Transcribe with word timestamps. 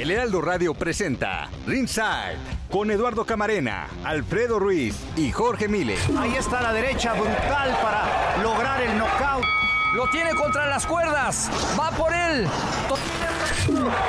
El 0.00 0.10
Heraldo 0.10 0.40
Radio 0.40 0.72
presenta 0.72 1.50
Ringside 1.66 2.38
con 2.70 2.90
Eduardo 2.90 3.26
Camarena, 3.26 3.86
Alfredo 4.02 4.58
Ruiz 4.58 4.96
y 5.14 5.30
Jorge 5.30 5.68
Mile. 5.68 5.94
Ahí 6.18 6.36
está 6.36 6.62
la 6.62 6.72
derecha 6.72 7.12
brutal 7.12 7.76
para 7.82 8.42
lograr 8.42 8.80
el 8.80 8.96
knockout. 8.96 9.44
Lo 9.92 10.08
tiene 10.08 10.34
contra 10.34 10.68
las 10.68 10.86
cuerdas. 10.86 11.50
Va 11.78 11.90
por 11.90 12.14
él. 12.14 12.48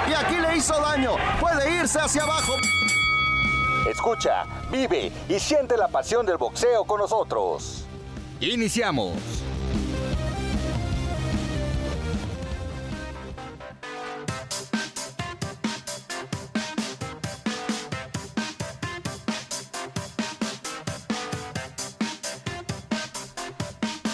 Y 0.09 0.13
aquí 0.13 0.35
le 0.35 0.55
hizo 0.55 0.79
daño. 0.79 1.17
Puede 1.41 1.81
irse 1.81 1.99
hacia 1.99 2.23
abajo. 2.23 2.53
Escucha, 3.85 4.45
vive 4.71 5.11
y 5.27 5.39
siente 5.41 5.75
la 5.75 5.89
pasión 5.89 6.25
del 6.25 6.37
boxeo 6.37 6.85
con 6.85 7.01
nosotros. 7.01 7.85
Iniciamos. 8.39 9.17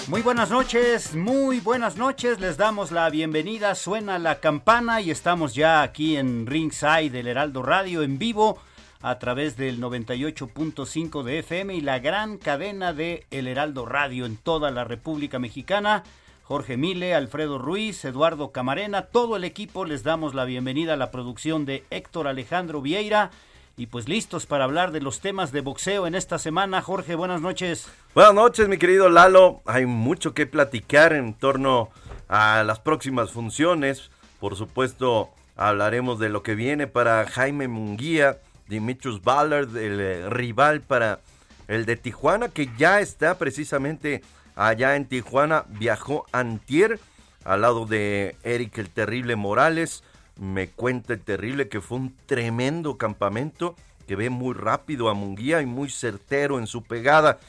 Muy 0.07 0.21
buenas 0.21 0.49
noches, 0.49 1.15
muy 1.15 1.59
buenas 1.59 1.97
noches. 1.97 2.39
Les 2.39 2.55
damos 2.55 2.93
la 2.93 3.09
bienvenida. 3.09 3.75
Suena 3.75 4.17
la 4.17 4.39
campana 4.39 5.01
y 5.01 5.11
estamos 5.11 5.53
ya 5.53 5.81
aquí 5.81 6.15
en 6.15 6.47
Ringside 6.47 7.11
del 7.11 7.27
Heraldo 7.27 7.61
Radio 7.61 8.03
en 8.03 8.17
vivo 8.17 8.57
a 9.01 9.19
través 9.19 9.57
del 9.57 9.81
98.5 9.81 11.23
de 11.23 11.39
FM 11.39 11.75
y 11.75 11.81
la 11.81 11.99
gran 11.99 12.37
cadena 12.37 12.93
de 12.93 13.25
El 13.31 13.47
Heraldo 13.47 13.85
Radio 13.85 14.25
en 14.25 14.37
toda 14.37 14.71
la 14.71 14.85
República 14.85 15.39
Mexicana. 15.39 16.03
Jorge 16.43 16.77
Mile, 16.77 17.13
Alfredo 17.13 17.57
Ruiz, 17.57 18.05
Eduardo 18.05 18.53
Camarena, 18.53 19.07
todo 19.07 19.35
el 19.35 19.43
equipo 19.43 19.83
les 19.83 20.03
damos 20.03 20.33
la 20.33 20.45
bienvenida 20.45 20.93
a 20.93 20.97
la 20.97 21.11
producción 21.11 21.65
de 21.65 21.83
Héctor 21.89 22.29
Alejandro 22.29 22.81
Vieira 22.81 23.31
y 23.77 23.85
pues 23.85 24.09
listos 24.09 24.47
para 24.47 24.63
hablar 24.63 24.91
de 24.91 25.01
los 25.01 25.19
temas 25.19 25.51
de 25.51 25.61
boxeo 25.61 26.07
en 26.07 26.15
esta 26.15 26.39
semana. 26.39 26.81
Jorge, 26.81 27.13
buenas 27.13 27.41
noches. 27.41 27.87
Buenas 28.15 28.33
noches, 28.33 28.67
mi 28.67 28.79
querido 28.79 29.07
Lalo. 29.07 29.61
Hay 29.65 29.85
mucho 29.85 30.33
que 30.33 30.47
platicar 30.47 31.13
en 31.13 31.35
torno 31.35 31.89
a 32.27 32.63
las 32.65 32.79
próximas 32.79 33.31
funciones. 33.31 34.09
Por 34.39 34.55
supuesto, 34.55 35.29
hablaremos 35.55 36.17
de 36.17 36.29
lo 36.29 36.41
que 36.41 36.55
viene 36.55 36.87
para 36.87 37.27
Jaime 37.27 37.67
Munguía, 37.67 38.39
Dimitrius 38.67 39.21
Ballard, 39.21 39.77
el 39.77 39.99
eh, 40.01 40.29
rival 40.29 40.81
para 40.81 41.19
el 41.67 41.85
de 41.85 41.97
Tijuana, 41.97 42.49
que 42.49 42.69
ya 42.79 42.99
está 42.99 43.37
precisamente 43.37 44.23
allá 44.55 44.95
en 44.95 45.05
Tijuana. 45.05 45.65
Viajó 45.69 46.25
antier 46.31 46.99
al 47.45 47.61
lado 47.61 47.85
de 47.85 48.37
Eric 48.41 48.79
el 48.79 48.89
Terrible 48.89 49.35
Morales 49.35 50.03
me 50.39 50.69
cuenta 50.69 51.13
el 51.13 51.21
terrible 51.21 51.69
que 51.69 51.81
fue 51.81 51.97
un 51.97 52.15
tremendo 52.25 52.97
campamento 52.97 53.75
que 54.07 54.15
ve 54.15 54.29
muy 54.29 54.53
rápido 54.53 55.09
a 55.09 55.13
Munguía 55.13 55.61
y 55.61 55.65
muy 55.65 55.89
certero 55.89 56.59
en 56.59 56.67
su 56.67 56.83
pegada. 56.83 57.39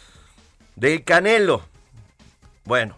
De 0.77 1.05
Canelo. 1.05 1.62
Bueno, 2.64 2.97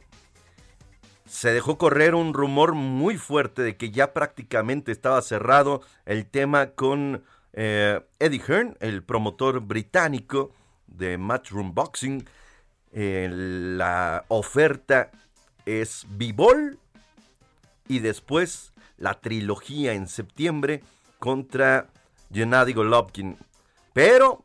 se 1.29 1.53
dejó 1.53 1.79
correr 1.79 2.15
un 2.15 2.35
rumor 2.35 2.75
muy 2.75 3.17
fuerte 3.17 3.63
de 3.63 3.77
que 3.77 3.91
ya 3.91 4.13
prácticamente 4.13 4.93
estaba 4.93 5.23
cerrado 5.23 5.83
el 6.07 6.27
tema 6.27 6.71
con 6.71 7.23
eh, 7.53 8.01
Eddie 8.19 8.43
Hearn, 8.47 8.77
el 8.81 9.03
promotor 9.03 9.61
británico 9.61 10.53
de 10.87 11.19
Matchroom 11.19 11.75
Boxing. 11.75 12.27
La 12.93 14.25
oferta 14.27 15.13
es 15.65 16.05
Bivol 16.11 16.79
y 17.87 18.01
después 18.01 18.70
la 19.01 19.15
trilogía 19.15 19.95
en 19.95 20.07
septiembre 20.07 20.85
contra 21.19 21.89
Gennady 22.33 22.73
Golovkin. 22.73 23.37
Pero 23.93 24.43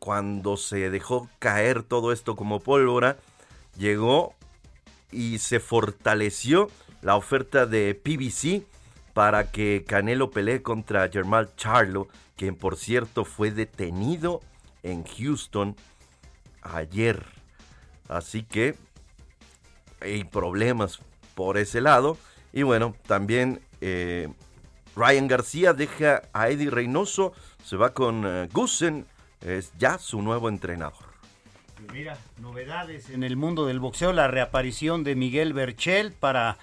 cuando 0.00 0.56
se 0.56 0.90
dejó 0.90 1.28
caer 1.38 1.84
todo 1.84 2.12
esto 2.12 2.34
como 2.34 2.58
pólvora, 2.60 3.18
llegó 3.76 4.34
y 5.12 5.38
se 5.38 5.60
fortaleció 5.60 6.68
la 7.02 7.16
oferta 7.16 7.66
de 7.66 7.94
PBC 7.94 8.66
para 9.12 9.50
que 9.50 9.84
Canelo 9.86 10.30
pelee 10.30 10.62
contra 10.62 11.08
Germán 11.08 11.48
Charlo, 11.56 12.08
quien 12.36 12.56
por 12.56 12.76
cierto 12.76 13.24
fue 13.24 13.50
detenido 13.50 14.40
en 14.82 15.04
Houston 15.04 15.76
ayer. 16.62 17.24
Así 18.08 18.42
que 18.42 18.76
hay 20.00 20.24
problemas 20.24 21.00
por 21.34 21.58
ese 21.58 21.80
lado. 21.80 22.16
Y 22.52 22.62
bueno, 22.62 22.94
también 23.06 23.60
eh, 23.80 24.28
Ryan 24.96 25.28
García 25.28 25.72
deja 25.72 26.22
a 26.32 26.48
Eddie 26.48 26.70
Reynoso, 26.70 27.32
se 27.64 27.76
va 27.76 27.94
con 27.94 28.24
uh, 28.24 28.48
Gusen, 28.52 29.06
es 29.40 29.72
ya 29.78 29.98
su 29.98 30.22
nuevo 30.22 30.48
entrenador. 30.48 31.08
Mira, 31.92 32.18
novedades 32.38 33.08
en 33.10 33.22
el 33.22 33.36
mundo 33.36 33.66
del 33.66 33.78
boxeo, 33.78 34.12
la 34.12 34.26
reaparición 34.26 35.04
de 35.04 35.14
Miguel 35.14 35.52
Berchel 35.52 36.12
para 36.12 36.58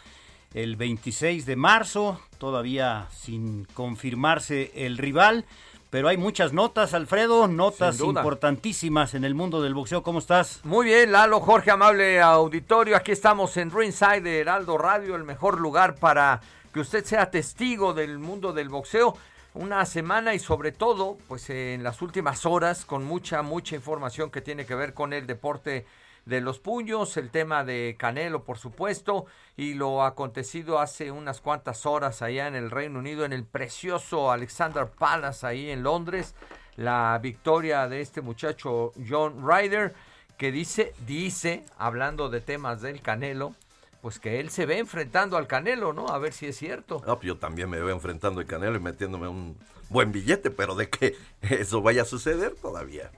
el 0.54 0.76
26 0.76 1.46
de 1.46 1.56
marzo, 1.56 2.20
todavía 2.38 3.08
sin 3.12 3.66
confirmarse 3.74 4.72
el 4.76 4.98
rival, 4.98 5.46
pero 5.96 6.10
hay 6.10 6.18
muchas 6.18 6.52
notas, 6.52 6.94
Alfredo, 6.94 7.48
notas 7.48 8.02
importantísimas 8.02 9.14
en 9.14 9.24
el 9.24 9.34
mundo 9.34 9.62
del 9.62 9.74
boxeo. 9.74 10.04
¿Cómo 10.04 10.20
estás? 10.20 10.60
Muy 10.66 10.88
bien, 10.88 11.14
Lalo, 11.14 11.40
Jorge, 11.40 11.72
amable 11.72 12.22
auditorio. 12.22 12.98
Aquí 12.98 13.14
estamos 13.14 13.56
en 13.56 13.72
Ringside 13.72 14.20
de 14.20 14.42
Heraldo 14.42 14.78
Radio, 14.78 15.16
el 15.16 15.24
mejor 15.24 15.58
lugar 15.58 15.96
para 15.96 16.42
que 16.74 16.82
usted 16.82 17.06
sea 17.06 17.32
testigo 17.32 17.94
del 17.94 18.20
mundo 18.20 18.52
del 18.52 18.68
boxeo. 18.68 19.16
Una 19.54 19.86
semana 19.86 20.34
y 20.34 20.40
sobre 20.40 20.74
todo, 20.74 21.18
pues 21.30 21.50
en 21.50 21.82
las 21.82 22.02
últimas 22.02 22.46
horas, 22.46 22.84
con 22.84 23.06
mucha, 23.06 23.42
mucha 23.42 23.78
información 23.78 24.30
que 24.30 24.42
tiene 24.42 24.66
que 24.66 24.76
ver 24.76 24.94
con 24.94 25.14
el 25.14 25.26
deporte 25.26 25.86
de 26.26 26.42
los 26.42 26.60
puños, 26.60 27.18
el 27.18 27.30
tema 27.30 27.64
de 27.64 27.96
Canelo, 27.98 28.44
por 28.44 28.58
supuesto, 28.58 29.26
y 29.56 29.76
lo 29.76 30.04
acontecido 30.04 30.80
hace 30.80 31.12
unas 31.12 31.40
cuantas 31.40 31.86
horas 31.86 32.22
allá 32.22 32.48
en 32.48 32.56
el 32.56 32.72
Reino 32.72 33.00
Unido, 33.00 33.26
en 33.26 33.34
el 33.34 33.46
precioso 33.46 34.32
Alexander 34.32 34.88
Palace, 34.88 35.46
ahí 35.46 35.70
en 35.70 35.84
Londres, 35.84 36.34
la 36.78 37.18
victoria 37.22 37.88
de 37.88 38.02
este 38.02 38.22
muchacho 38.22 38.92
John 39.08 39.48
Ryder, 39.48 39.94
que 40.38 40.52
dice, 40.52 40.94
dice, 41.06 41.64
hablando 41.78 42.30
de 42.30 42.42
temas 42.42 42.82
del 42.82 43.02
Canelo, 43.02 43.54
pues 44.02 44.20
que 44.20 44.40
él 44.40 44.50
se 44.50 44.66
ve 44.66 44.80
enfrentando 44.80 45.38
al 45.38 45.48
Canelo, 45.48 45.94
¿no? 45.94 46.08
A 46.10 46.20
ver 46.20 46.34
si 46.34 46.48
es 46.48 46.58
cierto. 46.58 47.02
Pues 47.02 47.22
yo 47.22 47.38
también 47.38 47.70
me 47.70 47.80
veo 47.80 47.90
enfrentando 47.90 48.40
al 48.40 48.46
Canelo 48.46 48.76
y 48.76 48.80
metiéndome 48.80 49.28
un 49.28 49.58
buen 49.90 50.12
billete, 50.12 50.52
pero 50.52 50.76
de 50.76 50.90
que 50.90 51.16
eso 51.42 51.82
vaya 51.82 52.02
a 52.02 52.06
suceder 52.06 52.56
todavía. 52.56 53.12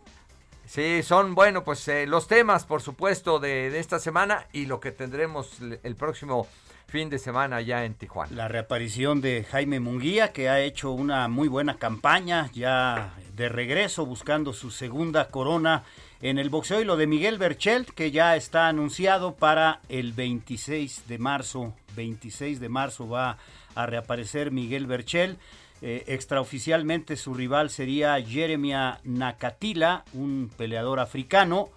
Sí, 0.68 1.02
son, 1.02 1.34
bueno, 1.34 1.64
pues 1.64 1.88
eh, 1.88 2.06
los 2.06 2.28
temas, 2.28 2.66
por 2.66 2.82
supuesto, 2.82 3.40
de, 3.40 3.80
esta 3.80 4.00
semana 4.00 4.48
y 4.52 4.66
lo 4.66 4.82
que 4.82 4.92
tendremos 4.92 5.60
el 5.62 5.96
próximo 5.96 6.46
fin 6.88 7.10
de 7.10 7.20
semana 7.20 7.62
ya 7.62 7.86
en 7.86 7.94
Tijuana. 7.94 8.36
La 8.36 8.48
reaparición 8.50 9.22
de 9.22 9.46
Jaime 9.50 9.80
Munguía, 9.80 10.34
que 10.34 10.50
ha 10.50 10.60
hecho 10.60 10.92
una 10.92 11.28
muy 11.30 11.48
buena 11.48 11.78
campaña, 11.78 12.50
ya 12.54 13.14
de 13.34 13.50
regreso, 13.50 14.06
buscando 14.06 14.52
su 14.52 14.70
segunda 14.70 15.30
corona 15.30 15.84
en 16.22 16.38
el 16.38 16.50
boxeo, 16.50 16.82
y 16.82 16.86
lo 16.86 16.98
de 16.98 17.08
Miguel 17.08 17.38
Berchelt, 17.38 17.90
que 17.92 18.12
ya 18.12 18.36
está 18.36 18.68
anunciado 18.68 19.36
para 19.36 19.82
el 19.88 20.12
26 20.12 21.08
de 21.08 21.18
marzo. 21.18 21.74
26 21.96 22.60
de 22.60 22.70
marzo 22.70 23.08
va 23.08 23.38
a 23.76 23.86
reaparecer 23.86 24.52
Miguel 24.52 24.86
Berchelt. 24.86 25.40
Eh, 25.82 26.06
extraoficialmente 26.08 27.16
su 27.16 27.34
rival 27.34 27.70
sería 27.70 28.20
Jeremia 28.20 29.00
Nakatila, 29.04 30.04
un 30.14 30.50
peleador 30.58 31.00
africano, 31.00 31.70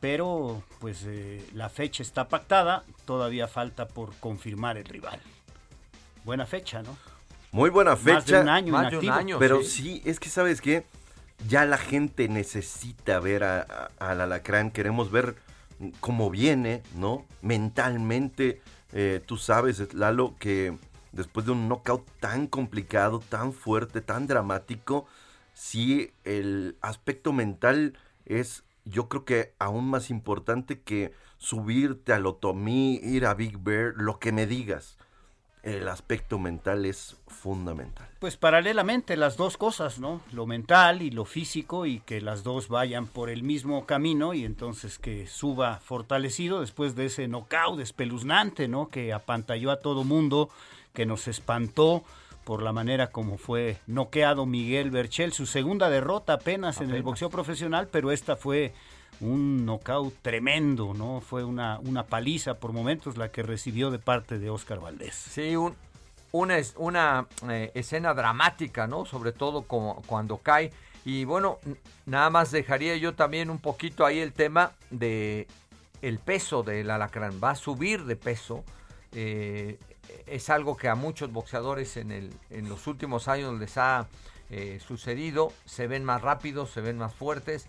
pero 0.00 0.62
pues 0.80 1.04
eh, 1.06 1.44
la 1.52 1.68
fecha 1.68 2.02
está 2.02 2.28
pactada, 2.28 2.84
todavía 3.04 3.46
falta 3.46 3.86
por 3.86 4.14
confirmar 4.16 4.76
el 4.76 4.84
rival. 4.84 5.20
Buena 6.24 6.44
fecha, 6.44 6.82
¿no? 6.82 6.96
Muy 7.52 7.70
buena 7.70 7.96
fecha. 7.96 8.14
Más 8.14 8.26
de 8.26 8.40
un 8.40 8.48
año, 8.48 8.72
más 8.72 8.90
de 8.90 8.98
un 8.98 9.08
año 9.10 9.38
pero 9.38 9.62
sí. 9.62 10.02
es 10.04 10.18
que 10.18 10.28
sabes 10.28 10.60
que 10.60 10.84
ya 11.48 11.64
la 11.64 11.78
gente 11.78 12.28
necesita 12.28 13.20
ver 13.20 13.44
a, 13.44 13.90
al 13.98 14.20
alacrán, 14.20 14.72
queremos 14.72 15.10
ver 15.12 15.36
cómo 16.00 16.30
viene, 16.30 16.82
¿no? 16.94 17.24
Mentalmente, 17.42 18.60
eh, 18.92 19.22
tú 19.24 19.36
sabes, 19.36 19.94
Lalo, 19.94 20.34
que 20.38 20.76
después 21.16 21.46
de 21.46 21.52
un 21.52 21.68
knockout 21.68 22.06
tan 22.20 22.46
complicado, 22.46 23.20
tan 23.20 23.52
fuerte, 23.52 24.00
tan 24.00 24.26
dramático, 24.26 25.06
sí 25.54 26.12
el 26.24 26.76
aspecto 26.80 27.32
mental 27.32 27.98
es 28.24 28.62
yo 28.84 29.08
creo 29.08 29.24
que 29.24 29.52
aún 29.58 29.90
más 29.90 30.10
importante 30.10 30.80
que 30.80 31.12
subirte 31.38 32.12
al 32.12 32.26
Otomí, 32.26 33.00
ir 33.02 33.26
a 33.26 33.34
Big 33.34 33.58
Bear, 33.58 33.94
lo 33.96 34.20
que 34.20 34.30
me 34.30 34.46
digas 34.46 34.96
el 35.66 35.88
aspecto 35.88 36.38
mental 36.38 36.86
es 36.86 37.16
fundamental. 37.26 38.08
Pues 38.20 38.36
paralelamente 38.36 39.16
las 39.16 39.36
dos 39.36 39.56
cosas, 39.56 39.98
¿no? 39.98 40.20
Lo 40.30 40.46
mental 40.46 41.02
y 41.02 41.10
lo 41.10 41.24
físico 41.24 41.86
y 41.86 41.98
que 41.98 42.20
las 42.20 42.44
dos 42.44 42.68
vayan 42.68 43.08
por 43.08 43.30
el 43.30 43.42
mismo 43.42 43.84
camino 43.84 44.32
y 44.32 44.44
entonces 44.44 45.00
que 45.00 45.26
suba 45.26 45.80
fortalecido 45.80 46.60
después 46.60 46.94
de 46.94 47.06
ese 47.06 47.26
knockout 47.26 47.80
espeluznante, 47.80 48.68
¿no? 48.68 48.88
Que 48.88 49.12
apantalló 49.12 49.72
a 49.72 49.80
todo 49.80 50.04
mundo, 50.04 50.50
que 50.96 51.04
nos 51.04 51.28
espantó 51.28 52.02
por 52.44 52.62
la 52.62 52.72
manera 52.72 53.08
como 53.08 53.36
fue 53.36 53.76
noqueado 53.86 54.46
Miguel 54.46 54.90
Berchel, 54.90 55.34
su 55.34 55.44
segunda 55.44 55.90
derrota 55.90 56.32
apenas, 56.32 56.76
apenas. 56.76 56.90
en 56.90 56.96
el 56.96 57.02
boxeo 57.02 57.28
profesional, 57.28 57.88
pero 57.92 58.12
esta 58.12 58.34
fue 58.34 58.72
un 59.20 59.66
knockout 59.66 60.14
tremendo, 60.22 60.94
¿no? 60.94 61.20
Fue 61.20 61.44
una, 61.44 61.78
una 61.80 62.04
paliza 62.04 62.54
por 62.54 62.72
momentos 62.72 63.18
la 63.18 63.30
que 63.30 63.42
recibió 63.42 63.90
de 63.90 63.98
parte 63.98 64.38
de 64.38 64.48
Oscar 64.48 64.80
Valdés. 64.80 65.14
Sí, 65.14 65.54
un, 65.54 65.74
una, 66.32 66.56
una 66.76 67.26
eh, 67.50 67.72
escena 67.74 68.14
dramática, 68.14 68.86
¿no? 68.86 69.04
Sobre 69.04 69.32
todo 69.32 69.62
como, 69.62 70.02
cuando 70.06 70.38
cae. 70.38 70.72
Y 71.04 71.24
bueno, 71.24 71.58
nada 72.06 72.30
más 72.30 72.52
dejaría 72.52 72.96
yo 72.96 73.14
también 73.14 73.50
un 73.50 73.58
poquito 73.58 74.06
ahí 74.06 74.18
el 74.18 74.32
tema 74.32 74.72
de 74.90 75.46
el 76.00 76.18
peso 76.20 76.62
del 76.62 76.90
alacrán. 76.90 77.38
Va 77.42 77.50
a 77.50 77.54
subir 77.54 78.04
de 78.06 78.16
peso. 78.16 78.64
Eh, 79.12 79.78
es 80.26 80.50
algo 80.50 80.76
que 80.76 80.88
a 80.88 80.94
muchos 80.94 81.32
boxeadores 81.32 81.96
en, 81.96 82.10
el, 82.10 82.30
en 82.50 82.68
los 82.68 82.86
últimos 82.86 83.28
años 83.28 83.58
les 83.58 83.76
ha 83.78 84.08
eh, 84.50 84.80
sucedido. 84.86 85.52
Se 85.64 85.86
ven 85.86 86.04
más 86.04 86.22
rápidos, 86.22 86.70
se 86.70 86.80
ven 86.80 86.98
más 86.98 87.14
fuertes 87.14 87.68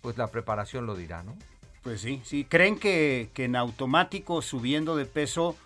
pues 0.00 0.16
la 0.16 0.28
preparación 0.28 0.86
lo 0.86 0.96
dirá, 0.96 1.22
¿no? 1.22 1.36
Pues 1.82 2.00
sí, 2.00 2.20
sí. 2.24 2.44
¿Creen 2.44 2.78
que, 2.78 3.30
que 3.34 3.44
en 3.44 3.56
automático, 3.56 4.42
subiendo 4.42 4.96
de 4.96 5.06
peso, 5.06 5.56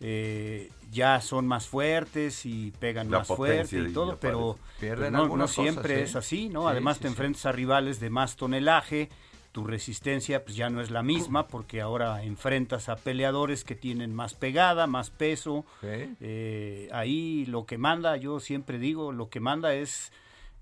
eh, 0.00 0.70
ya 0.90 1.20
son 1.20 1.46
más 1.46 1.66
fuertes 1.66 2.44
y 2.44 2.72
pegan 2.78 3.08
más 3.08 3.28
fuerte 3.28 3.78
y 3.78 3.92
todo, 3.92 4.18
pero 4.20 4.58
pues, 4.78 5.10
no, 5.10 5.36
no, 5.36 5.48
siempre 5.48 6.00
¿eh? 6.00 6.02
es 6.02 6.16
así, 6.16 6.48
¿no? 6.48 6.68
Además 6.68 6.98
te 6.98 7.08
enfrentas 7.08 7.46
a 7.46 7.52
rivales 7.52 8.00
de 8.00 8.10
más 8.10 8.36
tonelaje, 8.36 9.08
tu 9.52 9.64
resistencia 9.64 10.44
pues 10.44 10.56
ya 10.56 10.70
no 10.70 10.80
es 10.80 10.90
la 10.90 11.02
misma 11.02 11.46
porque 11.46 11.80
ahora 11.80 12.22
enfrentas 12.24 12.88
a 12.88 12.96
peleadores 12.96 13.64
que 13.64 13.74
tienen 13.74 14.14
más 14.14 14.34
pegada, 14.34 14.86
más 14.86 15.10
peso. 15.10 15.64
Eh, 15.82 16.88
ahí 16.92 17.44
lo 17.46 17.66
que 17.66 17.78
manda, 17.78 18.16
yo 18.16 18.40
siempre 18.40 18.78
digo, 18.78 19.12
lo 19.12 19.28
que 19.28 19.40
manda 19.40 19.74
es, 19.74 20.10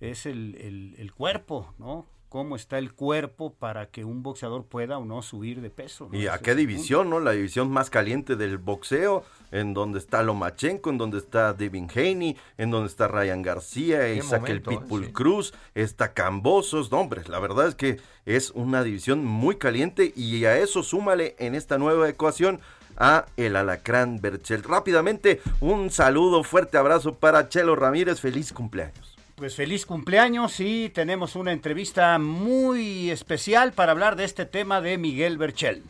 es 0.00 0.26
el, 0.26 0.56
el, 0.56 0.94
el 0.98 1.12
cuerpo, 1.12 1.72
¿no? 1.78 2.06
cómo 2.30 2.54
está 2.54 2.78
el 2.78 2.94
cuerpo 2.94 3.52
para 3.52 3.86
que 3.86 4.04
un 4.04 4.22
boxeador 4.22 4.64
pueda 4.64 4.98
o 4.98 5.04
no 5.04 5.20
subir 5.20 5.60
de 5.60 5.68
peso. 5.68 6.08
¿Y 6.12 6.28
a 6.28 6.38
qué 6.38 6.54
división, 6.54 7.10
no? 7.10 7.18
La 7.18 7.32
división 7.32 7.68
más 7.70 7.90
caliente 7.90 8.36
del 8.36 8.56
boxeo, 8.56 9.24
en 9.50 9.74
donde 9.74 9.98
está 9.98 10.22
Lomachenko, 10.22 10.90
en 10.90 10.98
donde 10.98 11.18
está 11.18 11.52
Devin 11.52 11.88
Haney, 11.94 12.36
en 12.58 12.70
donde 12.70 12.88
está 12.88 13.08
Ryan 13.08 13.42
García, 13.42 14.12
Isaac 14.12 14.48
el 14.48 14.62
Pitbull 14.62 15.12
Cruz, 15.12 15.52
está 15.74 16.12
Cambosos, 16.12 16.90
no, 16.90 17.00
hombre, 17.00 17.22
la 17.28 17.38
verdad 17.38 17.68
es 17.68 17.74
que 17.74 18.00
es 18.26 18.50
una 18.50 18.82
división 18.82 19.24
muy 19.24 19.56
caliente 19.56 20.12
y 20.14 20.44
a 20.44 20.58
eso 20.58 20.82
súmale 20.82 21.34
en 21.38 21.54
esta 21.54 21.78
nueva 21.78 22.08
ecuación 22.08 22.60
a 22.96 23.26
el 23.36 23.56
Alacrán 23.56 24.20
Berchel. 24.20 24.62
Rápidamente, 24.62 25.40
un 25.60 25.90
saludo, 25.90 26.44
fuerte 26.44 26.76
abrazo 26.76 27.14
para 27.14 27.48
Chelo 27.48 27.74
Ramírez, 27.74 28.20
feliz 28.20 28.52
cumpleaños. 28.52 29.16
Pues 29.36 29.56
feliz 29.56 29.86
cumpleaños 29.86 30.60
y 30.60 30.90
tenemos 30.90 31.34
una 31.34 31.52
entrevista 31.52 32.18
muy 32.18 33.10
especial 33.10 33.72
para 33.72 33.92
hablar 33.92 34.16
de 34.16 34.24
este 34.24 34.44
tema 34.44 34.82
de 34.82 34.98
Miguel 34.98 35.38
Berchel. 35.38 35.82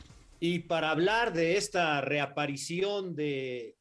Y 0.43 0.61
para 0.61 0.91
hablar 0.91 1.35
de 1.35 1.59
esta 1.59 2.01
reaparición 2.01 3.15
de 3.15 3.77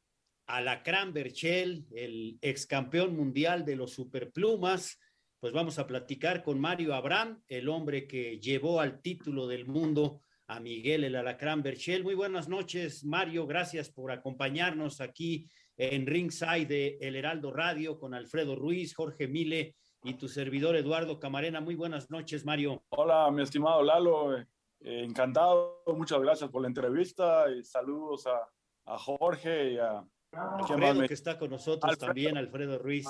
Alacrán 0.46 1.14
Berchel, 1.14 1.86
el 1.90 2.38
ex 2.42 2.66
campeón 2.66 3.16
mundial 3.16 3.64
de 3.64 3.76
los 3.76 3.94
superplumas, 3.94 5.00
pues 5.40 5.54
vamos 5.54 5.78
a 5.78 5.86
platicar 5.86 6.42
con 6.42 6.60
Mario 6.60 6.94
Abraham, 6.94 7.42
el 7.48 7.70
hombre 7.70 8.06
que 8.06 8.38
llevó 8.38 8.78
al 8.78 9.00
título 9.00 9.46
del 9.46 9.66
mundo 9.66 10.20
a 10.48 10.60
Miguel 10.60 11.04
el 11.04 11.16
Alacrán 11.16 11.62
Berchel. 11.62 12.02
Muy 12.02 12.14
buenas 12.14 12.46
noches, 12.46 13.04
Mario, 13.04 13.46
gracias 13.46 13.88
por 13.88 14.12
acompañarnos 14.12 15.00
aquí 15.00 15.48
en 15.78 16.06
Ringside 16.06 16.66
de 16.66 16.98
El 17.00 17.16
Heraldo 17.16 17.52
Radio 17.54 17.98
con 17.98 18.12
Alfredo 18.12 18.54
Ruiz, 18.54 18.94
Jorge 18.94 19.28
Mile 19.28 19.76
y 20.04 20.12
tu 20.12 20.28
servidor 20.28 20.76
Eduardo 20.76 21.18
Camarena. 21.18 21.62
Muy 21.62 21.74
buenas 21.74 22.10
noches, 22.10 22.44
Mario. 22.44 22.84
Hola, 22.90 23.30
mi 23.30 23.44
estimado 23.44 23.82
Lalo. 23.82 24.44
Eh, 24.80 25.04
encantado. 25.04 25.82
Muchas 25.86 26.20
gracias 26.20 26.50
por 26.50 26.62
la 26.62 26.68
entrevista 26.68 27.50
y 27.50 27.64
saludos 27.64 28.26
a, 28.26 28.48
a 28.86 28.98
Jorge 28.98 29.72
y 29.72 29.78
a... 29.78 30.04
Alfredo, 30.32 31.06
que 31.08 31.14
está 31.14 31.38
con 31.38 31.50
nosotros 31.50 31.98
también, 31.98 32.36
Alfredo 32.36 32.78
Ruiz. 32.78 33.06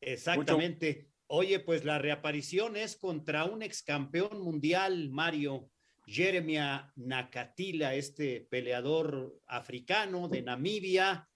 Exactamente. 0.00 1.10
Oye, 1.28 1.58
pues 1.60 1.84
la 1.84 1.98
reaparición 1.98 2.76
es 2.76 2.96
contra 2.96 3.44
un 3.44 3.62
ex 3.62 3.82
campeón 3.82 4.40
mundial, 4.42 5.08
Mario. 5.10 5.70
Jeremia 6.06 6.92
Nakatila, 6.94 7.94
este 7.94 8.46
peleador 8.48 9.40
africano 9.46 10.28
de 10.28 10.42
Namibia, 10.42 11.28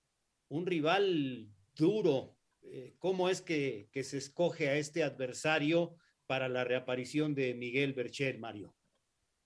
un 0.49 0.67
rival 0.67 1.49
duro. 1.75 2.37
Eh, 2.63 2.95
¿Cómo 2.99 3.29
es 3.29 3.43
que, 3.43 3.89
se 3.93 4.19
escoge 4.19 4.69
a 4.69 4.77
este 4.77 5.03
adversario 5.03 5.97
para 6.27 6.49
la 6.49 6.63
reaparición 6.63 7.35
de 7.35 7.55
Miguel 7.55 7.95
Bercher, 7.95 8.39
Mario? 8.39 8.77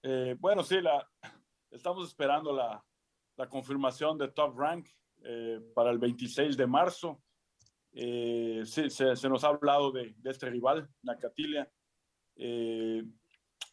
Eh, 0.07 0.37
bueno, 0.39 0.63
sí, 0.63 0.81
la, 0.81 1.07
estamos 1.71 2.07
esperando 2.07 2.53
la, 2.53 2.85
confirmación 3.49 4.17
de 4.17 4.29
Top 4.29 4.57
Rank 4.57 4.87
eh, 5.25 5.61
para 5.75 5.91
el 5.91 5.99
26 5.99 6.57
de 6.57 6.67
marzo. 6.67 7.21
sí, 7.93 8.91
se, 8.91 9.29
nos 9.29 9.43
ha 9.45 9.49
hablado 9.49 9.91
de, 9.91 10.15
este 10.25 10.51
rival, 10.51 10.89
Nakatilia. 11.03 11.69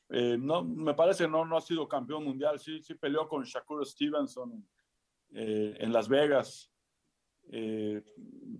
no, 0.09 0.63
me 0.63 0.93
parece 0.93 1.25
que 1.25 1.29
no, 1.29 1.45
no 1.45 1.57
ha 1.57 1.61
sido 1.61 1.87
campeón 1.87 2.23
mundial, 2.23 2.59
sí, 2.59 2.81
sí 2.81 2.95
peleó 2.95 3.27
con 3.27 3.43
Shakur 3.43 3.85
Stevenson 3.85 4.67
en 5.33 5.93
Las 5.93 6.09
Vegas 6.09 6.71
eh, 7.49 8.01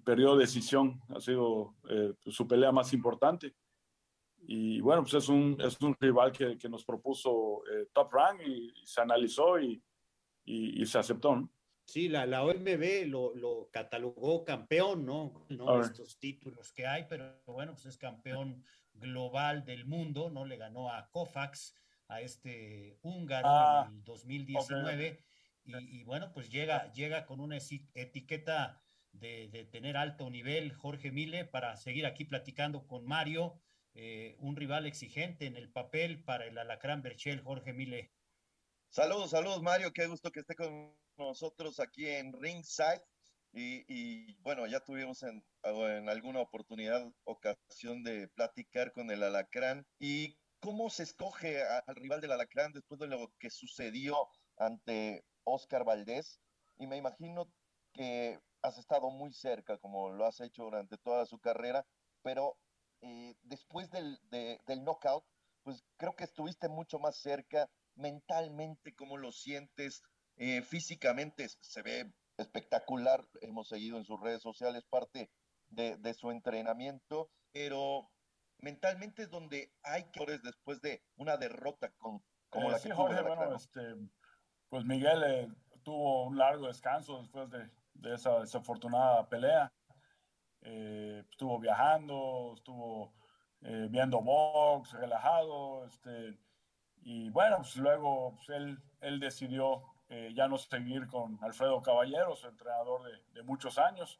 perdió 0.04 0.36
decisión, 0.36 1.02
ha 1.10 1.20
sido 1.20 1.76
eh, 1.90 2.14
su 2.26 2.48
pelea 2.48 2.72
más 2.72 2.94
importante. 2.94 3.56
Y 4.44 4.82
bueno, 4.82 5.04
pues 5.04 5.14
es 5.16 5.30
un, 5.30 5.58
es 5.62 5.80
un 5.82 5.96
rival 6.00 6.32
que, 6.32 6.58
que 6.58 6.70
nos 6.70 6.84
propuso 6.84 7.64
eh, 7.72 7.88
Top 7.94 8.12
Rank 8.12 8.42
y, 8.46 8.74
se 8.86 9.02
analizó 9.02 9.60
y, 9.60 9.82
y, 10.46 10.86
se 10.86 10.98
aceptó. 10.98 11.36
¿no? 11.36 11.50
Sí, 11.86 12.10
la, 12.10 12.26
la 12.26 12.44
OMB 12.44 13.08
lo, 13.08 13.36
lo, 13.36 13.70
catalogó 13.72 14.44
campeón, 14.44 15.06
¿no? 15.06 15.46
No 15.50 15.82
estos 15.82 16.18
títulos 16.20 16.72
que 16.72 16.88
hay, 16.88 17.06
pero 17.10 17.42
bueno, 17.46 17.74
pues 17.74 17.86
es 17.86 17.98
campeón 17.98 18.64
global 18.94 19.66
del 19.66 19.86
mundo, 19.86 20.30
¿no? 20.30 20.46
Le 20.46 20.58
ganó 20.58 20.92
a 20.92 21.10
Kofax, 21.10 21.76
a 22.08 22.22
este 22.22 22.98
húngaro 23.02 23.48
ah, 23.48 23.86
en 23.88 23.96
el 23.96 24.04
2019. 24.04 25.24
Y, 25.64 26.04
bueno, 26.04 26.32
pues 26.34 26.50
llega, 26.50 26.92
llega 26.92 27.26
con 27.26 27.40
una 27.40 27.58
etiqueta 27.58 28.82
de, 29.12 29.68
tener 29.72 29.96
alto 29.96 30.30
nivel 30.30 30.74
Jorge 30.74 31.12
Mile 31.12 31.46
para 31.46 31.78
seguir 31.78 32.06
aquí 32.06 32.26
platicando 32.26 32.88
con 32.88 33.06
Mario, 33.06 33.60
eh, 33.94 34.36
un 34.40 34.56
rival 34.56 34.86
exigente 34.86 35.46
en 35.46 35.56
el 35.56 35.72
papel 35.72 36.24
para 36.24 36.46
el 36.46 36.58
Alacrán 36.58 37.02
Berchel, 37.02 37.42
Jorge 37.42 37.74
Mile. 37.74 38.12
Saludos, 38.90 39.32
saludos 39.32 39.62
Mario, 39.62 39.94
qué 39.94 40.08
gusto 40.08 40.32
que 40.32 40.42
esté 40.42 40.56
con 40.56 40.96
nosotros 41.18 41.80
aquí 41.80 42.08
en 42.08 42.34
Ringside. 42.34 43.04
Y, 43.54 44.34
bueno, 44.44 44.66
ya 44.66 44.80
tuvimos 44.80 45.24
en, 45.24 45.44
alguna 45.64 46.40
oportunidad 46.40 47.06
ocasión 47.26 48.02
de 48.02 48.30
platicar 48.30 48.94
con 48.94 49.12
el 49.12 49.24
Alacrán. 49.24 49.86
¿Y 50.00 50.38
cómo 50.62 50.90
se 50.90 51.04
escoge 51.04 51.62
al 51.64 51.96
rival 51.96 52.22
del 52.22 52.32
Alacrán 52.32 52.72
después 52.72 53.00
de 53.00 53.08
lo 53.08 53.34
que 53.40 53.50
sucedió 53.50 54.16
ante 54.58 55.26
Oscar 55.44 55.84
Valdés 55.84 56.40
y 56.78 56.88
me 56.88 56.98
imagino 56.98 57.52
que 57.94 58.40
has 58.62 58.78
estado 58.78 59.10
muy 59.10 59.34
cerca, 59.34 59.78
como 59.78 60.12
lo 60.12 60.26
has 60.26 60.40
hecho 60.40 60.64
durante 60.64 60.98
toda 60.98 61.26
su 61.26 61.40
carrera, 61.40 61.86
pero 62.24 62.58
eh, 63.02 63.36
después 63.44 63.90
del, 63.92 64.20
del 64.30 64.84
knockout, 64.84 65.24
pues 65.64 65.84
creo 65.98 66.16
que 66.16 66.24
estuviste 66.24 66.70
mucho 66.70 67.00
más 67.00 67.18
cerca 67.18 67.70
mentalmente, 67.96 68.96
cómo 68.96 69.18
lo 69.18 69.32
sientes, 69.32 70.04
eh, 70.38 70.62
físicamente 70.62 71.48
se 71.60 71.82
ve 71.82 72.14
espectacular, 72.38 73.28
hemos 73.42 73.68
seguido 73.68 73.98
en 73.98 74.06
sus 74.06 74.20
redes 74.20 74.42
sociales 74.42 74.84
parte 74.90 75.30
de, 75.70 76.14
su 76.14 76.32
entrenamiento, 76.32 77.30
pero 77.52 78.10
mentalmente 78.60 79.24
es 79.24 79.30
donde 79.30 79.72
hay 79.84 80.10
que 80.12 80.26
después 80.40 80.82
de 80.82 81.04
una 81.16 81.38
derrota 81.38 81.92
con, 81.98 82.24
como 82.50 82.70
eh, 82.70 82.72
la 82.72 82.80
que 82.80 82.92
Jorge, 82.92 83.22
bueno, 83.22 83.56
este, 83.56 83.82
pues 84.70 84.84
Miguel 84.86 85.24
eh, 85.24 85.48
tuvo 85.84 86.26
un 86.26 86.38
largo 86.38 86.68
descanso 86.68 87.20
después 87.20 87.50
de, 87.50 87.70
esa 88.14 88.40
desafortunada 88.40 89.30
pelea. 89.30 89.72
Eh, 90.64 91.24
estuvo 91.30 91.60
viajando, 91.60 92.54
estuvo 92.56 93.14
eh, 93.62 93.88
viendo 93.90 94.22
box, 94.22 94.94
relajado, 94.94 95.86
este, 95.86 96.38
Y 97.04 97.30
bueno, 97.30 97.58
pues 97.58 97.76
luego 97.78 98.36
pues, 98.36 98.50
él, 98.50 98.78
él 99.02 99.20
decidió 99.20 99.84
eh, 100.10 100.32
ya 100.36 100.48
no 100.48 100.58
seguir 100.58 101.08
con 101.08 101.40
Alfredo 101.42 101.82
Caballero, 101.82 102.36
su 102.36 102.48
entrenador 102.48 103.02
de, 103.34 103.44
muchos 103.44 103.78
años. 103.78 104.20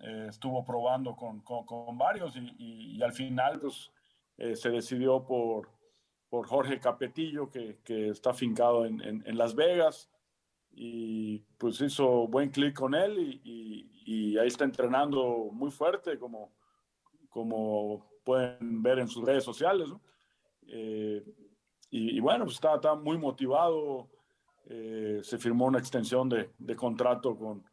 Estuvo 0.00 0.64
probando 0.64 1.16
con, 1.16 1.40
con, 1.40 1.98
varios 1.98 2.36
y, 2.36 2.54
y, 2.96 3.02
al 3.02 3.12
final 3.12 3.58
pues, 3.58 3.90
se 4.36 4.70
decidió 4.70 5.24
por, 5.24 5.70
por 6.28 6.46
Jorge 6.46 6.78
Capetillo, 6.78 7.50
que, 7.50 7.78
que 7.84 8.10
está 8.10 8.32
fincado 8.34 8.84
en, 8.86 9.00
en, 9.02 9.38
Las 9.38 9.54
Vegas. 9.54 10.10
Y 10.72 11.38
pues 11.58 11.80
hizo 11.80 12.28
buen 12.28 12.50
clic 12.50 12.74
con 12.74 12.94
él 12.94 13.18
y, 13.18 13.90
y, 14.04 14.38
ahí 14.38 14.46
está 14.46 14.64
entrenando 14.64 15.48
muy 15.52 15.70
fuerte, 15.70 16.18
como, 16.18 16.54
como 17.28 18.08
pueden 18.24 18.82
ver 18.82 19.00
en 19.00 19.08
sus 19.08 19.24
redes 19.24 19.44
sociales. 19.44 19.88
y, 21.90 22.20
bueno, 22.20 22.44
pues 22.44 22.56
está, 22.56 22.76
está 22.76 22.94
muy 22.94 23.18
motivado 23.18 24.08
eh, 24.70 25.20
se 25.22 25.38
firmó 25.38 25.64
una 25.64 25.78
extensión 25.78 26.28
de, 26.28 26.50
de 26.58 26.76
contrato 26.76 27.34
con, 27.34 27.64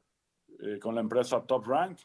eh, 0.59 0.79
con, 0.79 0.95
la 0.95 1.01
empresa 1.01 1.45
Top 1.45 1.67
Rank. 1.67 1.99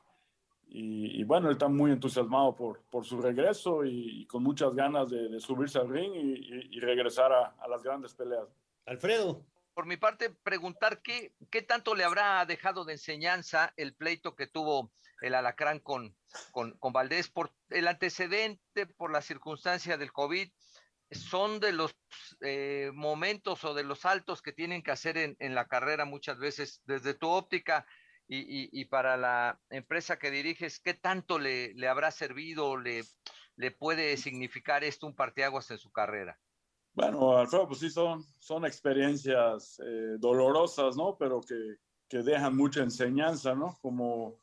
Y, 0.73 1.25
bueno, 1.25 1.49
él 1.49 1.55
está 1.55 1.67
muy 1.67 1.91
entusiasmado 1.91 2.55
por, 2.55 2.83
por 2.91 3.05
su 3.05 3.21
regreso 3.21 3.85
y, 3.85 4.25
con 4.27 4.43
muchas 4.43 4.73
ganas 4.75 5.11
de, 5.11 5.41
subirse 5.41 5.79
al 5.79 5.89
ring 5.89 6.13
y, 6.15 6.79
regresar 6.79 7.33
a, 7.33 7.57
a, 7.59 7.69
las 7.69 7.83
grandes 7.83 8.15
peleas. 8.15 8.49
Alfredo. 8.87 9.45
Por 9.75 9.87
mi 9.87 9.97
parte, 9.97 10.31
preguntar 10.43 11.00
qué, 11.03 11.35
qué 11.50 11.62
tanto 11.62 11.95
le 11.95 12.05
habrá 12.05 12.45
dejado 12.45 12.85
de 12.85 12.95
enseñanza 12.95 13.73
el 13.77 13.95
pleito 13.95 14.35
que 14.37 14.47
tuvo 14.47 14.93
el 15.21 15.35
Alacrán 15.35 15.79
con, 15.79 16.17
con, 16.50 16.77
con 16.79 16.93
Valdés 16.93 17.29
por 17.29 17.53
el 17.69 17.89
antecedente, 17.89 18.87
por 18.87 19.12
la 19.12 19.23
circunstancia 19.23 19.97
del 19.97 20.12
COVID 20.12 20.50
son 21.11 21.61
de 21.61 21.73
los 21.73 21.97
eh, 22.41 22.91
momentos 22.95 23.65
o 23.65 23.75
de 23.75 23.83
los 23.83 24.00
saltos 24.00 24.43
que 24.43 24.53
tienen 24.53 24.83
que 24.83 24.93
hacer 24.93 25.17
en, 25.19 25.55
la 25.55 25.67
carrera 25.67 26.05
muchas 26.05 26.39
veces 26.39 26.83
desde 26.85 27.15
tu 27.15 27.29
óptica 27.29 27.87
y, 28.33 28.85
para 28.85 29.17
la 29.17 29.61
empresa 29.71 30.17
que 30.17 30.31
diriges, 30.31 30.79
¿qué 30.79 30.95
tanto 30.95 31.41
le, 31.41 31.75
habrá 31.89 32.12
servido, 32.12 32.77
le, 32.77 33.03
le 33.57 33.73
puede 33.73 34.17
significar 34.17 34.85
esto 34.85 35.09
un 35.09 35.17
parteaguas 35.17 35.69
en 35.73 35.79
su 35.79 35.91
carrera? 35.91 36.39
Bueno, 36.93 37.37
Alfredo, 37.37 37.69
pues 37.69 37.81
sí, 37.81 37.91
son, 37.91 38.25
son 38.39 38.65
experiencias 38.65 39.81
eh, 39.85 40.17
dolorosas, 40.19 40.97
¿no? 40.97 41.17
Pero 41.17 41.41
que, 41.41 41.77
que, 42.09 42.23
dejan 42.23 42.57
mucha 42.57 42.83
enseñanza, 42.83 43.55
¿no? 43.55 43.79
Como 43.81 44.41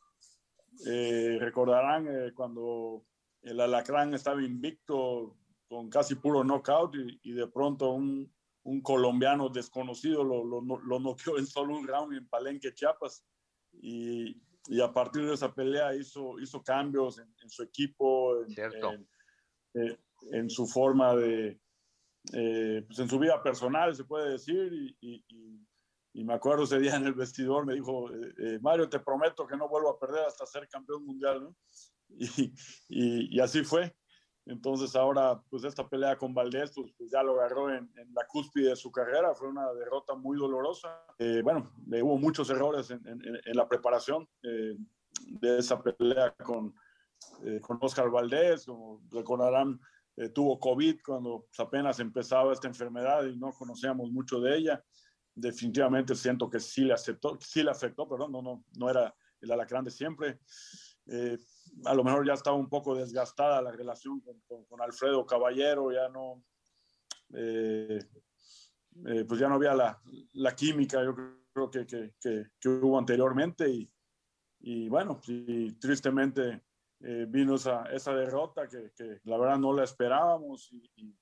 eh, 0.85 1.37
recordarán 1.39 2.07
cuando 2.33 3.03
el 3.41 3.59
Alacrán 3.59 4.13
estaba 4.13 4.41
invicto 4.41 5.35
con 5.67 5.89
casi 5.89 6.15
puro 6.15 6.43
knockout 6.43 6.95
y, 7.23 7.31
de 7.31 7.47
pronto 7.47 7.91
un, 7.91 8.31
un, 8.63 8.81
colombiano 8.81 9.49
desconocido 9.49 10.23
lo, 10.23 10.43
lo, 10.43 10.61
lo 10.61 10.99
noqueó 10.99 11.37
en 11.37 11.45
solo 11.45 11.77
un 11.77 11.87
round 11.87 12.13
en 12.13 12.27
Palenque, 12.27 12.73
Chiapas. 12.73 13.25
Y, 13.73 14.41
y, 14.67 14.81
a 14.81 14.91
partir 14.91 15.25
de 15.25 15.33
esa 15.33 15.53
pelea 15.53 15.93
hizo, 15.95 16.39
hizo 16.39 16.63
cambios 16.63 17.19
en, 17.19 17.49
su 17.49 17.63
equipo, 17.63 18.43
en, 18.43 19.07
eh, 19.73 19.97
en, 20.31 20.49
su 20.49 20.65
forma 20.65 21.15
de, 21.15 21.59
eh, 22.33 22.83
pues 22.85 22.99
en 22.99 23.09
su 23.09 23.19
vida 23.19 23.41
personal, 23.41 23.95
se 23.95 24.03
puede 24.03 24.31
decir. 24.31 24.71
Y, 25.01 25.23
y, 25.27 26.23
me 26.23 26.33
acuerdo 26.33 26.63
ese 26.63 26.79
día 26.79 26.95
en 26.95 27.05
el 27.05 27.13
vestidor, 27.13 27.63
me 27.63 27.75
dijo, 27.75 28.09
eh, 28.11 28.57
Mario, 28.59 28.89
te 28.89 28.99
prometo 28.99 29.45
que 29.45 29.55
no 29.55 29.69
vuelvo 29.69 29.91
a 29.91 29.99
perder 29.99 30.25
hasta 30.25 30.47
ser 30.47 30.67
campeón 30.67 31.05
mundial. 31.05 31.43
¿no? 31.43 31.55
y, 32.89 33.39
así 33.39 33.63
fue. 33.63 33.95
Entonces 34.45 34.95
ahora, 34.95 35.41
pues 35.49 35.65
esta 35.65 35.87
pelea 35.87 36.17
con 36.17 36.33
Valdés, 36.33 36.71
pues, 36.73 36.91
pues 36.97 37.11
ya 37.11 37.21
lo 37.21 37.33
agarró 37.33 37.73
en, 37.73 37.91
la 38.13 38.25
cúspide 38.25 38.69
de 38.69 38.75
su 38.77 38.91
carrera, 38.91 39.35
fue 39.35 39.49
una 39.49 39.71
derrota 39.73 40.15
muy 40.15 40.37
dolorosa. 40.37 41.05
Eh, 41.19 41.41
bueno, 41.43 41.69
hubo 42.01 42.17
muchos 42.17 42.49
errores 42.49 42.89
en, 42.89 43.21
la 43.53 43.67
preparación 43.67 44.27
eh, 44.43 44.77
de 45.25 45.59
esa 45.59 45.81
pelea 45.81 46.33
con, 46.43 46.73
eh, 47.43 47.59
con 47.61 47.77
Oscar 47.81 48.09
Valdés, 48.09 48.65
como 48.65 49.01
recordarán, 49.11 49.79
tuvo 50.33 50.59
COVID 50.59 50.99
cuando 51.05 51.47
apenas 51.59 51.99
empezaba 51.99 52.51
esta 52.51 52.67
enfermedad 52.67 53.25
y 53.25 53.37
no 53.37 53.51
conocíamos 53.51 54.11
mucho 54.11 54.39
de 54.39 54.57
ella. 54.57 54.83
Definitivamente 55.35 56.15
siento 56.15 56.49
que 56.49 56.59
sí 56.59 56.85
le, 56.85 56.93
aceptó, 56.93 57.37
sí 57.39 57.61
le 57.61 57.69
afectó, 57.69 58.07
perdón, 58.09 58.31
no, 58.31 58.41
no, 58.41 58.65
no 58.77 58.89
era 58.89 59.13
el 59.41 59.51
alacrán 59.51 59.85
de 59.85 59.91
siempre. 59.91 60.39
Eh, 61.05 61.37
a 61.85 61.93
lo 61.93 62.03
mejor 62.03 62.25
ya 62.25 62.33
estaba 62.33 62.57
un 62.57 62.69
poco 62.69 62.95
desgastada 62.95 63.61
la 63.61 63.71
relación 63.71 64.21
con, 64.21 64.65
con, 64.65 64.81
Alfredo 64.81 65.25
Caballero, 65.25 65.91
ya 65.91 66.09
no, 66.09 66.43
eh, 67.33 67.99
eh, 69.05 69.25
pues 69.25 69.39
ya 69.39 69.47
no 69.47 69.55
había 69.55 69.73
la, 69.73 70.01
la, 70.33 70.55
química, 70.55 71.03
yo 71.03 71.15
creo 71.15 71.69
que, 71.69 71.85
que, 71.85 72.13
que, 72.59 72.69
hubo 72.69 72.97
anteriormente 72.97 73.69
y, 73.69 73.89
y 74.59 74.89
bueno, 74.89 75.21
y 75.27 75.73
tristemente 75.73 76.63
vino 76.99 77.55
esa, 77.55 77.83
esa 77.85 78.13
derrota 78.13 78.67
que, 78.67 79.19
la 79.23 79.37
verdad 79.37 79.57
no 79.57 79.73
la 79.73 79.83
esperábamos 79.83 80.71
y, 80.71 81.15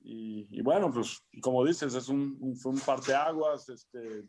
y, 0.00 0.46
y, 0.50 0.62
bueno, 0.62 0.92
pues 0.92 1.20
como 1.40 1.64
dices, 1.64 1.94
es 1.94 2.08
un, 2.08 2.36
un, 2.40 2.56
fue 2.56 2.72
un 2.72 2.80
parteaguas, 2.80 3.68
este, 3.68 4.24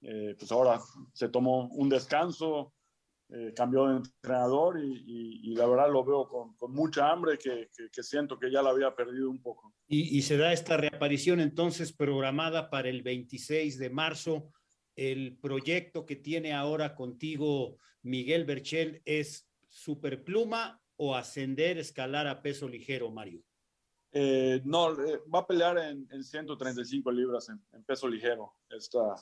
pues 0.00 0.52
ahora 0.52 0.80
se 1.14 1.28
tomó 1.28 1.68
un 1.68 1.88
descanso, 1.88 2.74
eh, 3.32 3.52
cambió 3.54 3.86
de 3.86 3.96
entrenador 3.98 4.80
y, 4.82 5.54
la 5.54 5.66
verdad 5.66 5.92
lo 5.92 6.04
veo 6.04 6.26
con, 6.26 6.72
mucha 6.72 7.10
hambre 7.10 7.38
que, 7.38 7.68
siento 8.02 8.38
que 8.38 8.50
ya 8.50 8.60
la 8.60 8.70
había 8.70 8.94
perdido 8.94 9.30
un 9.30 9.40
poco. 9.40 9.72
Y, 9.86 10.22
se 10.22 10.36
da 10.36 10.52
esta 10.52 10.76
reaparición 10.76 11.38
entonces 11.38 11.92
programada 11.92 12.70
para 12.70 12.88
el 12.88 13.02
26 13.02 13.78
de 13.78 13.90
marzo. 13.90 14.50
El 14.96 15.38
proyecto 15.38 16.06
que 16.06 16.16
tiene 16.16 16.52
ahora 16.52 16.96
contigo 16.96 17.78
Miguel 18.02 18.44
Berchel 18.44 19.00
es 19.04 19.48
superpluma 19.80 20.80
o 20.96 21.14
ascender, 21.14 21.78
escalar 21.78 22.26
a 22.26 22.42
peso 22.42 22.68
ligero, 22.68 23.10
Mario. 23.10 23.42
Eh, 24.12 24.60
no, 24.64 24.92
eh, 24.92 25.22
va 25.32 25.40
a 25.40 25.46
pelear 25.46 25.78
en, 25.78 26.22
135 26.22 27.10
libras 27.12 27.48
en, 27.48 27.84
peso 27.84 28.08
ligero 28.08 28.56
esta, 28.68 29.14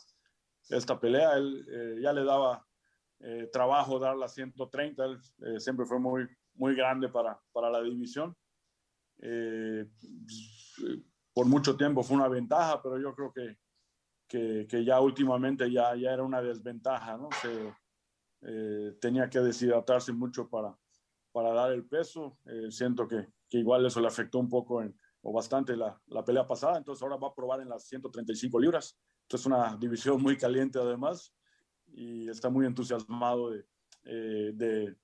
esta 0.68 0.98
pelea. 0.98 1.34
Él 1.34 2.00
ya 2.02 2.12
le 2.12 2.24
daba 2.24 2.66
eh, 3.20 3.48
trabajo 3.52 3.98
dar 3.98 4.16
la 4.16 4.28
130, 4.28 5.04
eh, 5.38 5.58
siempre 5.58 5.84
fue 5.86 5.98
muy, 5.98 6.28
muy 6.54 6.76
grande 6.76 7.08
para, 7.08 7.40
para 7.52 7.68
la 7.70 7.82
división. 7.82 8.36
Eh, 9.20 9.86
por 11.32 11.46
mucho 11.46 11.76
tiempo 11.76 12.02
fue 12.02 12.16
una 12.16 12.28
ventaja, 12.28 12.80
pero 12.80 12.98
yo 12.98 13.14
creo 13.14 13.32
que, 13.32 13.58
que, 14.28 14.66
que 14.68 14.84
ya 14.84 15.00
últimamente 15.00 15.70
ya, 15.70 15.96
ya 15.96 16.12
era 16.12 16.22
una 16.22 16.40
desventaja, 16.40 17.16
¿no? 17.16 17.28
Se, 17.42 17.74
tenía 19.00 19.28
que 19.28 19.40
deshidratarse 19.40 20.12
mucho 20.12 20.48
para, 20.48 20.76
para 21.32 21.52
dar 21.52 21.72
el 21.72 21.84
peso. 21.84 22.38
siento 22.70 23.08
que, 23.08 23.26
que, 23.48 23.58
igual 23.58 23.84
eso 23.86 24.00
le 24.00 24.06
afectó 24.06 24.38
un 24.38 24.48
poco 24.48 24.82
en, 24.82 24.96
o 25.22 25.32
bastante 25.32 25.76
la, 25.76 26.00
la, 26.06 26.24
pelea 26.24 26.46
pasada, 26.46 26.78
entonces 26.78 27.02
ahora 27.02 27.16
va 27.16 27.28
a 27.28 27.34
probar 27.34 27.60
en 27.60 27.68
las 27.68 27.86
135 27.88 28.60
libras. 28.60 28.96
Entonces 29.22 29.40
es 29.40 29.46
una 29.46 29.76
división 29.76 30.22
muy 30.22 30.36
caliente 30.36 30.78
además 30.78 31.34
y 31.92 32.28
está 32.28 32.48
muy 32.50 32.66
entusiasmado 32.66 33.50
de, 33.50 33.64
eh, 34.04 34.52
de 34.54 34.96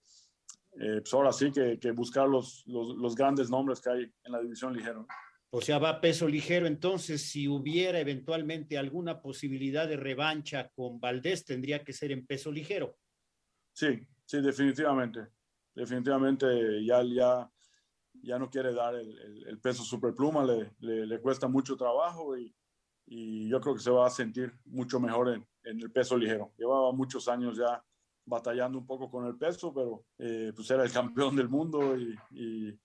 eh, 0.81 1.01
pues 1.01 1.15
ahora 1.15 1.33
sí 1.33 1.53
que, 1.53 1.79
que 1.79 1.91
buscar 1.93 2.29
los, 2.29 2.65
los, 2.67 2.97
los, 2.97 3.15
grandes 3.15 3.51
nombres 3.51 3.81
que 3.81 3.91
hay 3.91 4.13
en 4.25 4.33
la 4.33 4.41
división 4.41 4.73
ligero. 4.73 5.07
O 5.51 5.61
sea, 5.61 5.79
va 5.79 5.91
a 5.91 6.01
peso 6.01 6.27
ligero, 6.27 6.67
entonces 6.67 7.23
si 7.23 7.47
hubiera 7.47 8.01
eventualmente 8.01 8.77
alguna 8.77 9.23
posibilidad 9.23 9.87
de 9.87 9.97
revancha 9.97 10.69
con 10.75 10.99
Valdés, 10.99 11.45
tendría 11.45 11.85
que 11.85 11.93
ser 11.93 12.11
en 12.11 12.27
peso 12.27 12.51
ligero. 12.51 12.97
Sí, 13.75 14.01
sí, 14.25 14.41
definitivamente. 14.41 15.29
Definitivamente 15.75 16.83
ya, 16.85 17.03
ya, 17.03 17.51
ya 18.23 18.39
no 18.39 18.49
quiere 18.49 18.73
dar 18.73 18.95
el, 18.95 19.59
peso 19.61 19.83
superpluma, 19.83 20.45
le, 20.45 20.73
le, 21.07 21.21
cuesta 21.21 21.49
mucho 21.49 21.77
trabajo 21.77 22.39
y, 22.39 22.55
y 23.07 23.49
yo 23.49 23.61
creo 23.61 23.75
que 23.75 23.83
se 23.83 23.91
va 23.91 24.07
a 24.07 24.11
sentir 24.11 24.53
mucho 24.65 24.99
mejor 25.01 25.31
en, 25.31 25.47
en 25.65 25.81
el 25.81 25.91
peso 25.91 26.17
ligero. 26.17 26.53
Llevaba 26.57 26.93
muchos 26.93 27.29
años 27.29 27.57
ya 27.57 27.85
batallando 28.27 28.79
un 28.79 28.87
poco 28.87 29.11
con 29.11 29.27
el 29.27 29.37
peso, 29.37 29.73
pero 29.73 30.05
eh, 30.19 30.53
pues 30.55 30.71
era 30.71 30.85
el 30.85 30.93
campeón 30.93 31.37
del 31.37 31.49
mundo 31.49 31.97
y, 31.97 32.17
y, 32.31 32.79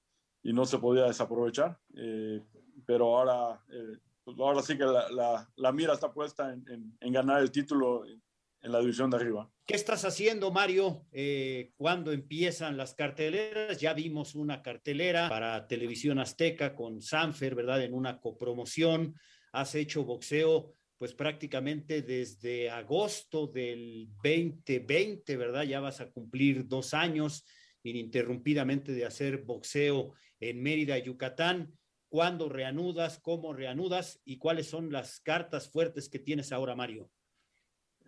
no 0.53 0.65
se 0.65 0.79
podía 0.79 1.03
desaprovechar. 1.05 1.79
Eh, 1.95 2.43
pero 2.85 3.17
ahora, 3.17 3.61
eh, 3.69 3.99
pues 4.23 4.37
ahora 4.39 4.61
sí 4.61 4.77
que 4.77 4.85
la, 4.85 5.09
la, 5.11 5.49
la, 5.55 5.71
mira 5.71 5.93
está 5.93 6.11
puesta 6.11 6.51
en, 6.51 6.97
en, 6.99 7.13
ganar 7.13 7.41
el 7.41 7.51
título 7.51 8.03
en 8.61 8.71
la 8.71 8.79
división 8.79 9.09
de 9.09 9.17
arriba. 9.17 9.49
¿Qué 9.65 9.75
estás 9.75 10.03
haciendo, 10.05 10.51
Mario? 10.51 11.05
cuando 11.77 12.11
empiezan 12.11 12.77
las 12.77 12.93
carteleras? 12.93 13.79
Ya 13.79 13.93
vimos 13.93 14.35
una 14.35 14.61
cartelera 14.61 15.29
para 15.29 15.67
Televisión 15.67 16.19
Azteca 16.19 16.75
con 16.75 17.01
Sanfer, 17.01 17.55
¿verdad? 17.55 17.83
En 17.83 17.93
una 17.93 18.19
copromoción. 18.19 19.15
Has 19.51 19.75
hecho 19.75 20.03
boxeo 20.03 20.73
pues 20.97 21.13
prácticamente 21.13 22.01
desde 22.01 22.69
agosto 22.69 23.47
del 23.47 24.09
2020, 24.21 25.37
¿verdad? 25.37 25.63
Ya 25.63 25.79
vas 25.79 26.01
a 26.01 26.11
cumplir 26.11 26.67
dos 26.67 26.93
años 26.93 27.45
ininterrumpidamente 27.83 28.91
de 28.91 29.05
hacer 29.05 29.43
boxeo 29.43 30.13
en 30.41 30.61
Mérida, 30.61 30.97
Yucatán. 30.97 31.73
cuándo 32.09 32.49
reanudas, 32.49 33.19
cómo 33.19 33.53
reanudas 33.53 34.19
y 34.25 34.37
cuáles 34.39 34.67
son 34.67 34.91
las 34.91 35.21
cartas 35.21 35.69
fuertes 35.69 36.09
que 36.09 36.19
tienes 36.19 36.51
ahora, 36.51 36.75
Mario. 36.75 37.09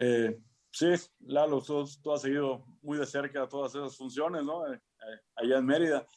Eh, 0.04 0.36
sí, 0.72 0.88
Lalo, 1.20 1.62
tú, 1.62 1.86
tú, 2.02 2.12
has 2.12 2.24
seguido 2.24 2.66
muy 2.82 2.98
de 2.98 3.06
cerca 3.06 3.48
todas 3.48 3.76
esas 3.76 3.96
funciones, 3.96 4.44
¿no? 4.44 4.66
Eh, 4.66 4.76
eh, 4.76 5.20
allá 5.36 5.60
en 5.60 5.66
Mérida. 5.68 6.08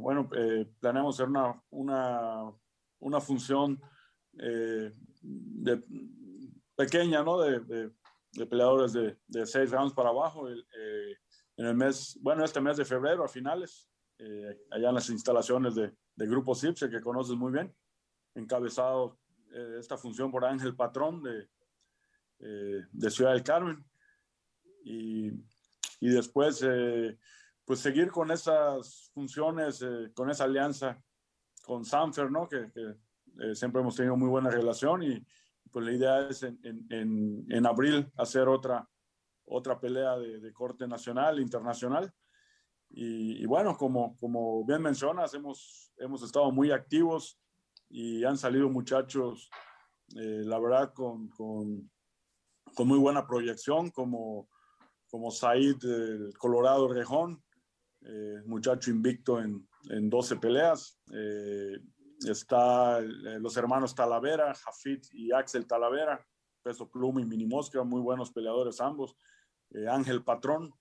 bueno, 0.00 0.28
planeamos 0.80 1.14
hacer 1.14 1.28
una, 1.28 1.62
una, 1.70 2.52
una 2.98 3.20
función 3.20 3.80
de, 4.32 5.80
pequeña, 6.74 7.22
¿no? 7.22 7.38
De, 7.38 7.60
de, 7.60 7.92
de 8.32 8.46
peleadores 8.46 8.92
de, 8.92 9.16
de, 9.28 9.46
seis 9.46 9.70
rounds 9.70 9.94
para 9.94 10.08
abajo. 10.08 10.48
en 10.48 11.66
el 11.66 11.74
mes, 11.76 12.18
bueno, 12.20 12.44
este 12.44 12.60
mes 12.60 12.76
de 12.76 12.84
febrero, 12.84 13.24
a 13.24 13.28
finales, 13.28 13.88
allá 14.72 14.88
en 14.88 14.94
las 14.94 15.08
instalaciones 15.08 15.76
de 15.76 16.26
Grupo 16.26 16.52
CIPSE, 16.52 16.90
que 16.90 17.00
conoces 17.00 17.36
muy 17.36 17.52
bien, 17.52 17.72
encabezado 18.34 19.20
eh, 19.56 19.76
esta 19.78 19.96
función 19.96 20.30
por 20.30 20.44
Ángel 20.44 20.74
Patrón 20.74 21.22
de, 21.22 21.48
eh, 22.40 22.82
de 22.90 23.10
Ciudad 23.10 23.32
del 23.32 23.42
Carmen. 23.42 23.84
Y, 24.84 25.28
y 26.00 26.08
después, 26.08 26.62
eh, 26.66 27.18
pues 27.64 27.80
seguir 27.80 28.10
con 28.10 28.30
esas 28.30 29.10
funciones, 29.12 29.84
con 30.14 30.30
esa 30.30 30.44
alianza 30.44 31.02
con 31.62 31.84
Sanfer, 31.84 32.30
¿no? 32.30 32.48
Que, 32.48 32.70
que 32.72 33.54
siempre 33.54 33.80
hemos 33.80 33.96
tenido 33.96 34.16
muy 34.16 34.28
buena 34.28 34.50
relación 34.50 35.02
y 35.02 35.26
pues 35.70 35.84
la 35.84 35.92
idea 35.92 36.28
es 36.28 36.42
en, 36.42 36.58
en, 37.50 37.66
abril 37.66 38.10
hacer 38.16 38.48
otra, 38.48 38.88
otra 39.44 39.78
pelea 39.78 40.16
de, 40.16 40.40
de 40.40 40.52
corte 40.52 40.86
nacional, 40.86 41.40
internacional. 41.40 42.10
Y, 42.88 43.44
bueno, 43.46 43.76
como, 43.76 44.16
como 44.16 44.64
bien 44.64 44.80
mencionas, 44.80 45.34
hemos, 45.34 45.92
hemos 45.98 46.22
estado 46.22 46.50
muy 46.50 46.70
activos 46.70 47.38
y 47.90 48.24
han 48.24 48.38
salido 48.38 48.70
muchachos, 48.70 49.50
eh, 50.16 50.42
la 50.44 50.58
verdad, 50.58 50.94
con, 50.94 51.28
con, 52.76 52.88
muy 52.88 52.98
buena 52.98 53.26
proyección, 53.26 53.90
como, 53.90 54.48
como 55.08 55.30
Said 55.30 55.82
Colorado 56.38 56.88
Rejón, 56.88 57.42
eh, 58.02 58.42
muchacho 58.44 58.90
invicto 58.90 59.40
en, 59.40 59.66
en 59.90 60.10
12 60.10 60.36
peleas. 60.36 60.98
Eh, 61.12 61.78
está 62.26 62.98
eh, 63.00 63.38
los 63.40 63.56
hermanos 63.56 63.94
Talavera, 63.94 64.54
Jafit 64.54 65.06
y 65.12 65.32
Axel 65.32 65.66
Talavera, 65.66 66.24
peso 66.62 66.88
pluma 66.90 67.20
y 67.20 67.24
mini 67.24 67.46
mosca, 67.46 67.82
muy 67.82 68.00
buenos 68.00 68.32
peleadores 68.32 68.80
ambos. 68.80 69.16
Eh, 69.70 69.88
Ángel 69.88 70.22
Patrón, 70.24 70.72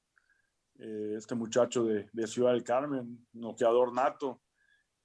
este 0.77 1.35
muchacho 1.35 1.85
de, 1.85 2.09
de, 2.11 2.27
Ciudad 2.27 2.51
del 2.51 2.63
Carmen, 2.63 3.25
noqueador 3.31 3.93
nato. 3.93 4.41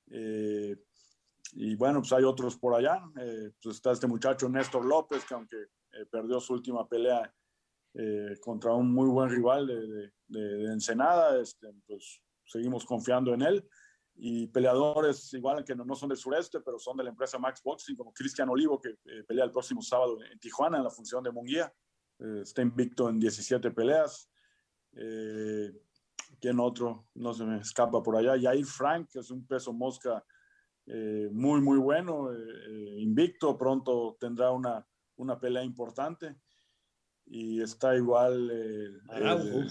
Y 0.08 1.76
bueno, 1.76 2.00
pues 2.00 2.12
hay 2.12 2.24
otros 2.24 2.58
por 2.58 2.74
allá. 2.74 3.00
Pues 3.14 3.76
está 3.76 3.92
este 3.92 4.08
muchacho 4.08 4.48
Néstor 4.48 4.84
López, 4.84 5.24
que 5.24 5.34
aunque 5.34 5.66
eh, 5.92 6.06
perdió 6.10 6.40
su 6.40 6.52
última 6.52 6.88
pelea 6.88 7.32
eh, 7.94 8.36
contra 8.40 8.72
un 8.74 8.92
muy 8.92 9.08
buen 9.08 9.30
rival 9.30 9.66
de, 9.66 10.12
de, 10.28 10.40
de 10.40 10.72
Ensenada, 10.72 11.40
este, 11.40 11.68
pues 11.86 12.22
seguimos 12.44 12.84
confiando 12.84 13.34
en 13.34 13.42
él. 13.42 13.68
Y 14.22 14.48
peleadores 14.48 15.32
igual 15.32 15.64
que 15.64 15.74
no, 15.74 15.84
no, 15.84 15.94
son 15.94 16.10
del 16.10 16.18
sureste, 16.18 16.60
pero 16.60 16.78
son 16.78 16.96
de 16.96 17.04
la 17.04 17.10
empresa 17.10 17.38
Max 17.38 17.62
Boxing, 17.64 17.96
como 17.96 18.12
Cristian 18.12 18.50
Olivo, 18.50 18.78
que 18.78 18.96
pelea 19.26 19.44
el 19.44 19.50
próximo 19.50 19.80
sábado 19.80 20.18
en 20.22 20.38
Tijuana 20.38 20.76
en 20.76 20.84
la 20.84 20.90
función 20.90 21.22
de 21.24 21.30
Munguía. 21.30 21.72
está 22.42 22.60
invicto 22.60 23.08
en 23.08 23.18
17 23.18 23.70
peleas. 23.70 24.30
Eh, 24.92 25.72
¿Quién 26.40 26.60
otro? 26.60 27.08
No 27.14 27.34
se 27.34 27.44
me 27.44 27.58
escapa 27.58 28.02
por 28.02 28.16
allá. 28.16 28.36
Yair 28.36 28.64
Frank, 28.64 29.08
que 29.12 29.20
es 29.20 29.30
un 29.30 29.46
peso 29.46 29.72
mosca 29.72 30.24
eh, 30.86 31.28
muy, 31.32 31.60
muy 31.60 31.78
bueno, 31.78 32.32
eh, 32.32 32.96
invicto. 32.98 33.56
Pronto 33.56 34.16
tendrá 34.18 34.50
una, 34.50 34.86
una 35.20 35.38
pelea 35.38 35.62
importante. 35.62 36.36
Y 37.26 37.60
está 37.60 37.96
igual. 37.96 38.50
Eh, 38.52 38.98
Araujo. 39.08 39.62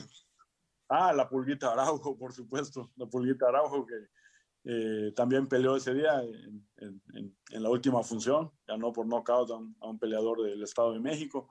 ah, 0.90 1.14
la 1.14 1.28
pulguita 1.28 1.72
Araujo, 1.72 2.18
por 2.18 2.34
supuesto. 2.34 2.92
La 2.96 3.06
pulguita 3.06 3.48
Araujo 3.48 3.86
que 3.86 4.08
eh, 4.66 5.12
también 5.16 5.48
peleó 5.48 5.76
ese 5.76 5.94
día 5.94 6.22
en, 6.24 6.68
en, 6.78 7.38
en, 7.52 7.64
la 7.64 7.70
última 7.70 8.04
función. 8.04 8.52
Ganó 8.68 8.94
por 8.94 9.06
nocaut 9.06 9.50
a 9.52 9.56
un, 9.56 9.76
a 9.82 9.88
un 9.88 10.00
peleador 10.00 10.42
del 10.44 10.64
Estado 10.64 10.94
de 10.94 11.00
México. 11.00 11.50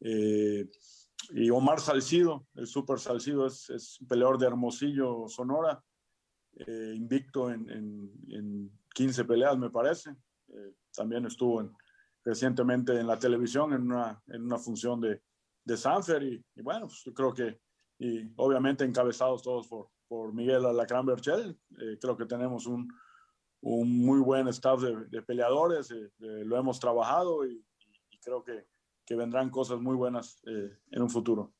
Eh, 0.00 0.68
y 1.30 1.50
Omar 1.50 1.80
Salcido, 1.80 2.46
el 2.54 2.66
Super 2.66 2.98
Salcido, 2.98 3.46
es, 3.46 3.70
es 3.70 4.00
un 4.00 4.08
peleador 4.08 4.38
de 4.38 4.46
Hermosillo, 4.46 5.28
Sonora, 5.28 5.82
eh, 6.54 6.94
invicto 6.96 7.50
en, 7.50 8.70
15 8.94 9.24
peleas, 9.24 9.56
me 9.56 9.70
parece. 9.70 10.10
Eh, 10.48 10.74
también 10.94 11.24
estuvo 11.24 11.60
en, 11.60 11.72
recientemente 12.24 12.92
en 12.98 13.06
la 13.06 13.18
televisión 13.18 13.72
en 13.72 13.82
una, 13.82 14.22
en 14.28 14.42
una 14.42 14.58
función 14.58 15.00
de, 15.00 15.22
de 15.64 15.76
Sanfer 15.76 16.22
y, 16.22 16.44
y, 16.54 16.62
bueno, 16.62 16.86
pues 16.86 17.02
yo 17.04 17.12
creo 17.12 17.32
que, 17.32 17.60
y 17.98 18.32
obviamente 18.36 18.84
encabezados 18.84 19.42
todos 19.42 19.68
por, 19.68 19.90
por 20.08 20.32
Miguel 20.32 20.64
Alacrán 20.66 21.06
Berchel, 21.06 21.58
eh, 21.80 21.98
creo 22.00 22.16
que 22.16 22.26
tenemos 22.26 22.66
un, 22.66 22.88
un, 23.62 24.04
muy 24.04 24.20
buen 24.20 24.48
staff 24.48 24.80
de, 24.80 25.06
de 25.06 25.22
peleadores, 25.22 25.90
eh, 25.90 26.10
lo 26.18 26.56
hemos 26.56 26.78
trabajado 26.80 27.46
y, 27.46 27.64
y 28.10 28.18
creo 28.20 28.42
que 28.44 28.66
que 29.04 29.16
vendrán 29.16 29.50
cosas 29.50 29.80
muy 29.80 29.96
buenas 29.96 30.40
eh, 30.46 30.78
en 30.92 31.02
un 31.02 31.10
futuro. 31.10 31.52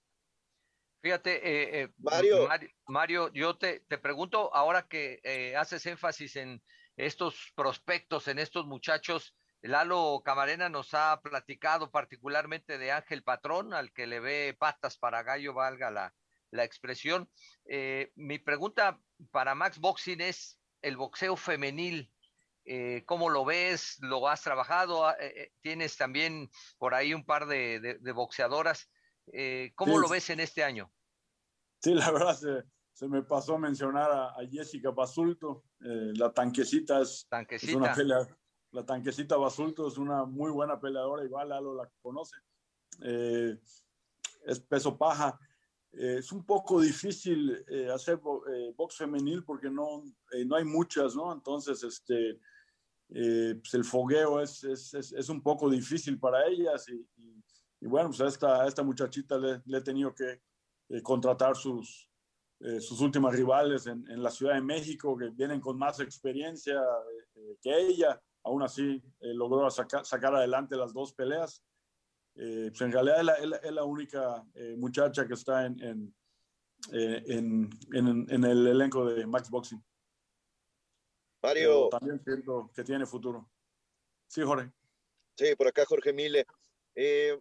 Fíjate, 1.03 1.37
eh, 1.37 1.83
eh, 1.83 1.93
Mario. 1.99 2.47
Mario. 2.47 2.69
Mario, 2.87 3.33
yo 3.33 3.59
te, 3.59 3.81
te 3.81 3.99
pregunto, 3.99 4.55
ahora 4.55 4.87
que 4.87 5.21
eh, 5.25 5.57
haces 5.57 5.85
énfasis 5.87 6.37
en 6.37 6.63
estos 6.97 7.53
prospectos, 7.57 8.29
en 8.29 8.39
estos 8.39 8.67
muchachos, 8.67 9.35
Lalo 9.63 10.23
Camarena 10.25 10.69
nos 10.69 10.93
ha 10.93 11.21
platicado 11.23 11.91
particularmente 11.91 12.79
de 12.79 12.93
Ángel 12.93 13.23
Patrón, 13.23 13.75
al 13.75 13.93
que 13.93 14.07
le 14.07 14.19
ve 14.19 14.57
patas 14.59 14.99
para 14.99 15.23
gallo, 15.23 15.55
valga 15.55 15.91
la, 15.91 16.15
la 16.51 16.65
expresión. 16.65 17.31
Eh, 17.65 18.13
mi 18.17 18.39
pregunta 18.39 19.01
para 19.31 19.55
Max 19.55 19.79
Boxing 19.79 20.21
es 20.21 20.59
el 20.83 20.97
boxeo 20.97 21.37
femenil 21.37 22.13
eh, 22.65 23.03
¿Cómo 23.07 23.29
lo 23.29 23.45
ves? 23.45 23.99
¿Lo 24.03 24.29
has 24.29 24.41
trabajado? 24.43 25.05
Ah, 25.05 25.17
eh, 25.19 25.53
tienes 25.63 25.97
también 25.97 26.49
por 26.79 26.95
ahí 26.95 27.13
un 27.13 27.25
par 27.25 27.47
de, 27.47 27.81
de, 27.81 27.95
de 27.99 28.13
boxeadoras. 28.13 28.89
¿Cómo 29.75 29.95
sí, 29.95 30.01
lo 30.01 30.09
ves 30.09 30.31
en 30.31 30.39
este 30.39 30.63
año? 30.63 30.93
Sí, 31.81 31.93
la 31.93 32.11
verdad 32.13 32.37
se, 32.37 32.63
se 32.93 33.09
me 33.09 33.25
pasó 33.25 33.57
a 33.57 33.59
mencionar 33.59 34.11
a, 34.13 34.29
a 34.29 34.47
Jessica 34.49 34.91
Basulto. 34.91 35.65
La 35.81 36.33
tanquecita 36.33 37.01
es, 37.01 37.27
tanquecita. 37.29 37.73
es 37.73 37.77
una 37.77 37.95
pelea. 37.95 38.29
La 38.73 38.85
tanquecita 38.85 39.37
Basulto 39.37 39.87
es 39.87 39.99
una 39.99 40.25
muy 40.25 40.51
buena 40.51 40.81
peleadora, 40.81 41.25
igual 41.25 41.51
Lalo 41.51 41.75
la 41.75 41.91
conoce. 42.03 42.37
es 43.01 44.61
peso 44.69 44.97
paja. 44.97 45.39
Eh, 45.93 46.17
es 46.19 46.33
un 46.33 46.45
poco 46.45 46.81
difícil 46.81 47.65
eh, 47.69 47.91
hacer 47.91 48.17
bo 48.17 48.47
eh, 48.47 48.73
box 48.75 48.97
femenil 48.97 49.45
porque 49.45 49.69
no, 49.69 50.03
no 50.47 50.57
hay 50.57 50.65
muchas, 50.65 51.15
¿no? 51.15 51.33
Entonces, 51.33 51.83
este, 51.83 52.41
pues 53.09 53.75
el 53.75 53.85
fogueo 53.85 54.41
es, 54.41 54.65
es, 54.65 54.95
es, 54.95 55.29
un 55.29 55.43
poco 55.43 55.69
difícil 55.69 56.19
para 56.19 56.47
ellas 56.47 56.89
y, 56.89 57.07
bueno, 57.87 58.09
pues 58.09 58.23
a 58.23 58.29
esta, 58.29 58.67
esta 58.67 58.83
muchachita 58.83 59.37
le, 59.37 59.61
le, 59.67 59.79
he 59.79 59.83
tenido 59.83 60.15
que 60.15 60.41
contratar 61.03 61.55
sus, 61.57 62.09
sus 62.81 63.01
últimas 63.03 63.35
rivales 63.35 63.87
en, 63.87 64.23
la 64.23 64.31
Ciudad 64.31 64.55
de 64.55 64.63
México 64.63 65.15
que 65.17 65.29
vienen 65.29 65.61
con 65.61 65.77
más 65.77 66.01
experiencia 66.01 66.81
que 67.61 67.77
ella. 67.77 68.19
Aún 68.45 68.63
así, 68.63 69.03
logró 69.21 69.71
sacar, 69.71 70.05
sacar 70.05 70.35
adelante 70.35 70.77
las 70.77 70.93
dos 70.93 71.13
peleas. 71.13 71.63
Eh, 72.35 72.69
pues 72.71 72.81
en 72.81 72.93
realidad 72.93 73.19
es 73.19 73.25
la, 73.25 73.35
es 73.35 73.47
la, 73.47 73.57
es 73.59 73.73
la 73.73 73.85
única 73.85 74.45
eh, 74.55 74.75
muchacha 74.79 75.27
que 75.27 75.35
está 75.35 75.67
en, 75.67 75.81
en, 75.83 76.15
eh, 76.93 77.23
en, 77.27 77.71
en, 77.93 78.45
el 78.45 78.67
elenco 78.67 79.05
de 79.07 79.27
Max 79.27 79.51
Boxing. 79.51 79.83
Mario. 81.43 81.89
Pero 81.89 81.89
también 81.91 82.23
siento 82.25 82.71
que 82.75 82.83
tiene 82.83 83.07
futuro. 83.07 83.51
Sí, 84.29 84.43
Jorge. 84.43 84.73
Sí, 85.37 85.55
por 85.57 85.69
acá 85.69 85.85
Jorge 85.85 86.13
Mile. 86.13 86.47
Eh, 86.95 87.41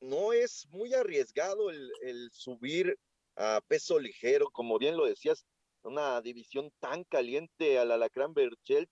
no 0.00 0.32
es 0.32 0.66
muy 0.70 0.92
arriesgado 0.92 1.70
el, 1.70 1.90
el, 2.02 2.30
subir 2.32 2.98
a 3.36 3.60
peso 3.66 3.98
ligero, 3.98 4.50
como 4.50 4.78
bien 4.78 4.96
lo 4.96 5.06
decías, 5.06 5.46
una 5.82 6.20
división 6.20 6.72
tan 6.80 7.04
caliente 7.04 7.78
al 7.78 7.90
Alacrán 7.90 8.34
Berchel. 8.34 8.88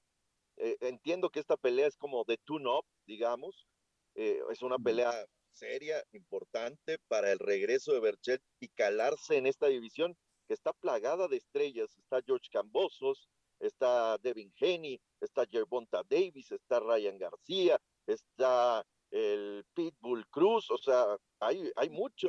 Eh, 0.56 0.76
entiendo 0.80 1.30
que 1.30 1.40
esta 1.40 1.56
pelea 1.56 1.86
es 1.86 1.96
como 1.96 2.24
de 2.24 2.38
tune-up, 2.38 2.84
digamos, 3.06 3.66
eh, 4.14 4.40
es 4.50 4.62
una 4.62 4.78
pelea 4.78 5.26
seria, 5.50 6.02
importante 6.12 6.98
para 7.08 7.30
el 7.32 7.38
regreso 7.38 7.92
de 7.92 8.00
Berchet 8.00 8.42
y 8.60 8.68
calarse 8.68 9.36
en 9.36 9.46
esta 9.46 9.66
división 9.66 10.16
que 10.48 10.54
está 10.54 10.72
plagada 10.72 11.28
de 11.28 11.36
estrellas. 11.36 11.96
Está 11.98 12.20
George 12.26 12.48
Cambosos, 12.50 13.28
está 13.60 14.18
Devin 14.18 14.52
Haney, 14.60 15.00
está 15.20 15.46
Gervonta 15.46 16.02
Davis, 16.08 16.50
está 16.52 16.80
Ryan 16.80 17.18
García, 17.18 17.78
está 18.06 18.84
el 19.10 19.64
Pitbull 19.74 20.26
Cruz, 20.28 20.70
o 20.70 20.78
sea, 20.78 21.16
hay, 21.40 21.70
hay 21.76 21.90
mucho. 21.90 22.28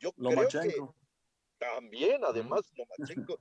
Yo 0.00 0.12
Lomachenko. 0.16 0.52
creo 0.52 0.86
que 0.86 1.00
también, 1.58 2.24
además, 2.24 2.70
Lomachenko. 2.76 3.36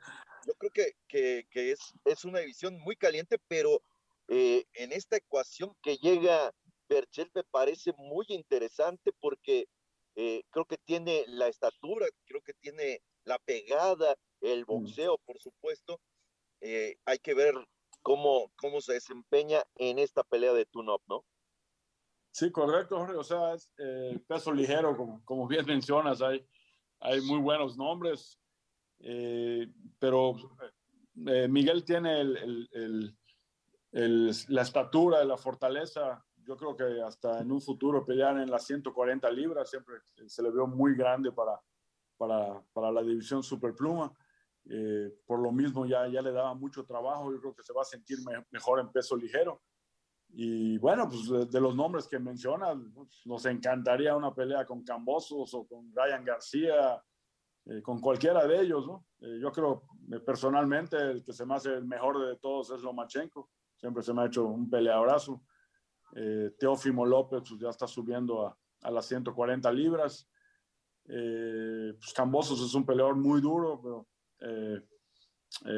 yo 0.48 0.54
creo 0.56 0.72
que, 1.08 1.46
que, 1.50 1.72
es, 1.72 1.80
es, 2.04 2.26
una 2.26 2.40
división 2.40 2.78
muy 2.80 2.96
caliente, 2.96 3.38
pero 3.48 3.82
eh, 4.32 4.64
en 4.74 4.92
esta 4.92 5.18
ecuación 5.18 5.76
que 5.82 5.98
llega 5.98 6.54
Berchel 6.88 7.32
me 7.34 7.44
parece 7.44 7.94
muy 7.98 8.26
interesante 8.30 9.12
porque 9.20 9.68
eh, 10.16 10.44
creo 10.52 10.66
que 10.66 10.78
tiene 10.78 11.26
la 11.28 11.48
estatura, 11.48 12.06
creo 12.26 12.42
que 12.42 12.54
tiene 12.54 13.02
la 13.24 13.40
pegada, 13.40 14.16
el 14.42 14.62
mm. 14.62 14.66
boxeo, 14.68 15.18
por 15.26 15.40
supuesto. 15.40 16.00
Eh, 16.62 16.98
hay 17.06 17.18
que 17.18 17.34
ver 17.34 17.56
cómo, 18.04 18.52
cómo 18.56 18.82
se 18.82 18.94
desempeña 18.94 19.64
en 19.76 19.98
esta 19.98 20.24
pelea 20.24 20.54
de 20.54 20.68
tune-up, 20.68 21.02
¿no? 21.08 21.26
Sí, 22.32 22.52
correcto, 22.52 22.98
Jorge. 22.98 23.16
O 23.16 23.24
sea, 23.24 23.56
es 23.56 23.72
peso 24.28 24.54
ligero, 24.54 24.96
como, 24.96 25.26
como 25.26 25.48
bien 25.48 25.66
mencionas, 25.68 26.22
hay, 26.22 26.46
hay 27.00 27.20
muy 27.22 27.40
buenos 27.40 27.78
nombres, 27.78 28.40
pero 29.98 30.36
Miguel 31.16 31.84
tiene 31.84 32.22
el, 32.22 32.38
el, 32.38 32.70
el, 32.74 33.19
la 33.92 34.62
estatura, 34.62 35.24
la 35.24 35.38
fortaleza. 35.38 36.24
Yo 36.38 36.58
creo 36.58 36.76
que 36.76 37.02
hasta 37.02 37.40
en 37.42 37.52
un 37.52 37.62
futuro 37.62 38.06
pelear 38.06 38.40
en 38.40 38.50
las 38.50 38.66
140 38.66 39.30
libras 39.32 39.70
siempre 39.70 39.96
se 40.28 40.42
le 40.42 40.52
vio 40.52 40.68
muy 40.68 40.96
grande 40.96 41.32
para, 41.32 41.60
para, 42.18 42.62
para 42.74 42.92
la 42.92 43.02
división 43.02 43.44
superpluma. 43.44 44.12
por 45.26 45.40
lo 45.40 45.52
mismo 45.52 45.86
ya, 45.86 46.08
ya 46.08 46.22
le 46.22 46.32
daba 46.32 46.54
mucho 46.54 46.86
trabajo. 46.86 47.32
Yo 47.32 47.40
creo 47.40 47.56
que 47.56 47.64
se 47.64 47.74
va 47.74 47.82
a 47.82 47.86
sentir 47.86 48.18
mejor 48.52 48.80
en 48.80 48.92
peso 48.92 49.16
ligero. 49.16 49.62
Y 50.32 50.78
bueno, 50.78 51.10
pues 51.10 51.52
de, 51.52 51.60
los 51.60 51.76
nombres 51.76 52.08
que 52.08 52.20
mencionas, 52.20 52.78
pues, 52.94 53.22
nos 53.26 53.46
encantaría 53.46 54.16
una 54.16 54.34
pelea 54.34 54.66
con 54.66 54.84
Cambosos 54.84 55.54
o 55.54 55.68
con 55.68 55.92
Ryan 55.94 56.24
García, 56.24 57.04
eh, 57.66 57.82
con 57.82 58.00
cualquiera 58.00 58.46
de 58.46 58.62
ellos, 58.62 58.86
¿no? 58.86 59.06
Eh, 59.22 59.40
yo 59.42 59.52
creo 59.52 59.84
eh, 60.12 60.20
personalmente 60.20 60.98
el 60.98 61.24
que 61.24 61.34
se 61.34 61.46
me 61.46 61.56
hace 61.56 61.74
el 61.74 61.86
mejor 61.86 62.26
de 62.26 62.38
todos 62.38 62.70
es 62.72 62.82
Lomachenko, 62.82 63.50
siempre 63.80 64.04
se 64.04 64.14
me 64.14 64.22
ha 64.22 64.26
hecho 64.26 64.46
un 64.46 64.70
peleadorazo. 64.70 65.44
Teófimo 66.58 67.06
López 67.06 67.44
pues, 67.48 67.62
ya 67.62 67.70
está 67.70 67.88
subiendo 67.88 68.48
a, 68.48 68.92
las 68.92 69.06
140 69.06 69.72
libras. 69.72 70.28
pues 71.06 72.14
Cambosos 72.16 72.62
es 72.62 72.74
un 72.74 72.86
peleador 72.86 73.16
muy 73.16 73.42
duro, 73.42 73.80
pero 73.82 74.08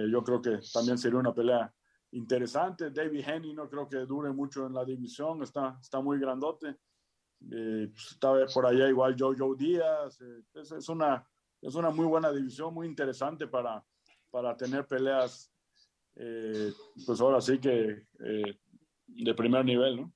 yo 0.08 0.24
creo 0.24 0.42
que 0.42 0.60
también 0.74 0.98
sería 0.98 1.20
una 1.20 1.34
pelea 1.34 1.74
interesante. 2.12 2.92
David 2.92 3.28
Henny 3.28 3.54
no 3.54 3.70
creo 3.70 3.88
que 3.88 3.98
dure 3.98 4.32
mucho 4.32 4.66
en 4.66 4.74
la 4.74 4.86
división, 4.86 5.44
está, 5.44 5.78
está 5.82 6.02
muy 6.02 6.20
grandote. 6.20 6.78
Eh, 7.50 7.90
pues, 7.92 8.12
está 8.12 8.34
por 8.54 8.66
allá 8.66 8.88
igual 8.88 9.16
Joe 9.18 9.56
Díaz. 9.58 10.20
Eh, 10.22 10.44
es, 10.54 10.90
una, 10.90 11.28
es 11.62 11.76
una 11.76 11.90
muy 11.90 12.06
buena 12.06 12.32
división, 12.32 12.74
muy 12.74 12.88
interesante 12.88 13.48
para, 13.48 13.84
para 14.30 14.56
tener 14.56 14.86
peleas, 14.86 15.51
eh, 16.16 16.72
pues 17.06 17.20
ahora 17.22 17.42
sí 17.42 17.60
que 17.60 18.04
de 19.08 19.34
primer 19.34 19.66
nivel, 19.66 19.98
¿no? 19.98 20.14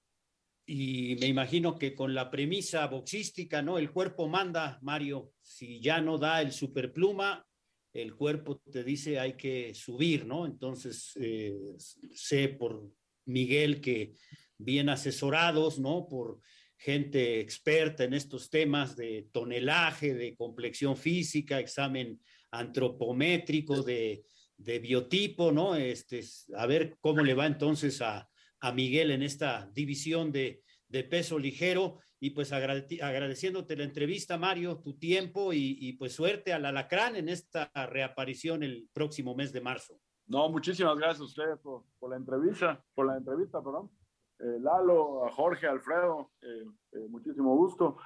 Y 0.67 1.15
me 1.19 1.27
imagino 1.27 1.77
que 1.77 1.93
con 1.93 2.15
la 2.15 2.31
premisa 2.31 2.87
boxística, 2.87 3.61
¿no? 3.61 3.77
El 3.77 3.91
cuerpo 3.91 4.27
manda, 4.27 4.79
Mario. 4.81 5.33
Si 5.39 5.79
ya 5.79 6.01
no 6.01 6.17
da 6.17 6.41
el 6.41 6.51
superpluma, 6.51 7.45
el 7.93 8.15
cuerpo 8.15 8.57
te 8.71 8.83
dice 8.83 9.19
hay 9.19 9.33
que 9.33 9.75
subir, 9.75 10.25
¿no? 10.25 10.45
Entonces, 10.45 11.11
eh, 11.21 11.55
sé 11.77 12.49
por 12.49 12.89
Miguel 13.25 13.79
que 13.79 14.15
bien 14.57 14.89
asesorados, 14.89 15.77
¿no? 15.77 16.07
Por 16.07 16.39
gente 16.77 17.39
experta 17.39 18.03
en 18.03 18.13
estos 18.13 18.49
temas 18.49 18.95
de 18.95 19.29
tonelaje, 19.31 20.15
de 20.15 20.35
complexión 20.35 20.97
física, 20.97 21.59
examen 21.59 22.19
antropométrico, 22.51 23.83
de, 23.83 24.25
de 24.57 24.79
biotipo, 24.79 25.51
¿no? 25.51 25.75
Este, 25.75 26.21
a 26.55 26.65
ver 26.65 26.97
cómo 26.99 27.21
le 27.21 27.33
va 27.33 27.45
entonces 27.45 28.01
a, 28.01 28.29
a 28.59 28.71
Miguel 28.71 29.11
en 29.11 29.23
esta 29.23 29.69
división 29.73 30.31
de, 30.31 30.63
de 30.87 31.03
peso 31.03 31.37
ligero 31.37 31.99
y 32.19 32.31
pues 32.31 32.53
agradeciéndote 32.53 33.75
la 33.75 33.83
entrevista, 33.83 34.37
Mario, 34.37 34.79
tu 34.79 34.97
tiempo 34.97 35.51
y, 35.53 35.93
pues 35.93 36.13
suerte 36.13 36.53
al 36.53 36.65
Alacrán 36.65 37.15
en 37.15 37.29
esta 37.29 37.69
reaparición 37.87 38.63
el 38.63 38.89
próximo 38.93 39.35
mes 39.35 39.51
de 39.51 39.61
marzo. 39.61 39.99
No, 40.27 40.49
muchísimas 40.49 40.97
gracias 40.97 41.21
a 41.21 41.25
ustedes 41.25 41.59
por, 41.59 41.83
la 42.09 42.15
entrevista, 42.15 42.83
por 42.95 43.05
la 43.05 43.17
entrevista, 43.17 43.61
perdón. 43.61 43.91
Eh, 44.39 44.57
Lalo, 44.59 45.25
a 45.25 45.31
Jorge, 45.31 45.67
Alfredo, 45.67 46.31
eh, 46.41 46.65
eh, 46.93 47.07
muchísimo 47.09 47.55
gusto. 47.55 47.97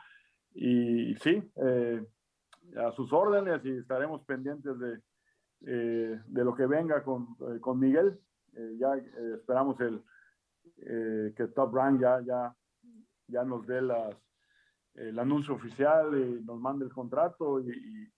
Y 0.53 1.15
sí, 1.15 1.41
a 2.75 2.91
sus 2.91 3.13
órdenes 3.13 3.63
y 3.63 3.77
estaremos 3.77 4.23
pendientes 4.25 4.77
de, 4.79 4.99
de 5.61 6.43
lo 6.43 6.55
que 6.55 6.65
venga 6.65 7.03
con, 7.03 7.35
con 7.59 7.79
Miguel. 7.79 8.19
ya 8.77 8.95
esperamos 9.35 9.79
el, 9.81 10.01
que 11.35 11.47
Top 11.53 11.73
Rank 11.73 12.01
ya, 12.01 12.21
ya 12.21 12.55
ya 13.29 13.43
nos 13.43 13.65
dé 13.65 13.81
las, 13.81 14.15
el 14.95 15.17
anuncio 15.17 15.53
oficial 15.53 16.09
y 16.17 16.43
nos 16.43 16.59
mande 16.59 16.85
el 16.85 16.91
contrato 16.91 17.61
y, 17.61 18.11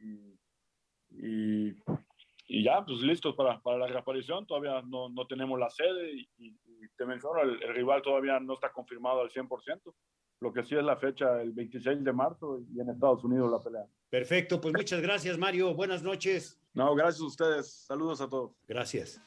y, 1.10 2.64
ya, 2.64 2.84
pues 2.86 3.00
listos 3.00 3.36
para, 3.36 3.60
para, 3.62 3.78
la 3.78 3.88
reaparición. 3.88 4.46
Todavía 4.46 4.82
no, 4.82 5.10
no 5.10 5.26
tenemos 5.26 5.60
la 5.60 5.70
sede 5.70 6.12
y, 6.38 6.58
te 6.98 7.06
menciono, 7.06 7.42
el, 7.42 7.62
el, 7.64 7.74
rival 7.74 8.02
todavía 8.02 8.40
no 8.40 8.54
está 8.54 8.72
confirmado 8.72 9.22
al 9.22 9.30
100%. 9.30 9.94
Lo 10.42 10.52
que 10.52 10.64
sí 10.64 10.76
es 10.76 10.84
la 10.84 10.98
fecha, 10.98 11.40
el 11.40 11.52
26 11.52 12.04
de 12.04 12.12
marzo 12.12 12.62
y 12.74 12.82
en 12.82 12.90
Estados 12.90 13.24
Unidos 13.24 13.52
la 13.52 13.60
pelea. 13.60 13.86
Perfecto, 14.10 14.60
pues 14.60 14.74
muchas 14.76 15.00
gracias 15.00 15.38
Mario, 15.38 15.76
buenas 15.76 16.02
noches. 16.02 16.60
No, 16.74 16.96
gracias 16.96 17.22
a 17.22 17.26
ustedes, 17.26 17.72
saludos 17.86 18.22
a 18.22 18.28
todos. 18.28 18.52
Gracias. 18.68 19.22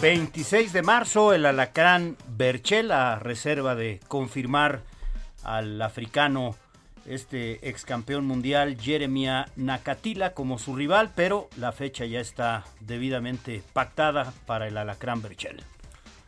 26 0.00 0.72
de 0.72 0.82
marzo, 0.82 1.32
el 1.32 1.46
alacrán 1.46 2.16
Berchel, 2.28 2.92
a 2.92 3.18
reserva 3.18 3.74
de 3.74 3.98
confirmar 4.06 4.82
al 5.42 5.82
africano, 5.82 6.54
este 7.06 7.68
ex 7.68 7.84
campeón 7.84 8.24
mundial, 8.24 8.76
Jeremia 8.80 9.46
Nakatila, 9.56 10.32
como 10.32 10.58
su 10.58 10.76
rival, 10.76 11.10
pero 11.16 11.48
la 11.56 11.72
fecha 11.72 12.04
ya 12.04 12.20
está 12.20 12.64
debidamente 12.80 13.64
pactada 13.72 14.32
para 14.46 14.68
el 14.68 14.76
alacrán 14.76 15.22
Berchel. 15.22 15.64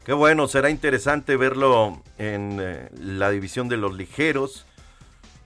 Qué 0.05 0.13
bueno, 0.13 0.49
será 0.49 0.71
interesante 0.71 1.37
verlo 1.37 2.03
en 2.19 2.59
eh, 2.61 2.91
la 2.99 3.31
división 3.31 3.69
de 3.69 3.77
los 3.77 3.95
ligeros, 3.95 4.67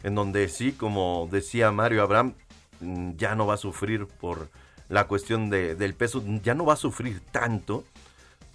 en 0.02 0.14
donde 0.14 0.48
sí, 0.48 0.72
como 0.72 1.28
decía 1.30 1.70
Mario 1.70 2.02
Abraham, 2.02 2.34
mm, 2.80 3.12
ya 3.16 3.34
no 3.34 3.46
va 3.46 3.54
a 3.54 3.58
sufrir 3.58 4.06
por 4.06 4.48
la 4.88 5.06
cuestión 5.06 5.50
de, 5.50 5.74
del 5.74 5.94
peso, 5.94 6.22
ya 6.42 6.54
no 6.54 6.64
va 6.64 6.72
a 6.72 6.76
sufrir 6.76 7.20
tanto 7.30 7.84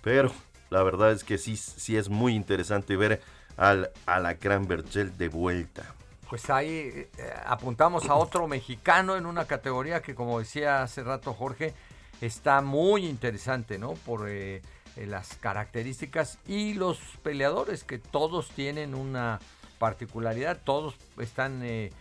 pero 0.04 0.32
la 0.70 0.84
verdad 0.84 1.14
es 1.14 1.24
que 1.24 1.40
sí, 1.40 1.56
sí 1.56 1.98
es 1.98 2.10
muy 2.10 2.36
interesante 2.36 2.96
ver 2.96 3.22
al 3.58 3.90
Alacrán 4.06 4.68
Berchel 4.68 5.18
de 5.18 5.30
vuelta. 5.30 5.96
Pues 6.30 6.50
ahí 6.50 6.70
eh, 6.70 7.10
apuntamos 7.46 8.10
a 8.10 8.16
otro 8.16 8.48
mexicano 8.48 9.16
en 9.16 9.26
una 9.26 9.46
categoría 9.46 10.02
que, 10.02 10.14
como 10.14 10.40
decía 10.40 10.84
hace 10.84 11.04
rato 11.04 11.34
Jorge, 11.34 11.74
está 12.22 12.62
muy 12.62 13.06
interesante, 13.06 13.78
¿no? 13.78 13.94
Por 13.94 14.28
eh, 14.28 14.62
las 14.96 15.36
características 15.38 16.40
y 16.48 16.74
los 16.74 17.00
peleadores, 17.24 17.84
que 17.84 17.98
todos 17.98 18.50
tienen 18.50 18.96
una 18.96 19.40
particularidad, 19.80 20.62
todos 20.64 20.96
están 21.18 21.62
de 21.62 21.92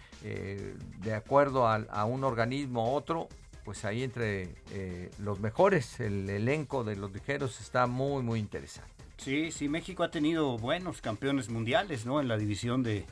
acuerdo 1.14 1.66
a, 1.66 1.76
a, 1.76 2.04
un 2.04 2.22
organismo 2.22 2.92
u 2.92 2.94
otro 2.94 3.28
pues 3.64 3.84
ahí 3.84 4.02
entre 4.02 4.48
eh, 4.72 5.10
los 5.18 5.40
mejores, 5.40 6.00
el 6.00 6.28
elenco 6.28 6.84
de 6.84 6.96
los 6.96 7.12
ligeros 7.12 7.60
está 7.60 7.86
muy, 7.86 8.22
muy 8.22 8.40
interesante. 8.40 8.90
Sí, 9.18 9.52
sí, 9.52 9.68
México 9.68 10.02
ha 10.02 10.10
tenido 10.10 10.58
buenos 10.58 11.00
campeones 11.00 11.48
mundiales, 11.48 12.06
¿no? 12.06 12.20
En 12.20 12.26
la 12.26 12.36
división 12.36 12.82
de, 12.82 13.06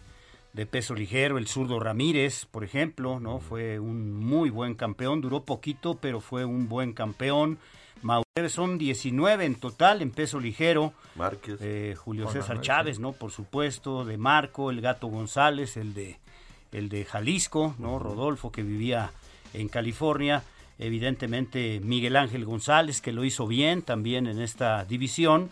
peso 0.71 0.95
ligero, 0.95 1.39
el 1.39 1.47
zurdo 1.47 1.79
Ramírez, 1.79 2.47
por 2.47 2.65
ejemplo, 2.65 3.21
¿no? 3.21 3.39
Fue 3.39 3.79
un 3.79 4.13
muy 4.13 4.51
buen 4.51 4.75
campeón, 4.75 5.21
duró 5.21 5.45
poquito, 5.45 5.99
pero 6.01 6.21
fue 6.21 6.45
un 6.45 6.69
buen 6.69 6.93
campeón. 6.93 7.59
Mauricio 8.03 8.49
son 8.49 8.79
19 8.79 9.45
en 9.45 9.55
total 9.57 10.03
en 10.03 10.11
peso 10.11 10.41
ligero. 10.41 10.93
Márquez. 11.17 11.59
Eh, 11.61 11.95
Julio 11.97 12.31
César 12.31 12.61
Chávez, 12.61 12.99
¿no? 12.99 13.13
Por 13.13 13.31
supuesto, 13.31 14.05
de 14.05 14.17
Marco, 14.17 14.71
el 14.71 14.81
Gato 14.81 15.09
González, 15.09 15.77
el 15.77 15.95
de, 15.95 16.19
el 16.73 16.89
de 16.89 17.05
Jalisco, 17.05 17.75
¿no? 17.79 17.99
Rodolfo, 17.99 18.51
que 18.51 18.63
vivía 18.63 19.13
en 19.53 19.69
California. 19.69 20.43
Evidentemente 20.79 21.81
Miguel 21.83 22.17
Ángel 22.17 22.47
González, 22.47 23.03
que 23.03 23.13
lo 23.13 23.25
hizo 23.25 23.47
bien 23.47 23.83
también 23.83 24.27
en 24.27 24.41
esta 24.41 24.85
división. 24.85 25.51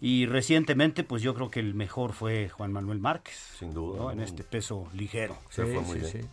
Y 0.00 0.26
recientemente, 0.26 1.04
pues 1.04 1.22
yo 1.22 1.34
creo 1.34 1.50
que 1.50 1.60
el 1.60 1.74
mejor 1.74 2.12
fue 2.12 2.48
Juan 2.48 2.72
Manuel 2.72 2.98
Márquez. 2.98 3.36
Sin 3.58 3.72
duda. 3.72 4.12
En 4.12 4.20
este 4.20 4.42
peso 4.42 4.88
ligero. 4.92 5.38
Se 5.48 5.64
fue 5.64 5.80
muy 5.80 6.00
bien. 6.00 6.28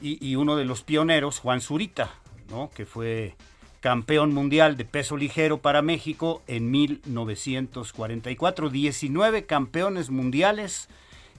Y, 0.00 0.28
y, 0.28 0.36
uno 0.36 0.56
de 0.56 0.64
los 0.64 0.82
pioneros, 0.82 1.38
Juan 1.38 1.60
Zurita, 1.60 2.10
¿no? 2.50 2.70
que 2.74 2.86
fue 2.86 3.36
campeón 3.82 4.32
mundial 4.32 4.76
de 4.76 4.84
peso 4.84 5.16
ligero 5.16 5.58
para 5.58 5.82
México 5.82 6.40
en 6.46 6.70
1944. 6.70 8.70
19 8.70 9.44
campeones 9.44 10.08
mundiales 10.08 10.88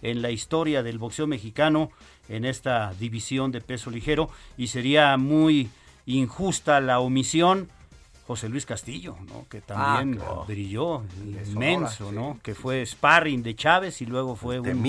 en 0.01 0.21
la 0.21 0.29
historia 0.29 0.83
del 0.83 0.99
boxeo 0.99 1.25
mexicano 1.25 1.89
en 2.27 2.43
esta 2.43 2.93
división 2.99 3.53
de 3.53 3.61
peso 3.61 3.89
ligero 3.89 4.29
y 4.57 4.67
sería 4.67 5.15
muy 5.15 5.69
injusta 6.05 6.81
la 6.81 6.99
omisión 6.99 7.69
José 8.27 8.49
Luis 8.49 8.65
Castillo, 8.65 9.15
¿no? 9.29 9.45
que 9.49 9.61
también 9.61 10.21
ah, 10.21 10.43
brilló 10.45 11.03
inmenso, 11.23 12.11
¿no? 12.11 12.39
que 12.43 12.55
fue 12.55 12.85
sparring 12.85 13.41
de 13.41 13.55
Chávez 13.55 14.01
y 14.01 14.05
luego 14.05 14.35
fue 14.35 14.59
un 14.59 14.83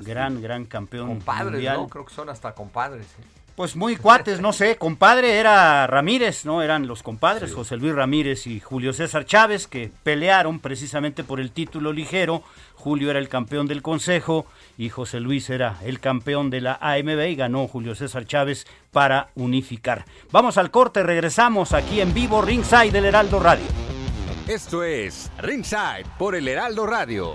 gran, 0.00 0.42
gran 0.42 0.66
campeón 0.66 1.08
compadres, 1.08 1.52
mundial. 1.52 1.76
¿no? 1.78 1.88
Creo 1.88 2.04
que 2.04 2.14
son 2.14 2.28
hasta 2.28 2.54
compadres. 2.54 3.06
¿eh? 3.06 3.37
Pues 3.58 3.74
muy 3.74 3.96
cuates, 3.96 4.40
no 4.40 4.52
sé, 4.52 4.76
compadre 4.76 5.36
era 5.36 5.84
Ramírez, 5.88 6.44
¿no? 6.44 6.62
Eran 6.62 6.86
los 6.86 7.02
compadres, 7.02 7.52
José 7.52 7.76
Luis 7.76 7.92
Ramírez 7.92 8.46
y 8.46 8.60
Julio 8.60 8.92
César 8.92 9.24
Chávez, 9.24 9.66
que 9.66 9.90
pelearon 10.04 10.60
precisamente 10.60 11.24
por 11.24 11.40
el 11.40 11.50
título 11.50 11.92
ligero. 11.92 12.44
Julio 12.76 13.10
era 13.10 13.18
el 13.18 13.28
campeón 13.28 13.66
del 13.66 13.82
Consejo 13.82 14.46
y 14.76 14.90
José 14.90 15.18
Luis 15.18 15.50
era 15.50 15.78
el 15.82 15.98
campeón 15.98 16.50
de 16.50 16.60
la 16.60 16.78
AMB 16.80 17.30
y 17.30 17.34
ganó 17.34 17.66
Julio 17.66 17.96
César 17.96 18.26
Chávez 18.26 18.64
para 18.92 19.30
unificar. 19.34 20.04
Vamos 20.30 20.56
al 20.56 20.70
corte, 20.70 21.02
regresamos 21.02 21.72
aquí 21.72 22.00
en 22.00 22.14
vivo 22.14 22.40
Ringside 22.40 22.92
del 22.92 23.06
Heraldo 23.06 23.40
Radio. 23.40 23.66
Esto 24.46 24.84
es 24.84 25.32
Ringside 25.36 26.06
por 26.16 26.36
el 26.36 26.46
Heraldo 26.46 26.86
Radio. 26.86 27.34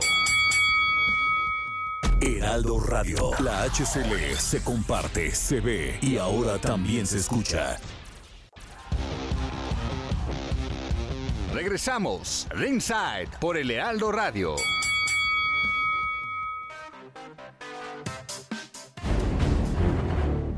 Heraldo 2.25 2.79
Radio. 2.79 3.31
La 3.39 3.63
HCL 3.63 4.37
se 4.37 4.63
comparte, 4.63 5.31
se 5.31 5.59
ve 5.59 5.97
y 6.01 6.15
ahora 6.15 6.57
también 6.57 7.05
se 7.05 7.17
escucha. 7.17 7.77
Regresamos, 11.53 12.47
Ringside, 12.51 13.27
por 13.41 13.57
el 13.57 13.69
Heraldo 13.69 14.13
Radio. 14.13 14.55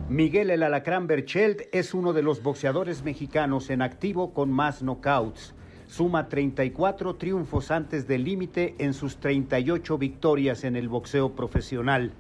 Miguel 0.08 0.52
El 0.52 0.62
Alacrán 0.62 1.08
Berchelt 1.08 1.64
es 1.72 1.96
uno 1.96 2.14
de 2.14 2.22
los 2.22 2.44
boxeadores 2.44 3.04
mexicanos 3.04 3.72
en 3.72 3.82
activo 3.82 4.36
con 4.36 4.52
más 4.52 4.84
knockouts 4.84 5.56
suma 5.88 6.30
34 6.30 7.16
triunfos 7.16 7.72
antes 7.72 8.08
del 8.08 8.24
límite 8.24 8.76
en 8.80 8.94
sus 8.94 9.18
38 9.18 9.98
victorias 9.98 10.64
en 10.64 10.76
el 10.76 10.90
boxeo 10.90 11.36
profesional. 11.36 12.12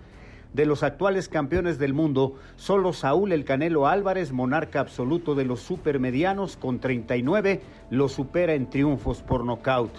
De 0.53 0.65
los 0.65 0.83
actuales 0.83 1.27
campeones 1.27 1.79
del 1.79 1.93
mundo, 1.93 2.35
solo 2.55 2.93
Saúl 2.93 3.33
El 3.33 3.43
Canelo 3.43 3.87
Álvarez, 3.87 4.31
monarca 4.31 4.79
absoluto 4.79 5.35
de 5.35 5.43
los 5.43 5.59
supermedianos, 5.59 6.55
con 6.55 6.79
39, 6.79 7.61
lo 7.89 8.07
supera 8.07 8.53
en 8.53 8.69
triunfos 8.69 9.21
por 9.21 9.43
nocaut. 9.43 9.91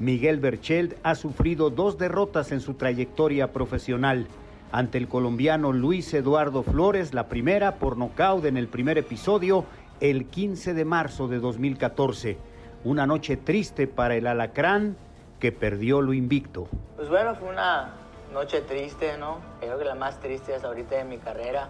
Miguel 0.00 0.40
Berchelt 0.40 0.94
ha 1.04 1.14
sufrido 1.14 1.70
dos 1.70 1.96
derrotas 1.96 2.50
en 2.50 2.60
su 2.60 2.74
trayectoria 2.74 3.52
profesional. 3.52 4.26
Ante 4.72 4.98
el 4.98 5.06
colombiano 5.06 5.72
Luis 5.72 6.12
Eduardo 6.14 6.64
Flores, 6.64 7.14
la 7.14 7.28
primera 7.28 7.76
por 7.76 7.96
nocaut 7.96 8.44
en 8.46 8.56
el 8.56 8.66
primer 8.66 8.98
episodio, 8.98 9.64
el 10.00 10.26
15 10.26 10.74
de 10.74 10.84
marzo 10.84 11.28
de 11.28 11.38
2014 11.38 12.49
una 12.84 13.06
noche 13.06 13.36
triste 13.36 13.86
para 13.86 14.14
el 14.14 14.26
alacrán 14.26 14.96
que 15.38 15.52
perdió 15.52 16.00
lo 16.00 16.12
invicto. 16.12 16.68
Pues 16.96 17.08
bueno, 17.08 17.34
fue 17.34 17.48
una 17.48 17.94
noche 18.32 18.60
triste, 18.62 19.16
¿no? 19.18 19.38
Creo 19.60 19.78
que 19.78 19.84
la 19.84 19.94
más 19.94 20.20
triste 20.20 20.54
hasta 20.54 20.68
ahorita 20.68 20.96
de 20.96 21.04
mi 21.04 21.18
carrera. 21.18 21.68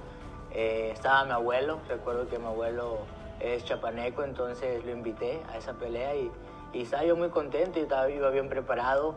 Eh, 0.52 0.90
estaba 0.92 1.24
mi 1.24 1.32
abuelo, 1.32 1.78
recuerdo 1.88 2.28
que 2.28 2.38
mi 2.38 2.46
abuelo 2.46 2.98
es 3.38 3.64
chapaneco, 3.64 4.24
entonces 4.24 4.84
lo 4.84 4.90
invité 4.90 5.40
a 5.52 5.58
esa 5.58 5.74
pelea 5.74 6.14
y, 6.14 6.30
estaba 6.74 7.04
yo 7.04 7.16
muy 7.16 7.30
contento 7.30 7.80
y 7.80 7.82
estaba, 7.82 8.08
iba 8.10 8.30
bien 8.30 8.48
preparado. 8.48 9.14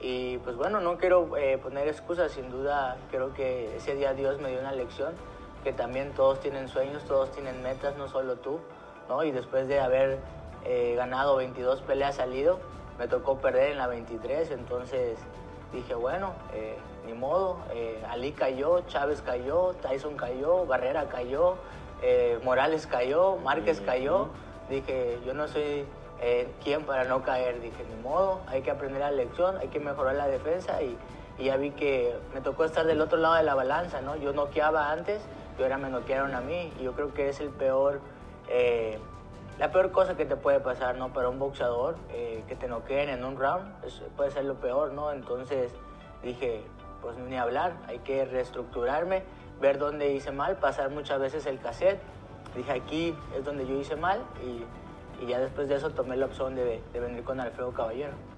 Y 0.00 0.38
pues 0.38 0.56
bueno, 0.56 0.80
no 0.80 0.98
quiero 0.98 1.36
eh, 1.36 1.58
poner 1.58 1.88
excusas, 1.88 2.32
sin 2.32 2.50
duda 2.50 2.96
creo 3.10 3.32
que 3.32 3.76
ese 3.76 3.94
día 3.94 4.12
Dios 4.12 4.40
me 4.40 4.50
dio 4.50 4.60
una 4.60 4.72
lección, 4.72 5.14
que 5.62 5.72
también 5.72 6.12
todos 6.14 6.40
tienen 6.40 6.68
sueños, 6.68 7.04
todos 7.04 7.30
tienen 7.32 7.62
metas, 7.62 7.96
no 7.96 8.08
solo 8.08 8.36
tú, 8.36 8.60
¿no? 9.08 9.22
Y 9.24 9.30
después 9.30 9.68
de 9.68 9.80
haber 9.80 10.18
ganado 10.96 11.36
22 11.36 11.82
peleas 11.82 12.16
salido, 12.16 12.58
me 12.98 13.08
tocó 13.08 13.38
perder 13.38 13.72
en 13.72 13.78
la 13.78 13.86
23, 13.86 14.50
entonces 14.50 15.18
dije, 15.72 15.94
bueno, 15.94 16.32
eh, 16.54 16.76
ni 17.06 17.12
modo, 17.12 17.58
eh, 17.72 18.02
Ali 18.08 18.32
cayó, 18.32 18.80
Chávez 18.88 19.22
cayó, 19.22 19.74
Tyson 19.82 20.16
cayó, 20.16 20.66
Barrera 20.66 21.08
cayó, 21.08 21.56
eh, 22.02 22.38
Morales 22.44 22.86
cayó, 22.86 23.36
Márquez 23.36 23.80
cayó, 23.80 24.28
dije, 24.68 25.18
yo 25.26 25.34
no 25.34 25.48
soy 25.48 25.84
quien 26.64 26.84
para 26.84 27.04
no 27.04 27.22
caer, 27.22 27.60
dije, 27.60 27.84
ni 27.94 28.02
modo, 28.02 28.40
hay 28.46 28.62
que 28.62 28.70
aprender 28.70 29.00
la 29.00 29.10
lección, 29.10 29.58
hay 29.58 29.68
que 29.68 29.78
mejorar 29.78 30.14
la 30.14 30.26
defensa 30.26 30.82
y, 30.82 30.96
y, 31.38 31.44
ya 31.44 31.58
vi 31.58 31.72
que 31.72 32.16
me 32.32 32.40
tocó 32.40 32.64
estar 32.64 32.86
del 32.86 33.02
otro 33.02 33.18
lado 33.18 33.34
de 33.34 33.42
la 33.42 33.54
balanza, 33.54 34.00
¿no? 34.00 34.16
Yo 34.16 34.32
noqueaba 34.32 34.90
antes 34.90 35.20
y 35.58 35.62
ahora 35.62 35.76
me 35.76 35.90
noquearon 35.90 36.34
a 36.34 36.40
mí 36.40 36.72
y 36.80 36.84
yo 36.84 36.94
creo 36.94 37.12
que 37.12 37.28
es 37.28 37.40
el 37.40 37.50
peor 37.50 38.00
la 39.58 39.70
peor 39.72 39.90
cosa 39.90 40.16
que 40.16 40.26
te 40.26 40.36
puede 40.36 40.60
pasar, 40.60 40.96
¿no? 40.96 41.12
Para 41.12 41.28
un 41.28 41.38
boxeador, 41.38 41.96
eh, 42.10 42.44
que 42.46 42.56
te 42.56 42.68
noqueen 42.68 43.08
en 43.08 43.24
un 43.24 43.38
round, 43.38 43.72
puede 44.16 44.30
ser 44.30 44.44
lo 44.44 44.56
peor, 44.56 44.92
¿no? 44.92 45.12
Entonces 45.12 45.72
dije, 46.22 46.62
pues 47.00 47.16
ni 47.16 47.36
hablar, 47.36 47.74
hay 47.86 47.98
que 48.00 48.24
reestructurarme, 48.24 49.22
ver 49.60 49.78
dónde 49.78 50.12
hice 50.12 50.30
mal, 50.30 50.56
pasar 50.56 50.90
muchas 50.90 51.20
veces 51.20 51.46
el 51.46 51.58
cassette. 51.58 52.00
Dije, 52.54 52.72
aquí 52.72 53.14
es 53.36 53.44
donde 53.44 53.66
yo 53.66 53.74
hice 53.74 53.96
mal 53.96 54.20
y, 54.42 55.24
y 55.24 55.26
ya 55.26 55.38
después 55.38 55.68
de 55.68 55.76
eso 55.76 55.90
tomé 55.90 56.16
la 56.16 56.26
opción 56.26 56.54
de, 56.54 56.82
de 56.92 57.00
venir 57.00 57.24
con 57.24 57.40
Alfredo 57.40 57.72
Caballero 57.72 58.35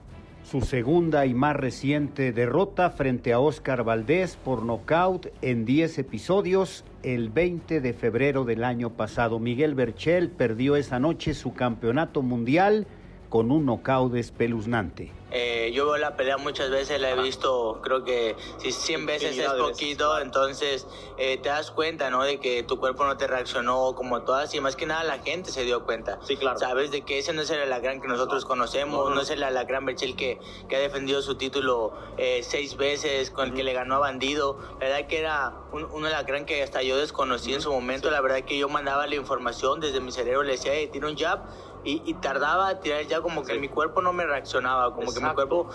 su 0.50 0.62
segunda 0.62 1.26
y 1.26 1.34
más 1.34 1.54
reciente 1.54 2.32
derrota 2.32 2.88
frente 2.88 3.34
a 3.34 3.38
Oscar 3.38 3.84
Valdés 3.84 4.36
por 4.36 4.64
nocaut 4.64 5.26
en 5.42 5.66
10 5.66 5.98
episodios 5.98 6.86
el 7.02 7.28
20 7.28 7.82
de 7.82 7.92
febrero 7.92 8.46
del 8.46 8.64
año 8.64 8.94
pasado. 8.94 9.38
Miguel 9.40 9.74
Berchel 9.74 10.30
perdió 10.30 10.76
esa 10.76 10.98
noche 10.98 11.34
su 11.34 11.52
campeonato 11.52 12.22
mundial 12.22 12.86
con 13.28 13.50
un 13.50 13.66
nocaut 13.66 14.14
espeluznante. 14.14 15.12
Eh, 15.30 15.72
yo 15.74 15.84
veo 15.84 15.98
la 15.98 16.16
pelea 16.16 16.38
muchas 16.38 16.70
veces, 16.70 16.98
la 17.00 17.10
he 17.10 17.22
visto, 17.22 17.80
creo 17.82 18.02
que 18.02 18.34
si 18.58 18.72
100 18.72 19.04
veces 19.04 19.36
es 19.36 19.52
poquito, 19.52 20.18
entonces 20.20 20.86
eh, 21.18 21.36
te 21.36 21.50
das 21.50 21.70
cuenta, 21.70 22.08
¿no? 22.08 22.22
De 22.22 22.40
que 22.40 22.62
tu 22.62 22.78
cuerpo 22.78 23.04
no 23.04 23.18
te 23.18 23.26
reaccionó 23.26 23.94
como 23.94 24.22
todas 24.22 24.54
y 24.54 24.60
más 24.60 24.74
que 24.74 24.86
nada 24.86 25.04
la 25.04 25.18
gente 25.18 25.50
se 25.50 25.64
dio 25.64 25.84
cuenta. 25.84 26.18
Sí, 26.22 26.38
claro. 26.38 26.58
Sabes 26.58 26.90
de 26.90 27.02
que 27.02 27.18
ese 27.18 27.34
no 27.34 27.42
es 27.42 27.50
el 27.50 27.60
alacrán 27.60 28.00
que 28.00 28.08
nosotros 28.08 28.46
conocemos, 28.46 29.14
no, 29.14 29.20
es 29.20 29.28
el 29.28 29.42
alacrán 29.42 29.84
Berchel 29.84 30.16
que, 30.16 30.38
que 30.66 30.76
ha 30.76 30.80
defendido 30.80 31.20
su 31.20 31.34
título 31.34 31.92
eh, 32.16 32.40
seis 32.42 32.78
veces, 32.78 33.30
con 33.30 33.50
el 33.50 33.54
que 33.54 33.64
le 33.64 33.74
ganó 33.74 33.96
a 33.96 33.98
Bandido. 33.98 34.58
La 34.80 34.88
verdad 34.88 35.06
que 35.08 35.18
era 35.18 35.52
un, 35.72 35.84
un, 35.84 36.06
alacrán 36.06 36.46
que 36.46 36.62
hasta 36.62 36.82
yo 36.82 36.96
desconocí 36.96 37.52
en 37.52 37.60
su 37.60 37.70
momento, 37.70 38.10
la 38.10 38.22
verdad 38.22 38.40
que 38.44 38.56
yo 38.56 38.70
mandaba 38.70 39.06
la 39.06 39.16
información 39.16 39.80
desde 39.80 40.00
mi 40.00 40.10
cerebro, 40.10 40.42
le 40.42 40.52
decía, 40.52 40.72
tiene 40.90 41.06
un 41.06 41.18
jab 41.18 41.40
y, 41.84 42.14
tardaba 42.14 42.68
a 42.68 42.80
tirar 42.80 43.06
ya 43.06 43.20
como 43.20 43.44
que 43.44 43.58
mi 43.58 43.68
cuerpo 43.68 44.02
no 44.02 44.12
me 44.12 44.26
reaccionaba, 44.26 44.94
como 44.94 45.12
que 45.12 45.20
mi 45.20 45.30
cuerpo 45.30 45.68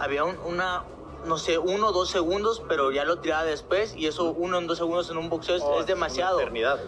había 0.00 0.24
una, 0.24 0.84
no 1.26 1.38
sé, 1.38 1.58
uno 1.58 1.88
o 1.88 1.92
dos 1.92 2.10
segundos, 2.10 2.62
pero 2.68 2.90
ya 2.90 3.04
lo 3.04 3.18
tiraba 3.18 3.44
después 3.44 3.94
y 3.96 4.06
eso 4.06 4.30
uno 4.30 4.58
en 4.58 4.66
dos 4.66 4.78
segundos 4.78 5.10
en 5.10 5.18
un 5.18 5.28
boxeo 5.28 5.56
es, 5.56 5.62
oh, 5.62 5.84
demasiado. 5.84 6.40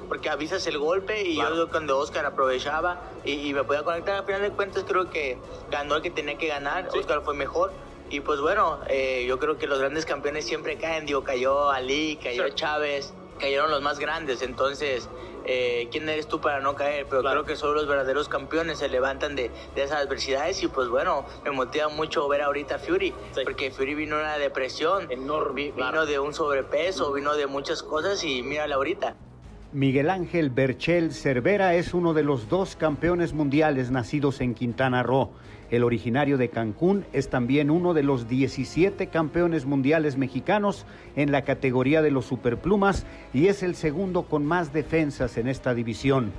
Porque 0.08 0.28
avisas 0.28 0.66
el 0.66 0.78
golpe 0.78 1.22
y 1.22 1.36
yo 1.36 1.70
cuando 1.70 1.98
Oscar 1.98 2.26
aprovechaba 2.26 3.00
y, 3.24 3.52
me 3.52 3.64
podía 3.64 3.82
conectar, 3.82 4.16
al 4.16 4.24
final 4.24 4.42
de 4.42 4.50
cuentas 4.50 4.84
creo 4.86 5.10
que 5.10 5.38
ganó 5.70 5.96
el 5.96 6.02
que 6.02 6.10
tenía 6.10 6.36
que 6.38 6.48
ganar, 6.48 6.88
Oscar 6.88 7.22
fue 7.22 7.34
mejor. 7.34 7.72
Y 8.10 8.20
pues 8.20 8.40
bueno, 8.40 8.80
eh, 8.88 9.24
yo 9.26 9.38
creo 9.38 9.56
que 9.56 9.66
los 9.66 9.78
grandes 9.78 10.04
campeones 10.04 10.44
siempre 10.44 10.76
caen, 10.76 11.06
digo, 11.06 11.24
cayó 11.24 11.70
Ali, 11.70 12.16
cayó 12.22 12.48
Chávez, 12.50 13.14
cayeron 13.38 13.70
los 13.70 13.82
más 13.82 13.98
grandes, 13.98 14.42
entonces 14.42 15.08
eh, 15.44 15.88
quién 15.90 16.08
eres 16.08 16.26
tú 16.26 16.40
para 16.40 16.60
no 16.60 16.74
caer, 16.74 17.06
pero 17.08 17.22
creo 17.22 17.44
que 17.44 17.56
solo 17.56 17.74
los 17.74 17.86
verdaderos 17.86 18.28
campeones 18.28 18.78
se 18.78 18.88
levantan 18.88 19.36
de, 19.36 19.50
esas 19.76 20.00
adversidades 20.02 20.62
y 20.62 20.68
pues 20.68 20.88
bueno, 20.88 21.24
me 21.44 21.50
motiva 21.50 21.88
mucho 21.88 22.26
ver 22.28 22.42
ahorita 22.42 22.76
a 22.76 22.78
Fury, 22.78 23.12
porque 23.44 23.70
Fury 23.70 23.94
vino 23.94 24.16
de 24.16 24.22
una 24.22 24.38
depresión, 24.38 25.10
enorme, 25.10 25.72
vino 25.76 26.06
de 26.06 26.18
un 26.18 26.32
sobrepeso, 26.34 27.12
vino 27.12 27.36
de 27.36 27.46
muchas 27.46 27.82
cosas 27.82 28.24
y 28.24 28.42
mírala 28.42 28.76
ahorita. 28.76 29.16
Miguel 29.72 30.08
Ángel 30.08 30.50
Berchel 30.50 31.12
Cervera 31.12 31.74
es 31.74 31.94
uno 31.94 32.14
de 32.14 32.22
los 32.22 32.48
dos 32.48 32.76
campeones 32.76 33.32
mundiales 33.32 33.90
nacidos 33.90 34.40
en 34.40 34.54
Quintana 34.54 35.02
Roo. 35.02 35.30
El 35.70 35.82
originario 35.82 36.38
de 36.38 36.50
Cancún 36.50 37.04
es 37.12 37.30
también 37.30 37.70
uno 37.70 37.94
de 37.94 38.02
los 38.02 38.28
17 38.28 39.08
campeones 39.08 39.64
mundiales 39.66 40.16
mexicanos 40.16 40.86
en 41.16 41.32
la 41.32 41.42
categoría 41.42 42.02
de 42.02 42.10
los 42.10 42.26
superplumas 42.26 43.06
y 43.32 43.46
es 43.46 43.62
el 43.62 43.74
segundo 43.74 44.24
con 44.24 44.44
más 44.44 44.72
defensas 44.72 45.36
en 45.38 45.48
esta 45.48 45.74
división. 45.74 46.32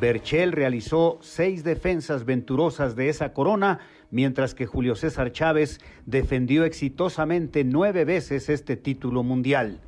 Berchel 0.00 0.52
realizó 0.52 1.18
seis 1.20 1.62
defensas 1.62 2.24
venturosas 2.24 2.96
de 2.96 3.10
esa 3.10 3.34
corona, 3.34 3.80
mientras 4.10 4.54
que 4.54 4.64
Julio 4.64 4.94
César 4.94 5.30
Chávez 5.30 5.78
defendió 6.06 6.64
exitosamente 6.64 7.64
nueve 7.64 8.06
veces 8.06 8.48
este 8.48 8.76
título 8.76 9.22
mundial. 9.22 9.80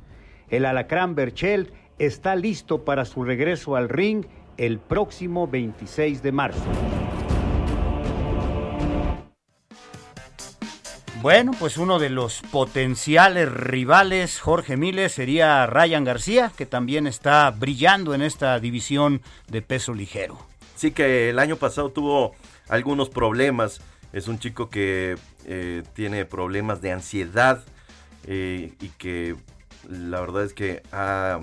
El 0.49 0.65
alacrán 0.65 1.15
Berchel 1.15 1.71
está 1.97 2.35
listo 2.35 2.85
para 2.85 3.05
su 3.05 3.23
regreso 3.23 3.75
al 3.75 3.89
ring 3.89 4.25
el 4.57 4.77
próximo 4.77 5.47
26 5.47 6.21
de 6.21 6.31
marzo. 6.31 7.02
Bueno, 11.23 11.53
pues 11.57 11.77
uno 11.77 11.99
de 11.99 12.09
los 12.09 12.41
potenciales 12.51 13.49
rivales, 13.49 14.41
Jorge 14.41 14.75
Miles, 14.75 15.13
sería 15.13 15.65
Ryan 15.67 16.03
García, 16.03 16.51
que 16.53 16.65
también 16.65 17.07
está 17.07 17.49
brillando 17.49 18.13
en 18.13 18.21
esta 18.21 18.59
división 18.59 19.21
de 19.47 19.61
peso 19.61 19.93
ligero. 19.93 20.37
Sí, 20.75 20.91
que 20.91 21.29
el 21.29 21.39
año 21.39 21.55
pasado 21.55 21.91
tuvo 21.93 22.35
algunos 22.67 23.07
problemas. 23.07 23.79
Es 24.11 24.27
un 24.27 24.37
chico 24.37 24.69
que 24.69 25.15
eh, 25.45 25.83
tiene 25.93 26.25
problemas 26.25 26.81
de 26.81 26.91
ansiedad 26.91 27.63
eh, 28.25 28.73
y 28.81 28.89
que 28.89 29.37
la 29.89 30.19
verdad 30.19 30.43
es 30.43 30.53
que 30.53 30.83
ha, 30.91 31.39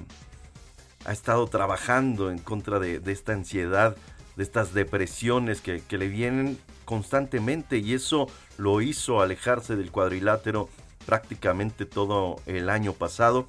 ha 1.06 1.12
estado 1.12 1.46
trabajando 1.46 2.30
en 2.30 2.38
contra 2.38 2.80
de, 2.80 3.00
esta 3.06 3.32
ansiedad, 3.32 3.96
de 4.36 4.42
estas 4.42 4.74
depresiones 4.74 5.62
que, 5.62 5.80
que 5.80 5.96
le 5.96 6.08
vienen 6.08 6.58
constantemente 6.84 7.78
y 7.78 7.94
eso 7.94 8.26
lo 8.60 8.82
hizo 8.82 9.22
alejarse 9.22 9.74
del 9.74 9.90
cuadrilátero 9.90 10.68
prácticamente 11.06 11.86
todo 11.86 12.36
el 12.44 12.68
año 12.68 12.92
pasado 12.92 13.46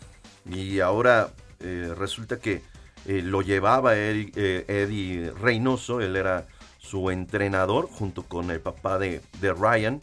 y 0.50 0.80
ahora 0.80 1.34
eh, 1.60 1.94
resulta 1.98 2.40
que 2.40 2.62
eh, 3.06 3.22
lo 3.22 3.42
llevaba 3.42 3.98
Eddie, 3.98 4.32
eh, 4.36 4.66
Eddie, 4.68 5.32
Reynoso, 5.32 6.00
él 6.00 6.16
era 6.16 6.48
su 6.80 7.12
entrenador 7.12 7.90
junto 7.92 8.24
con 8.24 8.52
el 8.52 8.62
papá 8.62 8.98
de, 8.98 9.22
de, 9.42 9.54
Ryan 9.54 10.00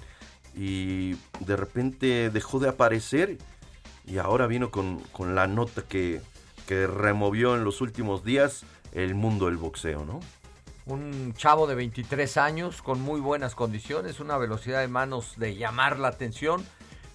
y 0.54 1.14
de 1.40 1.56
repente 1.56 2.28
dejó 2.30 2.58
de 2.58 2.68
aparecer 2.68 3.38
y 4.06 4.18
ahora 4.18 4.46
vino 4.46 4.70
con, 4.70 4.98
con 5.12 5.34
la 5.34 5.46
nota 5.46 5.82
que, 5.88 6.20
que 6.66 6.86
removió 6.86 7.56
en 7.56 7.64
los 7.64 7.80
últimos 7.80 8.24
días 8.24 8.64
el 8.92 9.14
mundo 9.14 9.46
del 9.46 9.56
boxeo, 9.56 10.04
¿no? 10.04 10.20
Un 10.88 11.34
chavo 11.34 11.66
de 11.66 11.74
23 11.74 12.36
años 12.38 12.82
con 12.82 13.00
muy 13.00 13.20
buenas 13.20 13.54
condiciones, 13.54 14.20
una 14.20 14.38
velocidad 14.38 14.80
de 14.80 14.88
manos 14.88 15.34
de 15.36 15.56
llamar 15.56 15.98
la 15.98 16.08
atención, 16.08 16.64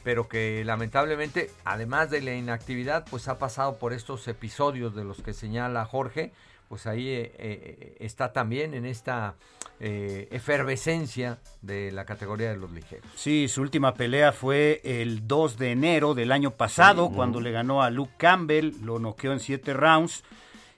pero 0.04 0.28
que 0.28 0.64
lamentablemente, 0.66 1.50
además 1.66 2.10
de 2.10 2.22
la 2.22 2.36
inactividad, 2.36 3.06
pues 3.10 3.28
ha 3.28 3.40
pasado 3.40 3.78
por 3.78 3.94
estos 3.94 4.28
episodios 4.28 4.96
de 4.96 5.04
los 5.04 5.22
que 5.22 5.34
señala 5.34 5.86
Jorge, 5.86 6.32
pues 6.68 6.88
ahí 6.88 7.08
eh, 7.10 7.32
eh, 7.38 7.98
está 8.00 8.34
también 8.34 8.74
en 8.74 8.86
esta 8.86 9.36
eh, 9.80 10.28
efervescencia 10.32 11.40
de 11.62 11.92
la 11.92 12.06
categoría 12.06 12.50
de 12.50 12.58
los 12.58 12.72
ligeros. 12.72 13.06
Sí, 13.16 13.48
su 13.48 13.62
última 13.62 13.94
pelea 13.94 14.32
fue 14.32 14.82
el 14.84 15.28
2 15.28 15.58
de 15.58 15.72
enero 15.72 16.14
del 16.14 16.32
año 16.32 16.52
pasado, 16.52 17.08
sí, 17.08 17.16
cuando 17.16 17.42
le 17.42 17.52
ganó 17.52 17.82
a 17.82 17.90
Luke 17.90 18.14
Campbell, 18.18 18.74
lo 18.82 19.00
noqueó 19.00 19.34
en 19.34 19.40
7 19.40 19.74
rounds 19.74 20.24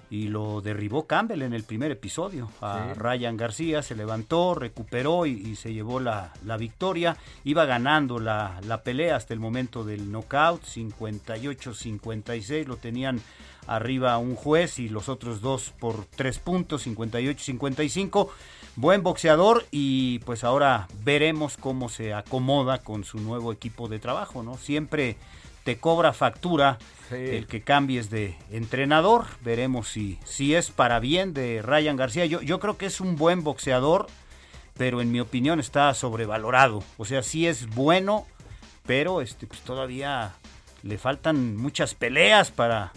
y 0.09 0.27
lo 0.27 0.61
derribó 0.61 1.07
Campbell 1.07 1.41
en 1.41 1.53
el 1.53 1.63
primer 1.63 1.91
episodio. 1.91 2.49
A 2.61 2.91
sí. 2.93 2.99
Ryan 2.99 3.37
García 3.37 3.81
se 3.81 3.95
levantó, 3.95 4.55
recuperó 4.55 5.25
y, 5.25 5.31
y 5.31 5.55
se 5.55 5.73
llevó 5.73 5.99
la, 5.99 6.33
la, 6.45 6.57
victoria. 6.57 7.17
Iba 7.43 7.65
ganando 7.65 8.19
la, 8.19 8.59
la, 8.65 8.83
pelea 8.83 9.15
hasta 9.15 9.33
el 9.33 9.39
momento 9.39 9.83
del 9.83 10.11
knockout, 10.11 10.63
58-56. 10.63 12.65
Lo 12.65 12.77
tenían 12.77 13.21
arriba 13.67 14.17
un 14.17 14.35
juez 14.35 14.79
y 14.79 14.89
los 14.89 15.09
otros 15.09 15.41
dos 15.41 15.73
por 15.79 16.05
tres 16.05 16.39
puntos, 16.39 16.87
58-55. 16.87 18.29
Buen 18.77 19.03
boxeador 19.03 19.65
y 19.71 20.19
pues 20.19 20.43
ahora 20.43 20.87
veremos 21.03 21.55
cómo 21.57 21.87
se 21.87 22.13
acomoda 22.13 22.79
con 22.79 23.05
su 23.05 23.19
nuevo 23.19 23.53
equipo 23.53 23.87
de 23.87 23.99
trabajo, 23.99 24.43
¿no? 24.43 24.57
Siempre 24.57 25.15
te 25.65 25.77
cobra 25.77 26.13
factura 26.13 26.77
sí. 27.09 27.15
el 27.15 27.47
que 27.47 27.61
cambies 27.61 28.09
de 28.09 28.37
entrenador. 28.51 29.25
Veremos 29.43 29.89
si, 29.89 30.19
si 30.23 30.53
es 30.53 30.69
para 30.69 30.99
bien 30.99 31.33
de 31.33 31.61
Ryan 31.63 31.97
García. 31.97 32.25
Yo, 32.27 32.41
yo 32.41 32.59
creo 32.59 32.77
que 32.77 32.85
es 32.85 33.01
un 33.01 33.15
buen 33.15 33.43
boxeador, 33.43 34.05
pero 34.77 35.01
en 35.01 35.11
mi 35.11 35.19
opinión 35.19 35.59
está 35.59 35.91
sobrevalorado. 35.95 36.83
O 36.97 37.05
sea, 37.05 37.23
sí 37.23 37.47
es 37.47 37.67
bueno, 37.67 38.27
pero 38.85 39.21
este, 39.21 39.47
pues 39.47 39.61
todavía 39.61 40.35
le 40.83 40.99
faltan 40.99 41.57
muchas 41.57 41.95
peleas 41.95 42.51
para 42.51 42.93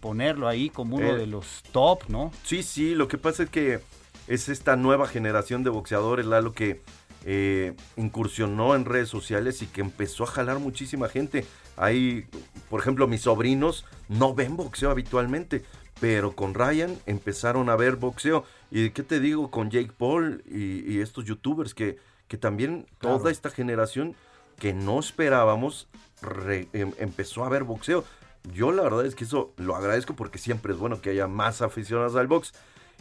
ponerlo 0.00 0.48
ahí 0.48 0.70
como 0.70 0.96
uno 0.96 1.10
eh, 1.10 1.18
de 1.18 1.26
los 1.26 1.62
top, 1.72 2.08
¿no? 2.08 2.32
Sí, 2.42 2.62
sí, 2.62 2.94
lo 2.94 3.06
que 3.06 3.18
pasa 3.18 3.42
es 3.42 3.50
que 3.50 3.80
es 4.28 4.48
esta 4.48 4.76
nueva 4.76 5.06
generación 5.08 5.62
de 5.62 5.68
boxeadores, 5.68 6.24
Lalo, 6.24 6.54
que 6.54 6.80
eh, 7.26 7.74
incursionó 7.96 8.74
en 8.74 8.86
redes 8.86 9.10
sociales 9.10 9.60
y 9.60 9.66
que 9.66 9.82
empezó 9.82 10.24
a 10.24 10.28
jalar 10.28 10.58
muchísima 10.58 11.10
gente. 11.10 11.44
Hay, 11.78 12.26
por 12.68 12.80
ejemplo, 12.80 13.06
mis 13.06 13.22
sobrinos 13.22 13.84
no 14.08 14.34
ven 14.34 14.56
boxeo 14.56 14.90
habitualmente, 14.90 15.64
pero 16.00 16.34
con 16.34 16.54
Ryan 16.54 16.96
empezaron 17.06 17.68
a 17.70 17.76
ver 17.76 17.96
boxeo. 17.96 18.44
¿Y 18.70 18.90
qué 18.90 19.02
te 19.02 19.20
digo 19.20 19.50
con 19.50 19.70
Jake 19.70 19.92
Paul 19.96 20.42
y, 20.46 20.92
y 20.92 21.00
estos 21.00 21.24
youtubers 21.24 21.74
que, 21.74 21.98
que 22.28 22.36
también 22.36 22.86
claro. 22.98 23.18
toda 23.18 23.30
esta 23.30 23.50
generación 23.50 24.14
que 24.58 24.72
no 24.72 24.98
esperábamos 24.98 25.88
re, 26.20 26.68
em, 26.72 26.92
empezó 26.98 27.44
a 27.44 27.48
ver 27.48 27.64
boxeo? 27.64 28.04
Yo 28.52 28.72
la 28.72 28.82
verdad 28.82 29.06
es 29.06 29.14
que 29.14 29.24
eso 29.24 29.52
lo 29.56 29.76
agradezco 29.76 30.14
porque 30.14 30.38
siempre 30.38 30.72
es 30.72 30.78
bueno 30.78 31.00
que 31.00 31.10
haya 31.10 31.26
más 31.26 31.62
aficionados 31.62 32.16
al 32.16 32.26
box. 32.26 32.52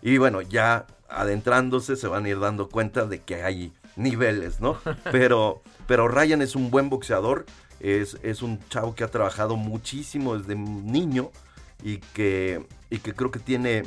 Y 0.02 0.18
bueno, 0.18 0.42
ya 0.42 0.86
adentrándose 1.10 1.96
se 1.96 2.08
van 2.08 2.26
a 2.26 2.30
ir 2.30 2.40
dando 2.40 2.70
cuenta 2.70 3.06
de 3.06 3.22
que 3.22 3.44
hay 3.44 3.74
niveles, 3.96 4.60
¿no? 4.62 4.78
Pero, 5.12 5.62
pero 5.88 6.08
Ryan 6.08 6.42
es 6.42 6.56
un 6.56 6.70
buen 6.70 6.90
boxeador, 6.90 7.46
es, 7.80 8.18
es 8.24 8.42
un 8.42 8.60
chavo 8.70 8.96
que 8.96 9.04
ha 9.04 9.12
trabajado 9.12 9.56
muchísimo 9.56 10.38
desde 10.38 10.56
niño 10.56 11.32
y 11.84 11.98
que, 11.98 12.66
y 12.90 13.00
que 13.00 13.14
creo 13.14 13.32
que 13.32 13.40
tiene 13.40 13.84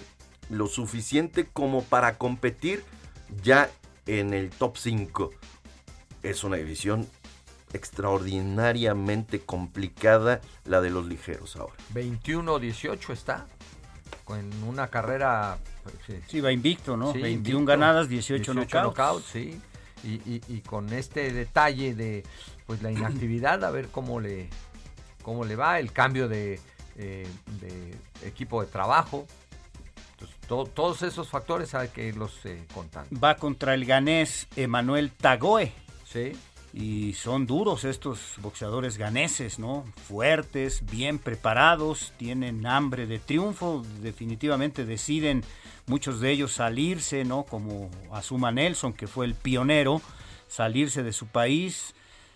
lo 0.49 0.67
suficiente 0.67 1.47
como 1.53 1.83
para 1.83 2.19
competir 2.19 2.85
ya 3.43 3.71
en 4.07 4.35
el 4.35 4.51
top 4.51 4.77
5. 4.77 5.31
Es 6.23 6.45
una 6.45 6.57
división 6.57 7.09
extraordinariamente 7.73 9.41
complicada 9.41 10.41
la 10.65 10.81
de 10.81 10.91
los 10.91 11.07
ligeros 11.07 11.57
ahora. 11.57 11.77
21-18 11.95 13.13
está 13.13 13.47
en 14.39 14.63
una 14.63 14.89
carrera 14.89 15.59
sí, 16.07 16.21
sí 16.29 16.41
va 16.41 16.53
invicto, 16.53 16.97
¿no? 16.97 17.13
Sí, 17.13 17.21
21 17.21 17.37
invicto, 17.39 17.65
ganadas, 17.65 18.09
18, 18.09 18.53
18 18.53 18.55
knockouts. 18.55 18.97
knockouts 18.97 19.27
sí. 19.27 19.61
Y, 20.03 20.15
y, 20.31 20.41
y, 20.49 20.61
con 20.61 20.93
este 20.93 21.31
detalle 21.31 21.95
de 21.95 22.25
pues 22.67 22.83
la 22.83 22.91
inactividad, 22.91 23.63
a 23.65 23.71
ver 23.71 23.89
cómo 23.89 24.19
le 24.19 24.49
cómo 25.23 25.45
le 25.45 25.57
va, 25.57 25.79
el 25.79 25.93
cambio 25.93 26.29
de, 26.29 26.61
eh, 26.97 27.27
de 27.61 28.27
equipo 28.27 28.63
de 28.63 28.69
trabajo. 28.69 29.27
Entonces, 30.13 30.37
to, 30.47 30.65
todos 30.65 31.03
esos 31.03 31.29
factores 31.29 31.75
hay 31.75 31.89
que 31.89 32.07
irlos 32.07 32.35
eh, 32.45 32.65
contando. 32.75 33.19
Va 33.21 33.37
contra 33.37 33.75
el 33.75 33.85
ganés 33.85 34.47
Emanuel 34.57 35.11
Tagoe. 35.11 35.73
Sí. 36.05 36.33
Y 36.73 37.15
son 37.15 37.47
duros 37.47 37.85
estos 37.85 38.35
boxeadores 38.39 38.97
ganeses, 38.97 39.59
¿no? 39.59 39.85
Fuertes, 40.07 40.85
bien 40.89 41.19
preparados, 41.19 42.13
tienen 42.17 42.65
hambre 42.65 43.07
de 43.07 43.19
triunfo, 43.19 43.85
definitivamente 44.01 44.85
deciden 44.85 45.43
muchos 45.87 46.21
de 46.21 46.31
ellos 46.31 46.53
salirse, 46.53 47.25
¿no? 47.25 47.43
Como 47.43 47.91
Azuma 48.13 48.53
Nelson, 48.53 48.93
que 48.93 49.09
fue 49.09 49.27
el 49.27 49.35
pionero, 49.35 50.01
salirse 50.47 51.03
de 51.03 51.13
su 51.13 51.27
país, 51.27 51.95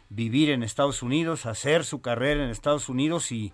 vivir 0.09 0.51
en 0.51 0.65
Estados 0.65 1.03
Unidos, 1.03 1.47
hacer 1.47 1.85
su 1.85 2.01
carrera 2.01 2.45
en 2.45 2.51
Estados 2.51 2.89
Unidos 2.89 3.31
y, 3.31 3.53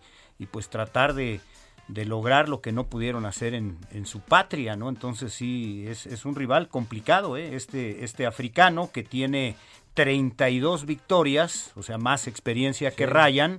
pues 0.50 0.70
tratar 0.70 1.12
de, 1.12 1.40
lograr 1.88 2.48
lo 2.48 2.60
que 2.60 2.72
no 2.72 2.86
pudieron 2.86 3.26
hacer 3.26 3.52
en, 3.52 3.76
en 3.90 4.06
su 4.06 4.20
patria, 4.20 4.76
¿no? 4.76 4.88
Entonces 4.88 5.34
sí, 5.34 5.84
es, 5.86 6.06
es 6.06 6.24
un 6.24 6.36
rival 6.36 6.68
complicado, 6.68 7.36
¿eh? 7.36 7.54
Este, 7.54 8.04
este 8.04 8.26
africano 8.26 8.90
que 8.92 9.02
tiene 9.02 9.56
32 10.00 10.86
victorias, 10.86 11.72
o 11.76 11.82
sea, 11.82 11.98
más 11.98 12.26
experiencia 12.26 12.88
sí. 12.88 12.96
que 12.96 13.04
Ryan 13.04 13.58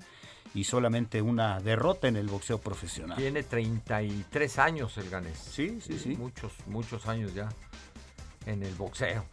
y 0.55 0.63
solamente 0.63 1.21
una 1.21 1.59
derrota 1.59 2.07
en 2.07 2.15
el 2.15 2.25
boxeo 2.25 2.57
profesional. 2.57 3.15
Tiene 3.15 3.43
33 3.43 4.57
años 4.57 4.97
el 4.97 5.07
ganés. 5.11 5.37
Sí, 5.37 5.79
sí, 5.81 5.99
sí. 5.99 6.15
Muchos, 6.17 6.51
muchos 6.65 7.05
años 7.05 7.35
ya 7.35 7.47
en 8.47 8.63
el 8.63 8.73
boxeo. 8.73 9.23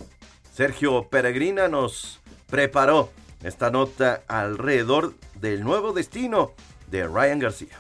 Sergio 0.53 1.09
Peregrina 1.09 1.66
nos 1.66 2.21
preparó 2.47 3.11
esta 3.42 3.71
nota 3.71 4.23
alrededor 4.29 5.14
del 5.35 5.64
nuevo 5.64 5.94
destino 5.94 6.53
de 6.90 7.09
Ryan 7.09 7.38
García. 7.38 7.79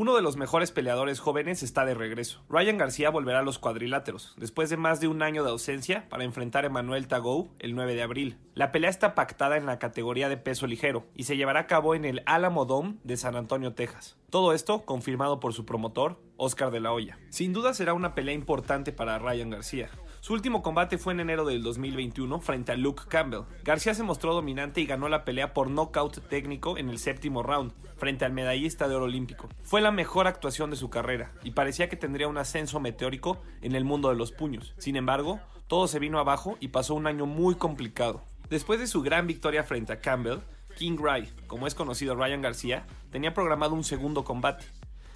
Uno 0.00 0.16
de 0.16 0.22
los 0.22 0.38
mejores 0.38 0.72
peleadores 0.72 1.20
jóvenes 1.20 1.62
está 1.62 1.84
de 1.84 1.92
regreso. 1.92 2.42
Ryan 2.48 2.78
García 2.78 3.10
volverá 3.10 3.40
a 3.40 3.42
los 3.42 3.58
cuadriláteros, 3.58 4.32
después 4.38 4.70
de 4.70 4.78
más 4.78 4.98
de 4.98 5.08
un 5.08 5.20
año 5.20 5.44
de 5.44 5.50
ausencia, 5.50 6.08
para 6.08 6.24
enfrentar 6.24 6.64
a 6.64 6.68
Emanuel 6.68 7.06
Tagou 7.06 7.50
el 7.58 7.74
9 7.74 7.94
de 7.94 8.02
abril. 8.02 8.38
La 8.54 8.72
pelea 8.72 8.88
está 8.88 9.14
pactada 9.14 9.58
en 9.58 9.66
la 9.66 9.78
categoría 9.78 10.30
de 10.30 10.38
peso 10.38 10.66
ligero 10.66 11.04
y 11.14 11.24
se 11.24 11.36
llevará 11.36 11.60
a 11.60 11.66
cabo 11.66 11.94
en 11.94 12.06
el 12.06 12.22
Alamo 12.24 12.64
Dome 12.64 12.94
de 13.04 13.18
San 13.18 13.36
Antonio, 13.36 13.74
Texas. 13.74 14.16
Todo 14.30 14.52
esto 14.52 14.84
confirmado 14.84 15.40
por 15.40 15.54
su 15.54 15.66
promotor, 15.66 16.22
Oscar 16.36 16.70
de 16.70 16.78
la 16.78 16.92
Hoya. 16.92 17.18
Sin 17.30 17.52
duda 17.52 17.74
será 17.74 17.94
una 17.94 18.14
pelea 18.14 18.32
importante 18.32 18.92
para 18.92 19.18
Ryan 19.18 19.50
García. 19.50 19.90
Su 20.20 20.34
último 20.34 20.62
combate 20.62 20.98
fue 20.98 21.14
en 21.14 21.18
enero 21.18 21.44
del 21.44 21.64
2021 21.64 22.38
frente 22.38 22.70
a 22.70 22.76
Luke 22.76 23.02
Campbell. 23.08 23.42
García 23.64 23.92
se 23.92 24.04
mostró 24.04 24.32
dominante 24.32 24.80
y 24.80 24.86
ganó 24.86 25.08
la 25.08 25.24
pelea 25.24 25.52
por 25.52 25.68
nocaut 25.68 26.28
técnico 26.28 26.78
en 26.78 26.90
el 26.90 27.00
séptimo 27.00 27.42
round, 27.42 27.72
frente 27.96 28.24
al 28.24 28.32
medallista 28.32 28.86
de 28.86 28.94
oro 28.94 29.06
olímpico. 29.06 29.48
Fue 29.64 29.80
la 29.80 29.90
mejor 29.90 30.28
actuación 30.28 30.70
de 30.70 30.76
su 30.76 30.90
carrera 30.90 31.32
y 31.42 31.50
parecía 31.50 31.88
que 31.88 31.96
tendría 31.96 32.28
un 32.28 32.38
ascenso 32.38 32.78
meteórico 32.78 33.42
en 33.62 33.74
el 33.74 33.84
mundo 33.84 34.10
de 34.10 34.14
los 34.14 34.30
puños. 34.30 34.74
Sin 34.78 34.94
embargo, 34.94 35.40
todo 35.66 35.88
se 35.88 35.98
vino 35.98 36.20
abajo 36.20 36.56
y 36.60 36.68
pasó 36.68 36.94
un 36.94 37.08
año 37.08 37.26
muy 37.26 37.56
complicado. 37.56 38.22
Después 38.48 38.78
de 38.78 38.86
su 38.86 39.02
gran 39.02 39.26
victoria 39.26 39.64
frente 39.64 39.92
a 39.92 40.00
Campbell, 40.00 40.38
King 40.80 40.96
Ray, 40.98 41.28
como 41.46 41.66
es 41.66 41.74
conocido 41.74 42.14
Ryan 42.14 42.40
García, 42.40 42.86
tenía 43.10 43.34
programado 43.34 43.74
un 43.74 43.84
segundo 43.84 44.24
combate. 44.24 44.64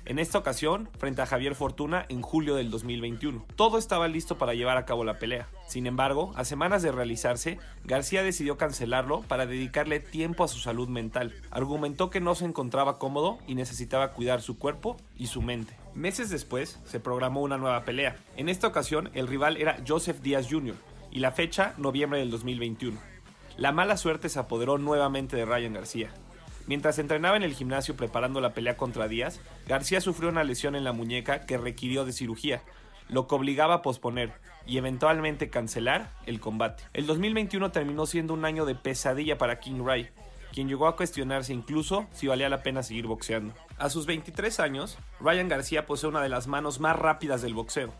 En 0.04 0.18
esta 0.18 0.36
ocasión, 0.36 0.90
frente 0.98 1.22
a 1.22 1.26
Javier 1.26 1.54
Fortuna 1.54 2.04
en 2.10 2.20
julio 2.20 2.54
del 2.54 2.70
2021. 2.70 3.46
Todo 3.56 3.78
estaba 3.78 4.06
listo 4.06 4.36
para 4.36 4.52
llevar 4.52 4.76
a 4.76 4.84
cabo 4.84 5.04
la 5.04 5.18
pelea. 5.18 5.48
Sin 5.66 5.86
embargo, 5.86 6.32
a 6.36 6.44
semanas 6.44 6.82
de 6.82 6.92
realizarse, 6.92 7.58
García 7.82 8.22
decidió 8.22 8.58
cancelarlo 8.58 9.22
para 9.22 9.46
dedicarle 9.46 10.00
tiempo 10.00 10.44
a 10.44 10.48
su 10.48 10.58
salud 10.58 10.90
mental. 10.90 11.32
Argumentó 11.50 12.10
que 12.10 12.20
no 12.20 12.34
se 12.34 12.44
encontraba 12.44 12.98
cómodo 12.98 13.38
y 13.46 13.54
necesitaba 13.54 14.12
cuidar 14.12 14.42
su 14.42 14.58
cuerpo 14.58 14.98
y 15.16 15.28
su 15.28 15.40
mente. 15.40 15.74
Meses 15.94 16.28
después, 16.28 16.78
se 16.84 17.00
programó 17.00 17.40
una 17.40 17.56
nueva 17.56 17.86
pelea. 17.86 18.16
En 18.36 18.50
esta 18.50 18.66
ocasión, 18.66 19.08
el 19.14 19.28
rival 19.28 19.56
era 19.56 19.78
Joseph 19.88 20.20
Díaz 20.20 20.46
Jr. 20.50 20.76
y 21.10 21.20
la 21.20 21.32
fecha, 21.32 21.72
noviembre 21.78 22.18
del 22.18 22.30
2021. 22.30 23.13
La 23.56 23.70
mala 23.70 23.96
suerte 23.96 24.28
se 24.28 24.40
apoderó 24.40 24.78
nuevamente 24.78 25.36
de 25.36 25.44
Ryan 25.44 25.74
García. 25.74 26.10
Mientras 26.66 26.98
entrenaba 26.98 27.36
en 27.36 27.44
el 27.44 27.54
gimnasio 27.54 27.94
preparando 27.94 28.40
la 28.40 28.52
pelea 28.52 28.76
contra 28.76 29.06
Díaz, 29.06 29.40
García 29.68 30.00
sufrió 30.00 30.28
una 30.28 30.42
lesión 30.42 30.74
en 30.74 30.82
la 30.82 30.92
muñeca 30.92 31.46
que 31.46 31.56
requirió 31.56 32.04
de 32.04 32.12
cirugía, 32.12 32.62
lo 33.08 33.28
que 33.28 33.34
obligaba 33.36 33.74
a 33.74 33.82
posponer 33.82 34.32
y 34.66 34.78
eventualmente 34.78 35.50
cancelar 35.50 36.10
el 36.26 36.40
combate. 36.40 36.82
El 36.94 37.06
2021 37.06 37.70
terminó 37.70 38.06
siendo 38.06 38.34
un 38.34 38.44
año 38.44 38.64
de 38.64 38.74
pesadilla 38.74 39.38
para 39.38 39.60
King 39.60 39.84
Ray, 39.84 40.08
quien 40.52 40.68
llegó 40.68 40.88
a 40.88 40.96
cuestionarse 40.96 41.52
incluso 41.52 42.06
si 42.12 42.26
valía 42.26 42.48
la 42.48 42.62
pena 42.62 42.82
seguir 42.82 43.06
boxeando. 43.06 43.54
A 43.78 43.90
sus 43.90 44.06
23 44.06 44.58
años, 44.58 44.98
Ryan 45.20 45.48
García 45.48 45.86
posee 45.86 46.08
una 46.08 46.22
de 46.22 46.28
las 46.28 46.46
manos 46.46 46.80
más 46.80 46.96
rápidas 46.96 47.42
del 47.42 47.54
boxeo, 47.54 47.92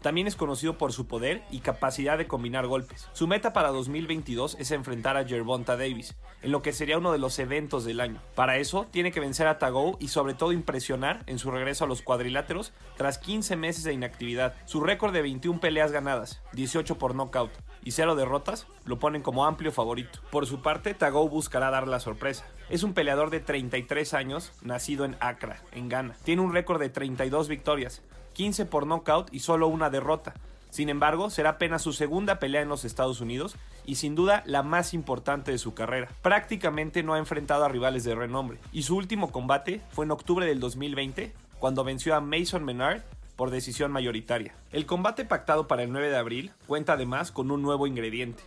también 0.00 0.26
es 0.26 0.36
conocido 0.36 0.78
por 0.78 0.92
su 0.92 1.06
poder 1.06 1.42
y 1.50 1.60
capacidad 1.60 2.18
de 2.18 2.26
combinar 2.26 2.66
golpes. 2.66 3.08
Su 3.12 3.26
meta 3.26 3.52
para 3.52 3.70
2022 3.70 4.56
es 4.58 4.70
enfrentar 4.70 5.16
a 5.16 5.24
Gervonta 5.24 5.76
Davis, 5.76 6.16
en 6.42 6.52
lo 6.52 6.62
que 6.62 6.72
sería 6.72 6.98
uno 6.98 7.12
de 7.12 7.18
los 7.18 7.38
eventos 7.38 7.84
del 7.84 8.00
año. 8.00 8.20
Para 8.34 8.58
eso, 8.58 8.86
tiene 8.90 9.12
que 9.12 9.20
vencer 9.20 9.46
a 9.46 9.58
Tagou 9.58 9.96
y 10.00 10.08
sobre 10.08 10.34
todo 10.34 10.52
impresionar 10.52 11.22
en 11.26 11.38
su 11.38 11.50
regreso 11.50 11.84
a 11.84 11.88
los 11.88 12.02
cuadriláteros 12.02 12.72
tras 12.96 13.18
15 13.18 13.56
meses 13.56 13.84
de 13.84 13.92
inactividad. 13.92 14.54
Su 14.64 14.80
récord 14.80 15.12
de 15.12 15.22
21 15.22 15.60
peleas 15.60 15.92
ganadas, 15.92 16.42
18 16.52 16.98
por 16.98 17.14
knockout 17.14 17.50
y 17.82 17.92
0 17.92 18.16
derrotas, 18.16 18.66
lo 18.84 18.98
ponen 18.98 19.22
como 19.22 19.46
amplio 19.46 19.72
favorito. 19.72 20.20
Por 20.30 20.46
su 20.46 20.62
parte, 20.62 20.94
Tagou 20.94 21.28
buscará 21.28 21.70
dar 21.70 21.88
la 21.88 22.00
sorpresa. 22.00 22.46
Es 22.70 22.82
un 22.82 22.94
peleador 22.94 23.30
de 23.30 23.40
33 23.40 24.14
años, 24.14 24.52
nacido 24.62 25.04
en 25.04 25.16
Accra, 25.20 25.62
en 25.72 25.88
Ghana. 25.88 26.16
Tiene 26.24 26.42
un 26.42 26.52
récord 26.52 26.80
de 26.80 26.90
32 26.90 27.48
victorias, 27.48 28.02
15 28.38 28.66
por 28.66 28.86
knockout 28.86 29.34
y 29.34 29.40
solo 29.40 29.66
una 29.66 29.90
derrota. 29.90 30.32
Sin 30.70 30.90
embargo, 30.90 31.28
será 31.28 31.50
apenas 31.50 31.82
su 31.82 31.92
segunda 31.92 32.38
pelea 32.38 32.62
en 32.62 32.68
los 32.68 32.84
Estados 32.84 33.20
Unidos 33.20 33.56
y 33.84 33.96
sin 33.96 34.14
duda 34.14 34.44
la 34.46 34.62
más 34.62 34.94
importante 34.94 35.50
de 35.50 35.58
su 35.58 35.74
carrera. 35.74 36.08
Prácticamente 36.22 37.02
no 37.02 37.14
ha 37.14 37.18
enfrentado 37.18 37.64
a 37.64 37.68
rivales 37.68 38.04
de 38.04 38.14
renombre 38.14 38.58
y 38.70 38.84
su 38.84 38.94
último 38.94 39.32
combate 39.32 39.80
fue 39.90 40.04
en 40.04 40.12
octubre 40.12 40.46
del 40.46 40.60
2020 40.60 41.34
cuando 41.58 41.82
venció 41.82 42.14
a 42.14 42.20
Mason 42.20 42.64
Menard 42.64 43.02
por 43.34 43.50
decisión 43.50 43.90
mayoritaria. 43.90 44.54
El 44.70 44.86
combate 44.86 45.24
pactado 45.24 45.66
para 45.66 45.82
el 45.82 45.90
9 45.90 46.08
de 46.08 46.16
abril 46.16 46.52
cuenta 46.68 46.92
además 46.92 47.32
con 47.32 47.50
un 47.50 47.60
nuevo 47.60 47.88
ingrediente. 47.88 48.44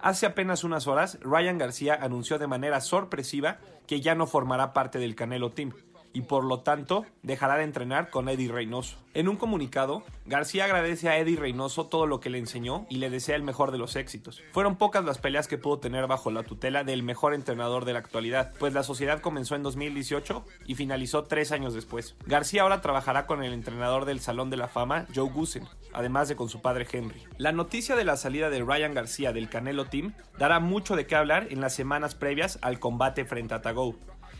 Hace 0.00 0.26
apenas 0.26 0.64
unas 0.64 0.88
horas, 0.88 1.16
Ryan 1.20 1.58
García 1.58 1.96
anunció 2.00 2.40
de 2.40 2.48
manera 2.48 2.80
sorpresiva 2.80 3.58
que 3.86 4.00
ya 4.00 4.16
no 4.16 4.26
formará 4.26 4.72
parte 4.72 4.98
del 4.98 5.14
Canelo 5.14 5.50
Team 5.50 5.72
y 6.18 6.22
por 6.22 6.42
lo 6.42 6.62
tanto 6.62 7.06
dejará 7.22 7.58
de 7.58 7.62
entrenar 7.62 8.10
con 8.10 8.28
Eddie 8.28 8.50
Reynoso. 8.50 8.98
En 9.14 9.28
un 9.28 9.36
comunicado, 9.36 10.02
García 10.26 10.64
agradece 10.64 11.08
a 11.08 11.16
Eddie 11.16 11.36
Reynoso 11.36 11.86
todo 11.86 12.06
lo 12.06 12.18
que 12.18 12.28
le 12.28 12.38
enseñó 12.38 12.86
y 12.90 12.96
le 12.96 13.08
desea 13.08 13.36
el 13.36 13.44
mejor 13.44 13.70
de 13.70 13.78
los 13.78 13.94
éxitos. 13.94 14.42
Fueron 14.50 14.74
pocas 14.74 15.04
las 15.04 15.18
peleas 15.18 15.46
que 15.46 15.58
pudo 15.58 15.78
tener 15.78 16.08
bajo 16.08 16.32
la 16.32 16.42
tutela 16.42 16.82
del 16.82 17.04
mejor 17.04 17.34
entrenador 17.34 17.84
de 17.84 17.92
la 17.92 18.00
actualidad, 18.00 18.52
pues 18.58 18.74
la 18.74 18.82
sociedad 18.82 19.20
comenzó 19.20 19.54
en 19.54 19.62
2018 19.62 20.44
y 20.66 20.74
finalizó 20.74 21.22
tres 21.22 21.52
años 21.52 21.72
después. 21.72 22.16
García 22.26 22.62
ahora 22.62 22.80
trabajará 22.80 23.26
con 23.26 23.44
el 23.44 23.52
entrenador 23.52 24.04
del 24.04 24.18
Salón 24.18 24.50
de 24.50 24.56
la 24.56 24.66
Fama, 24.66 25.06
Joe 25.14 25.30
Gusen, 25.30 25.68
además 25.92 26.28
de 26.28 26.34
con 26.34 26.48
su 26.48 26.60
padre 26.62 26.84
Henry. 26.90 27.22
La 27.36 27.52
noticia 27.52 27.94
de 27.94 28.04
la 28.04 28.16
salida 28.16 28.50
de 28.50 28.64
Ryan 28.64 28.92
García 28.92 29.32
del 29.32 29.48
Canelo 29.48 29.84
Team 29.84 30.14
dará 30.36 30.58
mucho 30.58 30.96
de 30.96 31.06
qué 31.06 31.14
hablar 31.14 31.46
en 31.50 31.60
las 31.60 31.76
semanas 31.76 32.16
previas 32.16 32.58
al 32.60 32.80
combate 32.80 33.24
frente 33.24 33.54
a 33.54 33.62
Tagou. 33.62 33.94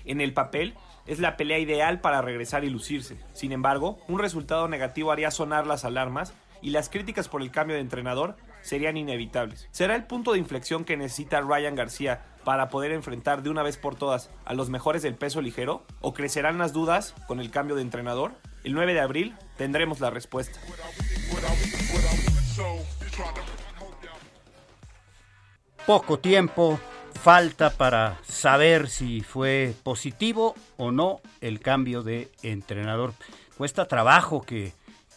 En 0.09 0.23
el 0.23 0.33
papel, 0.33 0.75
es 1.09 1.19
la 1.19 1.37
pelea 1.37 1.59
ideal 1.59 2.01
para 2.01 2.23
regresar 2.23 2.65
y 2.65 2.71
lucirse. 2.71 3.17
Sin 3.33 3.51
embargo, 3.53 3.99
un 4.09 4.21
resultado 4.21 4.69
negativo 4.69 5.11
haría 5.11 5.31
sonar 5.31 5.67
las 5.67 5.85
alarmas 5.85 6.35
y 6.61 6.71
las 6.71 6.91
críticas 6.91 7.29
por 7.29 7.41
el 7.41 7.51
cambio 7.51 7.77
de 7.77 7.83
entrenador 7.83 8.37
serían 8.61 8.99
inevitables. 8.99 9.69
¿Será 9.71 9.97
el 9.97 10.05
punto 10.05 10.33
de 10.33 10.39
inflexión 10.39 10.85
que 10.85 10.99
necesita 10.99 11.41
Ryan 11.41 11.75
García 11.75 12.27
para 12.45 12.69
poder 12.69 12.93
enfrentar 12.93 13.43
de 13.43 13.49
una 13.49 13.63
vez 13.63 13.79
por 13.79 13.95
todas 13.95 14.31
a 14.45 14.53
los 14.53 14.69
mejores 14.69 15.03
del 15.03 15.15
peso 15.15 15.41
ligero? 15.41 15.85
¿O 16.01 16.13
crecerán 16.13 16.59
las 16.59 16.75
dudas 16.75 17.15
con 17.27 17.41
el 17.41 17.51
cambio 17.51 17.77
de 17.77 17.83
entrenador? 17.83 18.33
El 18.63 18.75
9 18.75 18.93
de 18.93 19.01
abril 19.01 19.35
tendremos 19.57 20.01
la 20.01 20.11
respuesta. 20.11 20.61
Poco 25.87 26.19
tiempo, 26.19 26.79
falta 27.19 27.71
para 27.71 28.19
saber 28.27 28.89
si 28.89 29.21
fue 29.21 29.75
positivo 29.83 30.55
o 30.77 30.93
no 30.93 31.21
el 31.41 31.61
cambio 31.61 32.03
de 32.03 32.31
entrenador. 32.43 33.13
Cuesta 33.57 33.89
trabajo 33.89 34.43
que, 34.43 34.73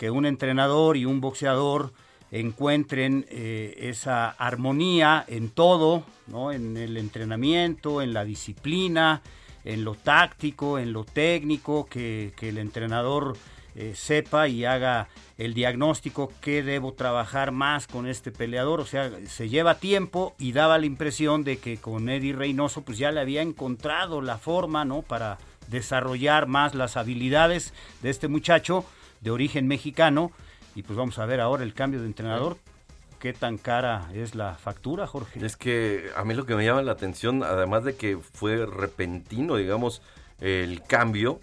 un 0.10 0.26
entrenador 0.26 0.98
y 0.98 1.06
un 1.06 1.22
boxeador 1.22 1.94
encuentren 2.32 3.28
eh, 3.30 3.78
esa 3.82 4.32
armonía 4.32 5.24
en 5.28 5.50
todo, 5.52 6.04
¿no? 6.26 6.52
en 6.52 6.76
el 6.76 6.98
entrenamiento, 6.98 8.02
en 8.02 8.12
la 8.14 8.26
disciplina, 8.26 9.22
en 9.64 9.84
lo 9.84 9.94
táctico, 9.94 10.80
en 10.80 10.92
lo 10.92 11.04
técnico, 11.04 11.86
que, 11.86 12.34
que 12.36 12.50
el 12.50 12.58
entrenador 12.58 13.38
eh, 13.76 13.94
sepa 13.96 14.48
y 14.48 14.66
haga 14.66 15.08
el 15.38 15.54
diagnóstico 15.54 16.32
que 16.42 16.62
debo 16.62 16.94
trabajar 16.94 17.52
más 17.52 17.88
con 17.88 18.08
este 18.08 18.32
peleador. 18.32 18.82
O 18.82 18.86
sea, 18.86 19.10
se 19.28 19.50
lleva 19.50 19.76
tiempo 19.76 20.36
y 20.38 20.52
daba 20.52 20.78
la 20.78 20.86
impresión 20.86 21.44
de 21.44 21.58
que 21.58 21.78
con 21.78 22.10
Eddie 22.10 22.34
Reynoso 22.34 22.82
pues 22.82 22.98
ya 22.98 23.12
le 23.12 23.22
había 23.22 23.42
encontrado 23.42 24.22
la 24.22 24.38
forma, 24.38 24.86
¿no? 24.86 25.02
Para 25.02 25.38
desarrollar 25.68 26.48
más 26.48 26.76
las 26.76 26.98
habilidades 26.98 27.74
de 28.02 28.10
este 28.10 28.28
muchacho 28.28 28.86
de 29.22 29.32
origen 29.32 29.68
mexicano. 29.68 30.32
Y 30.76 30.84
pues 30.84 30.98
vamos 30.98 31.18
a 31.20 31.26
ver 31.26 31.40
ahora 31.40 31.64
el 31.64 31.74
cambio 31.74 32.02
de 32.02 32.08
entrenador. 32.08 32.58
¿Qué 33.20 33.34
tan 33.34 33.58
cara 33.58 34.10
es 34.16 34.34
la 34.34 34.56
factura, 34.56 35.06
Jorge? 35.06 35.46
Es 35.46 35.56
que 35.56 36.10
a 36.16 36.24
mí 36.24 36.34
lo 36.34 36.46
que 36.46 36.56
me 36.56 36.66
llama 36.66 36.82
la 36.82 36.94
atención, 36.94 37.44
además 37.44 37.84
de 37.84 37.96
que 37.96 38.18
fue 38.18 38.66
repentino, 38.66 39.58
digamos, 39.58 40.02
el 40.40 40.82
cambio, 40.82 41.40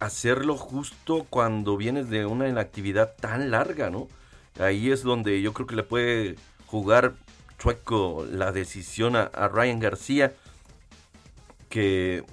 hacerlo 0.00 0.56
justo 0.56 1.26
cuando 1.28 1.76
vienes 1.76 2.08
de 2.08 2.26
una 2.26 2.48
inactividad 2.48 3.14
tan 3.16 3.50
larga, 3.50 3.90
¿no? 3.90 4.08
Ahí 4.58 4.90
es 4.90 5.02
donde 5.02 5.40
yo 5.42 5.52
creo 5.52 5.66
que 5.66 5.76
le 5.76 5.82
puede 5.82 6.36
jugar 6.66 7.14
chueco 7.58 8.24
la 8.30 8.52
decisión 8.52 9.16
a, 9.16 9.28
Ryan 9.48 9.80
García, 9.80 10.34
que 11.68 12.24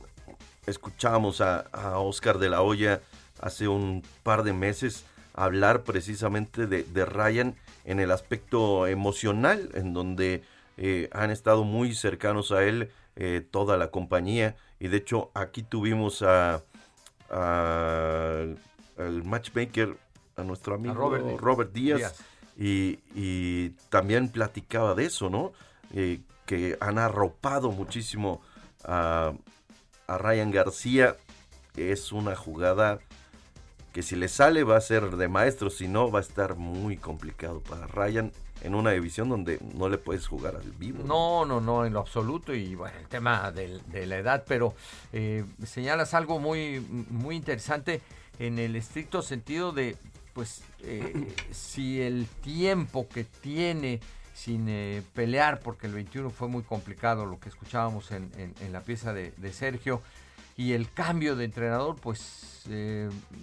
escuchábamos 0.65 1.41
a, 1.41 1.65
Oscar 1.99 2.37
de 2.37 2.49
la 2.49 2.61
Hoya 2.61 3.01
hace 3.41 3.67
un 3.67 4.03
par 4.23 4.43
de 4.43 4.53
meses 4.53 5.05
hablar 5.33 5.83
precisamente 5.83 6.67
de, 6.67 7.05
Ryan 7.05 7.55
en 7.83 7.99
el 7.99 8.11
aspecto 8.11 8.87
emocional, 8.87 9.69
en 9.73 9.93
donde 9.93 10.43
eh, 10.77 11.09
han 11.11 11.31
estado 11.31 11.63
muy 11.63 11.93
cercanos 11.93 12.51
a 12.51 12.63
él 12.63 12.91
eh, 13.15 13.45
toda 13.49 13.77
la 13.77 13.91
compañía. 13.91 14.55
Y 14.79 14.87
de 14.87 14.97
hecho 14.97 15.31
aquí 15.33 15.63
tuvimos 15.63 16.21
a, 16.21 16.63
al, 17.29 18.57
matchmaker, 19.23 19.97
a 20.35 20.43
nuestro 20.43 20.75
amigo 20.75 20.93
Robert, 21.37 21.73
Díaz, 21.73 22.15
Y, 22.57 23.69
también 23.89 24.29
platicaba 24.29 24.95
de 24.95 25.05
eso, 25.05 25.29
¿no? 25.29 25.53
Eh, 25.93 26.19
que 26.45 26.77
han 26.79 26.99
arropado 26.99 27.71
muchísimo 27.71 28.41
a, 28.83 29.33
a 30.07 30.17
Ryan 30.17 30.51
García. 30.51 31.15
Es 31.75 32.11
una 32.11 32.35
jugada 32.35 32.99
que 33.93 34.03
si 34.03 34.15
le 34.15 34.27
sale 34.27 34.63
va 34.63 34.77
a 34.77 34.81
ser 34.81 35.15
de 35.15 35.27
maestro, 35.27 35.69
si 35.69 35.87
no 35.87 36.11
va 36.11 36.19
a 36.19 36.21
estar 36.21 36.55
muy 36.55 36.97
complicado 36.97 37.61
para 37.61 37.87
Ryan 37.87 38.31
en 38.65 38.73
una 38.73 38.91
división 38.91 39.29
donde 39.29 39.59
no 39.75 39.89
le 39.89 39.97
puedes 39.97 40.27
jugar 40.27 40.55
al 40.55 40.71
vivo. 40.71 41.03
No, 41.05 41.45
no, 41.45 41.61
no, 41.61 41.85
en 41.85 41.93
lo 41.93 41.99
absoluto. 41.99 42.53
Y 42.53 42.73
bueno, 42.73 42.97
el 42.97 43.07
tema 43.07 43.51
de, 43.51 44.05
la 44.05 44.17
edad, 44.17 44.43
pero 44.47 44.73
eh, 45.13 45.45
señalas 45.63 46.13
algo 46.13 46.39
muy, 46.39 46.79
muy 47.09 47.35
interesante 47.35 48.01
en 48.39 48.57
el 48.57 48.75
estricto 48.75 49.21
sentido 49.21 49.71
de, 49.71 49.95
pues, 50.33 50.63
eh, 50.81 51.33
si 51.51 52.01
el 52.01 52.25
tiempo 52.43 53.07
que 53.07 53.23
tiene 53.23 53.99
sin 54.33 54.67
eh, 54.67 55.03
pelear, 55.13 55.59
porque 55.59 55.87
el 55.87 55.93
21 55.93 56.31
fue 56.31 56.47
muy 56.47 56.63
complicado, 56.63 57.25
lo 57.25 57.39
que 57.39 57.49
escuchábamos 57.49 58.11
en, 58.11 58.31
la 58.71 58.81
pieza 58.81 59.13
de, 59.13 59.53
Sergio, 59.53 60.01
y 60.57 60.73
el 60.73 60.91
cambio 60.91 61.35
de 61.35 61.45
entrenador, 61.45 61.95
pues, 61.97 62.63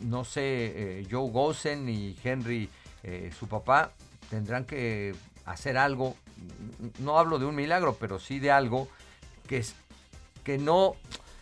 no 0.03 0.25
sé, 0.25 1.07
Joe 1.11 1.31
Gosen 1.31 1.89
y 1.89 2.17
Henry, 2.23 2.69
su 3.39 3.47
papá, 3.47 3.93
tendrán 4.33 4.65
que 4.65 5.15
hacer 5.45 5.77
algo, 5.77 6.17
no 7.01 7.19
hablo 7.19 7.39
de 7.39 7.45
un 7.45 7.55
milagro, 7.55 7.99
pero 8.01 8.19
sí 8.19 8.39
de 8.39 8.51
algo 8.51 8.89
que, 9.47 9.59
es, 9.59 9.75
que 10.43 10.57
no 10.57 10.95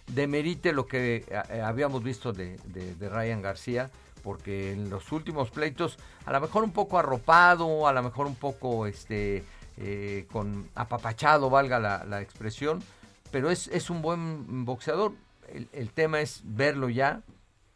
demerite 0.09 0.73
lo 0.73 0.89
que 0.89 1.25
eh, 1.29 1.61
habíamos 1.61 2.03
visto 2.03 2.33
de, 2.33 2.57
de, 2.65 3.09
Ryan 3.09 3.43
García, 3.43 3.91
porque 4.25 4.73
en 4.73 4.91
los 4.91 5.13
últimos 5.13 5.51
pleitos, 5.51 5.99
a 6.27 6.33
lo 6.33 6.41
mejor 6.41 6.65
un 6.65 6.73
poco 6.73 6.99
arropado, 6.99 7.87
a 7.87 7.93
lo 7.93 8.03
mejor 8.03 8.27
un 8.27 8.35
poco 8.35 8.89
este 8.89 9.45
eh, 9.77 10.27
con 10.33 10.69
apapachado, 10.75 11.49
valga 11.49 11.79
la, 11.79 12.21
expresión, 12.21 12.83
pero 13.31 13.53
es, 13.53 13.69
es, 13.69 13.89
un 13.89 14.03
buen 14.03 14.65
boxeador. 14.65 15.13
El, 15.47 15.69
el, 15.73 15.91
tema 15.91 16.21
es 16.21 16.41
verlo 16.43 16.89
ya 16.89 17.23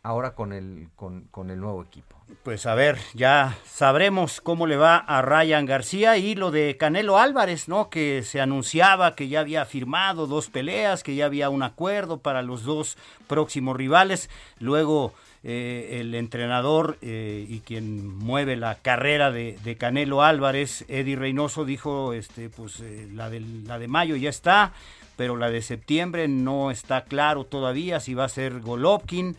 ahora 0.03 0.35
con 0.35 0.53
el, 0.53 0.89
con, 0.97 1.29
con 1.31 1.53
el 1.53 1.61
nuevo 1.61 1.85
equipo. 1.85 2.14
Pues 2.43 2.66
a 2.66 2.75
ver, 2.75 2.99
ya 3.14 3.57
sabremos 3.66 4.41
cómo 4.41 4.66
le 4.66 4.77
va 4.77 4.97
a 4.97 5.22
Ryan 5.22 5.64
García 5.66 6.16
y 6.18 6.35
lo 6.35 6.51
de 6.51 6.77
Canelo 6.77 7.18
Álvarez, 7.18 7.68
¿no? 7.68 7.89
Que 7.89 8.22
se 8.22 8.41
anunciaba 8.41 9.14
que 9.14 9.29
ya 9.29 9.41
había 9.41 9.64
firmado 9.64 10.27
dos 10.27 10.51
peleas, 10.51 11.03
que 11.03 11.14
ya 11.14 11.27
había 11.27 11.49
un 11.49 11.62
acuerdo 11.62 12.18
para 12.18 12.43
los 12.43 12.64
dos 12.64 12.99
próximos 13.27 13.77
rivales. 13.77 14.29
Luego 14.59 15.14
eh, 15.43 16.01
el 16.01 16.14
entrenador 16.14 16.97
eh, 17.03 17.45
y 17.49 17.61
quien 17.61 18.09
mueve 18.16 18.57
la 18.57 18.77
carrera 18.77 19.31
de, 19.31 19.77
Canelo 19.79 20.22
Álvarez, 20.22 20.87
Eddie 20.89 21.16
Reynoso, 21.16 21.66
dijo, 21.66 22.14
este, 22.14 22.49
pues 22.49 22.81
eh, 22.81 23.09
la, 23.12 23.29
de, 23.29 23.41
la 23.41 23.79
de 23.79 23.89
mayo 23.89 24.16
ya 24.16 24.31
está, 24.31 24.72
pero 25.16 25.37
la 25.37 25.51
de 25.51 25.61
septiembre 25.61 26.29
no 26.29 26.70
está 26.70 27.05
claro 27.05 27.45
todavía 27.45 28.01
si 28.01 28.14
va 28.14 28.25
a 28.25 28.29
ser 28.31 28.61
Golovkin 28.61 29.37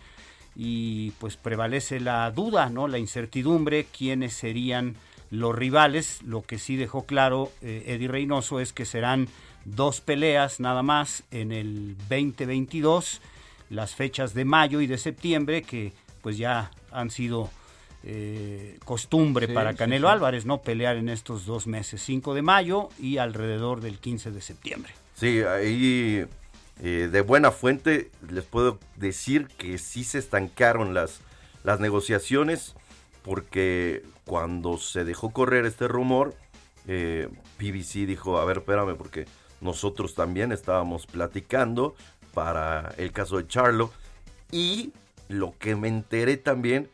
y 0.56 1.12
pues 1.12 1.38
prevalece 1.38 2.00
la 2.00 2.30
duda, 2.32 2.70
¿no? 2.70 2.88
La 2.88 2.98
incertidumbre, 2.98 3.86
quiénes 3.86 4.34
serían 4.34 4.96
los 5.30 5.56
rivales. 5.56 6.22
Lo 6.24 6.44
que 6.44 6.58
sí 6.58 6.76
dejó 6.76 7.06
claro 7.06 7.52
eh, 7.62 7.84
Eddie 7.88 8.08
Reynoso 8.08 8.60
es 8.60 8.74
que 8.74 8.86
serán 8.86 9.28
dos 9.66 10.02
peleas 10.02 10.60
nada 10.60 10.84
más 10.84 11.24
en 11.32 11.52
el 11.52 11.98
2022, 12.10 13.22
las 13.70 13.96
fechas 13.96 14.34
de 14.34 14.46
mayo 14.46 14.80
y 14.82 14.88
de 14.88 14.98
septiembre 14.98 15.64
que 15.64 15.92
pues 16.22 16.38
ya 16.38 16.72
han 16.92 17.10
sido 17.10 17.50
eh, 18.04 18.78
costumbre 18.86 19.48
para 19.48 19.74
Canelo 19.74 20.10
Álvarez, 20.10 20.46
¿no? 20.46 20.62
Pelear 20.62 20.96
en 20.96 21.10
estos 21.10 21.46
dos 21.46 21.68
meses, 21.68 22.02
5 22.04 22.36
de 22.36 22.44
mayo 22.44 22.90
y 23.00 23.18
alrededor 23.18 23.82
del 23.82 23.98
15 23.98 24.32
de 24.32 24.42
septiembre. 24.42 24.94
Sí, 25.16 25.42
ahí 25.42 26.26
eh, 26.82 27.10
de 27.12 27.22
buena 27.22 27.52
fuente 27.52 28.12
les 28.30 28.44
puedo 28.44 28.80
decir 28.98 29.48
que 29.58 29.78
sí 29.78 30.04
se 30.04 30.20
estancaron 30.20 30.94
las, 30.94 31.22
las 31.64 31.80
negociaciones 31.80 32.76
porque 33.24 34.04
cuando 34.26 34.78
se 34.78 35.04
dejó 35.04 35.32
correr 35.32 35.66
este 35.66 35.88
rumor, 35.88 36.36
eh, 36.88 37.30
PBC 37.58 38.06
dijo, 38.06 38.38
a 38.38 38.46
ver, 38.46 38.58
espérame, 38.58 38.96
porque 38.96 39.26
nosotros 39.62 40.14
también 40.16 40.52
estábamos 40.52 41.08
platicando 41.08 41.96
para 42.34 42.94
el 42.98 43.12
caso 43.12 43.38
de 43.38 43.48
Charlo 43.48 43.92
y 44.52 44.92
lo 45.28 45.58
que 45.58 45.76
me 45.76 45.88
enteré 45.88 46.38
también 46.38 46.90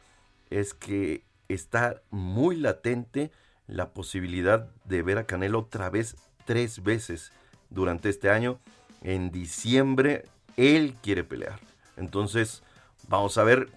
es 0.49 0.73
que 0.73 1.23
está 1.49 2.01
muy 2.11 2.55
latente 2.55 3.31
la 3.67 3.89
posibilidad 3.89 4.69
de 4.85 5.01
ver 5.01 5.17
a 5.17 5.25
Canelo 5.25 5.59
otra 5.59 5.89
vez 5.89 6.15
tres 6.45 6.83
veces 6.83 7.31
durante 7.69 8.09
este 8.09 8.29
año 8.29 8.59
en 9.01 9.31
diciembre 9.31 10.25
él 10.57 10.95
quiere 11.01 11.23
pelear. 11.23 11.59
Entonces, 11.97 12.63
vamos 13.07 13.37
a 13.37 13.43
ver 13.43 13.69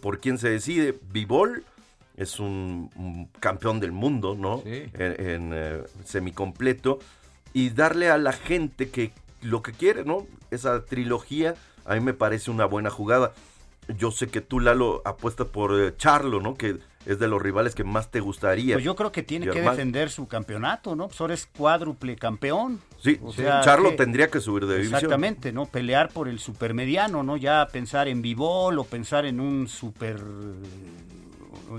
por 0.00 0.20
quién 0.20 0.38
se 0.38 0.50
decide. 0.50 0.98
Bivol 1.10 1.64
es 2.16 2.38
un, 2.38 3.28
campeón 3.40 3.80
del 3.80 3.92
mundo, 3.92 4.34
¿no? 4.34 4.62
En, 4.64 5.50
eh, 5.54 5.82
semicompleto. 6.04 6.98
Y 7.52 7.70
darle 7.70 8.10
a 8.10 8.18
la 8.18 8.32
gente 8.32 8.90
que 8.90 9.12
lo 9.40 9.62
que 9.62 9.72
quiere, 9.72 10.04
¿no? 10.04 10.26
Esa 10.50 10.84
trilogía, 10.84 11.54
a 11.84 11.94
mí 11.94 12.00
me 12.00 12.14
parece 12.14 12.50
una 12.50 12.64
buena 12.64 12.90
jugada. 12.90 13.32
Yo 13.98 14.10
sé 14.10 14.28
que 14.28 14.40
tú, 14.40 14.60
Lalo, 14.60 15.02
apuestas 15.04 15.48
por 15.48 15.78
eh, 15.78 15.94
Charlo, 15.96 16.40
¿no? 16.40 16.54
Que 16.54 16.78
es 17.06 17.18
de 17.18 17.28
los 17.28 17.40
rivales 17.40 17.74
que 17.74 17.84
más 17.84 18.10
te 18.10 18.20
gustaría. 18.20 18.74
Pues 18.74 18.84
yo 18.84 18.94
creo 18.94 19.12
que 19.12 19.22
tiene 19.22 19.48
que 19.48 19.60
defender 19.60 20.10
su 20.10 20.28
campeonato, 20.28 20.94
¿no? 20.96 21.08
Pues 21.08 21.20
ahora 21.20 21.34
es 21.34 21.46
cuádruple 21.46 22.16
campeón. 22.16 22.80
Sí, 23.00 23.18
Charlo 23.62 23.94
tendría 23.96 24.28
que 24.28 24.40
subir 24.40 24.66
de 24.66 24.74
división. 24.76 24.96
Exactamente, 24.96 25.52
¿no? 25.52 25.66
Pelear 25.66 26.10
por 26.10 26.28
el 26.28 26.38
supermediano, 26.38 27.22
¿no? 27.22 27.36
Ya 27.36 27.66
pensar 27.70 28.08
en 28.08 28.22
Bivol 28.22 28.78
o 28.78 28.84
pensar 28.84 29.26
en 29.26 29.40
un 29.40 29.68
super 29.68 30.20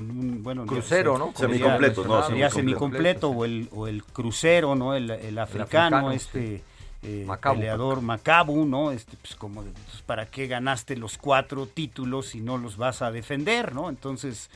bueno, 0.02 0.66
crucero, 0.66 1.18
¿no? 1.18 1.34
Semicompleto, 1.36 2.04
no, 2.04 2.24
sería 2.24 2.50
semicompleto 2.50 3.30
o 3.30 3.46
el, 3.46 3.70
o 3.72 3.88
el 3.88 4.04
crucero, 4.04 4.76
¿no? 4.76 4.96
El, 4.96 5.12
el 5.12 5.38
africano, 5.38 6.12
este 6.12 6.64
eh, 7.04 7.28
peleador 7.42 8.02
Macabu, 8.02 8.66
¿no? 8.66 8.92
Este, 8.92 9.18
pues 9.18 9.36
como 9.36 9.62
pues, 9.62 10.02
para 10.06 10.26
qué 10.26 10.48
ganaste 10.48 10.96
los 10.96 11.18
cuatro 11.18 11.68
títulos 11.68 12.28
si 12.28 12.40
no 12.40 12.58
los 12.58 12.78
vas 12.78 13.02
a 13.02 13.12
defender, 13.12 13.74
¿no? 13.74 13.90
Entonces, 13.90 14.50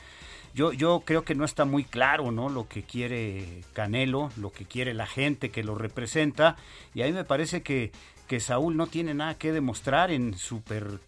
yo, 0.54 0.72
yo 0.72 1.02
creo 1.04 1.22
que 1.22 1.34
no 1.34 1.44
está 1.44 1.64
muy 1.64 1.84
claro, 1.84 2.30
¿no? 2.30 2.48
Lo 2.48 2.68
que 2.68 2.82
quiere 2.82 3.62
Canelo, 3.72 4.30
lo 4.36 4.50
que 4.50 4.64
quiere 4.64 4.94
la 4.94 5.06
gente 5.06 5.50
que 5.50 5.62
lo 5.62 5.74
representa. 5.74 6.56
Y 6.94 7.02
a 7.02 7.06
mí 7.06 7.12
me 7.12 7.24
parece 7.24 7.62
que, 7.62 7.92
que 8.26 8.40
Saúl 8.40 8.76
no 8.76 8.86
tiene 8.86 9.14
nada 9.14 9.34
que 9.34 9.52
demostrar 9.52 10.10
en 10.10 10.34
super 10.34 11.00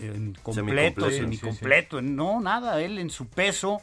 en 0.00 0.36
completo, 0.42 1.10
semicompleto, 1.10 2.02
no, 2.02 2.40
nada, 2.40 2.82
él 2.82 2.98
en 2.98 3.10
su 3.10 3.28
peso 3.28 3.80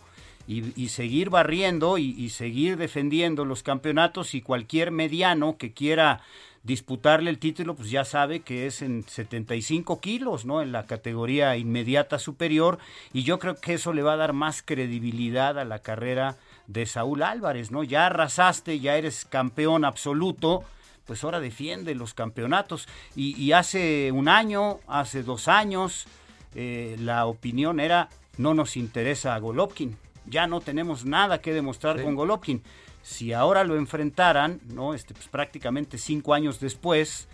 y, 0.47 0.89
seguir 0.89 1.29
barriendo 1.29 1.99
y, 1.99 2.09
y, 2.17 2.29
seguir 2.29 2.75
defendiendo 2.75 3.45
los 3.45 3.61
campeonatos 3.61 4.33
y 4.33 4.41
cualquier 4.41 4.89
mediano 4.89 5.57
que 5.57 5.73
quiera 5.73 6.21
disputarle 6.63 7.29
el 7.29 7.39
título, 7.39 7.75
pues 7.75 7.89
ya 7.89 8.05
sabe 8.05 8.41
que 8.41 8.67
es 8.67 8.81
en 8.81 9.03
75 9.03 9.99
kilos, 9.99 10.45
¿no? 10.45 10.61
En 10.61 10.71
la 10.71 10.85
categoría 10.85 11.55
inmediata 11.57 12.19
superior, 12.19 12.79
y 13.13 13.23
yo 13.23 13.39
creo 13.39 13.55
que 13.55 13.75
eso 13.75 13.93
le 13.93 14.03
va 14.03 14.13
a 14.13 14.17
dar 14.17 14.33
más 14.33 14.61
credibilidad 14.61 15.57
a 15.57 15.65
la 15.65 15.79
carrera 15.79 16.35
de 16.67 16.85
Saúl 16.85 17.23
Álvarez, 17.23 17.71
¿no? 17.71 17.83
Ya 17.83 18.05
arrasaste, 18.05 18.79
ya 18.79 18.97
eres 18.97 19.25
campeón 19.25 19.85
absoluto, 19.85 20.63
pues 21.05 21.23
ahora 21.23 21.39
defiende 21.39 21.95
los 21.95 22.13
campeonatos. 22.13 22.87
Y, 23.15 23.51
hace 23.53 24.11
un 24.11 24.27
año, 24.27 24.79
hace 24.87 25.23
dos 25.23 25.47
años, 25.47 26.05
eh, 26.53 26.95
la 26.99 27.25
opinión 27.25 27.79
era, 27.79 28.09
no 28.37 28.53
nos 28.53 28.77
interesa 28.77 29.33
a 29.33 29.39
Golovkin, 29.39 29.97
ya 30.27 30.45
no 30.45 30.61
tenemos 30.61 31.05
nada 31.05 31.41
que 31.41 31.53
demostrar 31.53 32.03
con 32.03 32.13
Golovkin 32.15 32.61
si 33.01 33.33
ahora 33.33 33.63
lo 33.63 33.75
enfrentaran, 33.75 34.59
¿no? 34.73 34.93
Este, 34.93 35.13
pues, 35.13 35.27
prácticamente 35.27 35.97
cinco 35.97 36.33
años 36.33 36.59
después, 36.59 37.27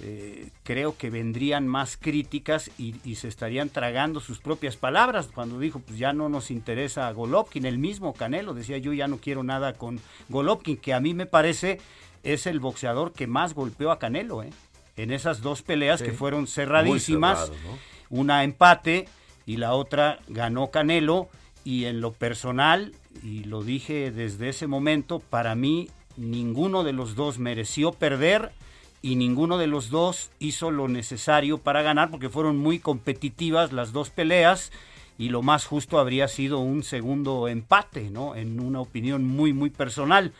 eh, 0.00 0.50
creo 0.62 0.96
que 0.96 1.10
vendrían 1.10 1.66
más 1.66 1.96
críticas 1.96 2.70
y, 2.78 2.92
se 3.16 3.26
estarían 3.26 3.68
tragando 3.68 4.20
sus 4.20 4.38
propias 4.38 4.76
palabras 4.76 5.28
cuando 5.34 5.58
dijo 5.58 5.80
pues 5.80 5.98
ya 5.98 6.12
no 6.12 6.28
nos 6.28 6.52
interesa 6.52 7.10
Golovkin, 7.10 7.66
el 7.66 7.78
mismo 7.78 8.14
Canelo 8.14 8.54
decía 8.54 8.78
yo 8.78 8.92
ya 8.92 9.08
no 9.08 9.16
quiero 9.16 9.42
nada 9.42 9.72
con 9.72 9.98
Golovkin, 10.28 10.76
que 10.76 10.94
a 10.94 11.00
mí 11.00 11.14
me 11.14 11.26
parece 11.26 11.80
es 12.22 12.46
el 12.46 12.60
boxeador 12.60 13.12
que 13.12 13.26
más 13.26 13.54
golpeó 13.54 13.90
a 13.90 13.98
Canelo, 13.98 14.44
¿eh? 14.44 14.50
en 14.96 15.10
esas 15.10 15.40
dos 15.40 15.62
peleas 15.62 16.00
que 16.00 16.12
fueron 16.12 16.46
cerradísimas, 16.46 17.50
una 18.08 18.44
empate 18.44 19.08
y 19.46 19.56
la 19.56 19.74
otra 19.74 20.20
ganó 20.28 20.70
Canelo 20.70 21.28
y 21.68 21.84
en 21.84 22.00
lo 22.00 22.12
personal 22.12 22.94
y 23.22 23.44
lo 23.44 23.62
dije 23.62 24.10
desde 24.10 24.48
ese 24.48 24.66
momento, 24.66 25.18
para 25.18 25.54
mí 25.54 25.90
ninguno 26.16 26.82
de 26.82 26.94
los 26.94 27.14
dos 27.14 27.38
mereció 27.38 27.92
perder 27.92 28.52
y 29.02 29.16
ninguno 29.16 29.58
de 29.58 29.66
los 29.66 29.90
dos 29.90 30.30
hizo 30.38 30.70
lo 30.70 30.88
necesario 30.88 31.58
para 31.58 31.82
ganar 31.82 32.10
porque 32.10 32.30
fueron 32.30 32.56
muy 32.56 32.78
competitivas 32.78 33.74
las 33.74 33.92
dos 33.92 34.08
peleas 34.08 34.72
y 35.18 35.28
lo 35.28 35.42
más 35.42 35.66
justo 35.66 35.98
habría 35.98 36.26
sido 36.28 36.58
un 36.60 36.82
segundo 36.84 37.48
empate, 37.48 38.08
¿no? 38.08 38.34
En 38.34 38.60
una 38.60 38.80
opinión 38.80 39.24
muy, 39.24 39.52
muy 39.52 39.68
personal. 39.68 40.32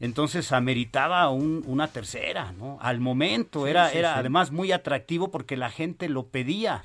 Entonces 0.00 0.52
ameritaba 0.52 1.30
una 1.30 1.88
tercera, 1.88 2.52
¿no? 2.58 2.76
Al 2.82 3.00
momento 3.00 3.66
era, 3.66 3.90
era 3.90 4.18
además 4.18 4.50
muy 4.50 4.70
atractivo 4.70 5.30
porque 5.30 5.56
la 5.56 5.70
gente 5.70 6.10
lo 6.10 6.26
pedía. 6.26 6.82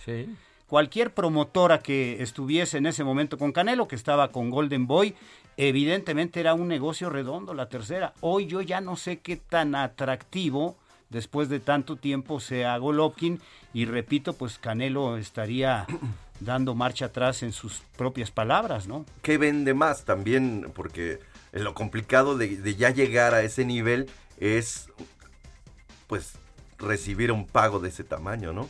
Cualquier 0.70 1.16
promotora 1.16 1.80
que 1.80 2.22
estuviese 2.22 2.78
en 2.78 2.86
ese 2.86 3.04
momento 3.04 3.40
con 3.40 3.52
Canelo, 3.52 3.88
que 3.88 3.96
estaba 3.96 4.32
con 4.32 4.52
Golden 4.52 4.86
Boy, 4.86 5.16
evidentemente 5.58 6.40
era 6.40 6.54
un 6.54 6.68
negocio 6.68 7.10
redondo 7.10 7.56
la 7.56 7.70
tercera. 7.70 8.14
Hoy 8.22 8.46
yo 8.46 8.62
ya 8.62 8.80
no 8.80 8.96
sé 8.96 9.18
qué 9.18 9.36
tan 9.36 9.74
atractivo 9.74 10.78
después 11.10 11.50
de 11.50 11.60
tanto 11.60 11.96
tiempo 11.96 12.40
sea 12.40 12.78
Golovkin 12.78 13.42
y 13.74 13.86
repito, 13.86 14.34
pues 14.34 14.60
Canelo 14.60 15.18
estaría 15.18 15.88
dando 16.40 16.76
marcha 16.76 17.06
atrás 17.06 17.42
en 17.42 17.52
sus 17.52 17.82
propias 17.98 18.30
palabras, 18.30 18.88
¿no? 18.88 19.08
¿Qué 19.24 19.40
vende 19.40 19.74
más 19.74 20.06
también? 20.06 20.72
Porque 20.76 21.18
lo 21.52 21.74
complicado 21.74 22.38
de, 22.38 22.58
de 22.58 22.76
ya 22.76 22.92
llegar 22.92 23.34
a 23.34 23.42
ese 23.42 23.66
nivel 23.66 24.08
es 24.38 24.92
pues 26.06 26.34
recibir 26.78 27.32
un 27.32 27.48
pago 27.48 27.80
de 27.80 27.90
ese 27.90 28.04
tamaño, 28.04 28.54
¿no? 28.54 28.70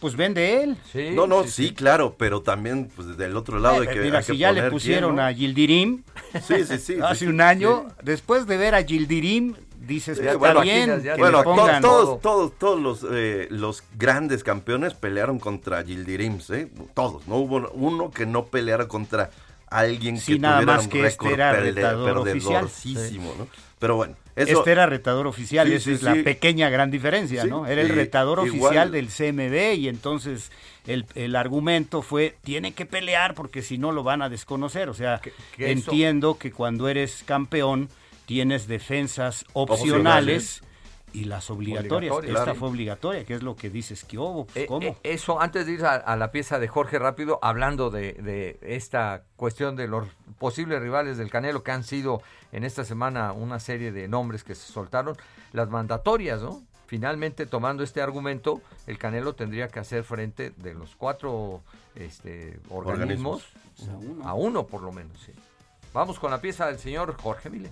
Pues 0.00 0.16
vende 0.16 0.62
él. 0.62 0.76
no, 1.14 1.26
no, 1.26 1.44
sí, 1.44 1.72
claro, 1.74 2.14
pero 2.18 2.40
también 2.42 2.90
pues 2.96 3.16
del 3.18 3.36
otro 3.36 3.58
lado 3.58 3.82
hay 3.82 3.88
eh, 3.88 3.90
que 3.92 4.00
Mira, 4.00 4.22
si 4.22 4.36
ya 4.38 4.50
le 4.50 4.70
pusieron 4.70 5.20
a 5.20 5.32
Gildirim, 5.32 6.02
Sí, 6.46 6.64
sí, 6.64 6.78
sí. 6.82 6.96
Hace 7.02 7.20
sí, 7.20 7.26
un 7.26 7.40
año, 7.40 7.86
después 8.02 8.46
de 8.46 8.56
ver 8.56 8.74
a 8.74 8.82
Gildirim, 8.82 9.54
dices, 9.86 10.16
Sí, 10.18 10.24
ya 10.24 10.36
bueno, 10.36 10.62
está 10.62 10.74
bien. 10.74 10.90
aquí- 10.90 11.02
que 11.02 11.14
bueno, 11.16 11.42
pongan- 11.44 11.82
todos, 11.82 12.20
todos, 12.22 12.52
todos 12.58 12.80
los, 12.80 13.06
eh, 13.12 13.46
los 13.50 13.82
grandes 13.98 14.42
campeones 14.42 14.94
pelearon 14.94 15.38
contra 15.38 15.82
Gildirims, 15.84 16.48
¿eh? 16.50 16.68
Todos. 16.94 17.26
No 17.28 17.36
hubo 17.36 17.70
uno 17.74 18.10
que 18.10 18.24
no 18.24 18.46
peleara 18.46 18.88
contra 18.88 19.30
alguien 19.68 20.18
Sí, 20.18 20.34
que 20.34 20.38
nada 20.40 20.60
tuviera 20.60 20.76
más 20.76 20.84
un 20.86 20.90
que 20.90 20.98
este 21.06 21.10
récord 21.24 21.32
era 21.32 21.52
perde- 21.52 21.72
retador 21.74 22.18
oficial. 22.18 22.68
¿no? 23.38 23.46
Pero 23.80 23.96
bueno, 23.96 24.14
eso... 24.36 24.58
Este 24.60 24.70
era 24.72 24.86
retador 24.86 25.26
oficial, 25.26 25.66
Sí, 25.66 25.74
esa 25.74 25.84
sí, 25.84 25.90
es 25.92 26.02
la 26.02 26.14
pequeña 26.22 26.68
gran 26.70 26.90
diferencia, 26.92 27.44
¿no? 27.46 27.66
Era 27.66 27.80
el 27.80 27.88
retador 27.88 28.46
igual- 28.46 28.60
oficial 28.76 28.92
del 28.92 29.08
CMB 29.08 29.78
y 29.78 29.88
entonces 29.88 30.52
el, 30.86 31.06
el 31.16 31.34
argumento 31.34 32.02
fue, 32.02 32.36
tiene 32.44 32.72
que 32.74 32.86
pelear 32.86 33.34
porque 33.34 33.62
si 33.62 33.78
no 33.78 33.90
lo 33.90 34.02
van 34.04 34.20
a 34.22 34.28
desconocer. 34.28 34.88
O 34.90 34.94
sea, 34.94 35.20
entiendo 35.58 36.38
que 36.38 36.52
cuando 36.52 36.88
eres 36.88 37.22
campeón 37.24 37.88
tienes 38.26 38.68
defensas 38.68 39.44
Opcionales. 39.54 39.80
opcionales 40.60 40.62
y 41.12 41.24
las 41.24 41.50
obligatorias. 41.50 42.12
Obligatorias, 42.12 42.30
Esta 42.30 42.44
claro. 42.44 42.58
fue 42.58 42.68
obligatoria, 42.68 43.24
que 43.24 43.34
es 43.34 43.42
lo 43.42 43.56
que 43.56 43.70
dices 43.70 44.04
que 44.04 44.18
hubo. 44.18 44.46
Pues, 44.46 44.66
¿Cómo? 44.66 44.86
eh, 44.86 44.96
eso, 45.02 45.40
antes 45.40 45.66
de 45.66 45.72
ir 45.72 45.84
a, 45.84 45.94
a 45.96 46.16
la 46.16 46.30
pieza 46.30 46.58
de 46.58 46.68
Jorge 46.68 46.98
rápido, 46.98 47.38
hablando 47.42 47.90
de, 47.90 48.12
de 48.14 48.58
esta 48.62 49.24
cuestión 49.36 49.76
de 49.76 49.88
los 49.88 50.06
posibles 50.38 50.80
rivales 50.80 51.18
del 51.18 51.30
Canelo, 51.30 51.62
que 51.62 51.72
han 51.72 51.84
sido 51.84 52.22
en 52.52 52.64
esta 52.64 52.84
semana 52.84 53.32
una 53.32 53.58
serie 53.60 53.92
de 53.92 54.08
nombres 54.08 54.44
que 54.44 54.54
se 54.54 54.72
soltaron, 54.72 55.16
las 55.52 55.68
mandatorias, 55.70 56.40
¿no? 56.42 56.62
Finalmente, 56.86 57.46
tomando 57.46 57.84
este 57.84 58.02
argumento, 58.02 58.60
el 58.88 58.98
Canelo 58.98 59.34
tendría 59.34 59.68
que 59.68 59.78
hacer 59.78 60.02
frente 60.02 60.50
de 60.56 60.74
los 60.74 60.96
cuatro 60.96 61.60
este, 61.94 62.58
organismos, 62.68 63.44
Organismos. 63.78 64.26
a 64.26 64.34
uno 64.34 64.66
por 64.66 64.82
lo 64.82 64.90
menos. 64.92 65.16
sí. 65.24 65.32
Vamos 65.92 66.18
con 66.20 66.30
la 66.30 66.40
pieza 66.40 66.66
del 66.66 66.78
señor 66.78 67.16
Jorge 67.20 67.50
Mille. 67.50 67.70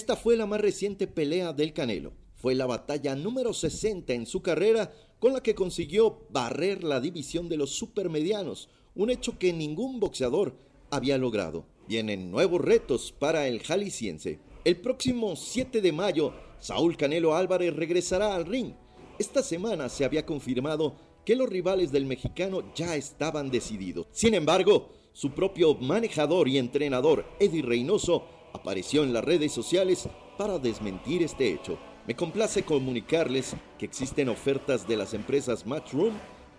Esta 0.00 0.16
fue 0.16 0.34
la 0.34 0.46
más 0.46 0.62
reciente 0.62 1.06
pelea 1.06 1.52
del 1.52 1.74
Canelo. 1.74 2.14
Fue 2.36 2.54
la 2.54 2.64
batalla 2.64 3.14
número 3.14 3.52
60 3.52 4.14
en 4.14 4.24
su 4.24 4.40
carrera 4.40 4.90
con 5.18 5.34
la 5.34 5.42
que 5.42 5.54
consiguió 5.54 6.22
barrer 6.30 6.84
la 6.84 7.00
división 7.00 7.50
de 7.50 7.58
los 7.58 7.72
supermedianos, 7.72 8.70
un 8.94 9.10
hecho 9.10 9.38
que 9.38 9.52
ningún 9.52 10.00
boxeador 10.00 10.56
había 10.88 11.18
logrado. 11.18 11.66
Vienen 11.86 12.30
nuevos 12.30 12.62
retos 12.62 13.12
para 13.12 13.46
el 13.46 13.60
jalisciense. 13.60 14.38
El 14.64 14.78
próximo 14.78 15.36
7 15.36 15.82
de 15.82 15.92
mayo, 15.92 16.32
Saúl 16.60 16.96
Canelo 16.96 17.36
Álvarez 17.36 17.76
regresará 17.76 18.34
al 18.34 18.46
ring. 18.46 18.72
Esta 19.18 19.42
semana 19.42 19.90
se 19.90 20.06
había 20.06 20.24
confirmado 20.24 20.96
que 21.26 21.36
los 21.36 21.50
rivales 21.50 21.92
del 21.92 22.06
mexicano 22.06 22.72
ya 22.74 22.96
estaban 22.96 23.50
decididos. 23.50 24.06
Sin 24.12 24.32
embargo, 24.32 24.88
su 25.12 25.32
propio 25.32 25.74
manejador 25.74 26.48
y 26.48 26.56
entrenador, 26.56 27.26
Eddie 27.38 27.60
Reynoso, 27.60 28.39
apareció 28.52 29.02
en 29.02 29.12
las 29.12 29.24
redes 29.24 29.52
sociales 29.52 30.08
para 30.38 30.58
desmentir 30.58 31.22
este 31.22 31.52
hecho. 31.52 31.78
Me 32.06 32.16
complace 32.16 32.62
comunicarles 32.62 33.54
que 33.78 33.84
existen 33.84 34.28
ofertas 34.28 34.86
de 34.88 34.96
las 34.96 35.14
empresas 35.14 35.66
Matchroom 35.66 36.14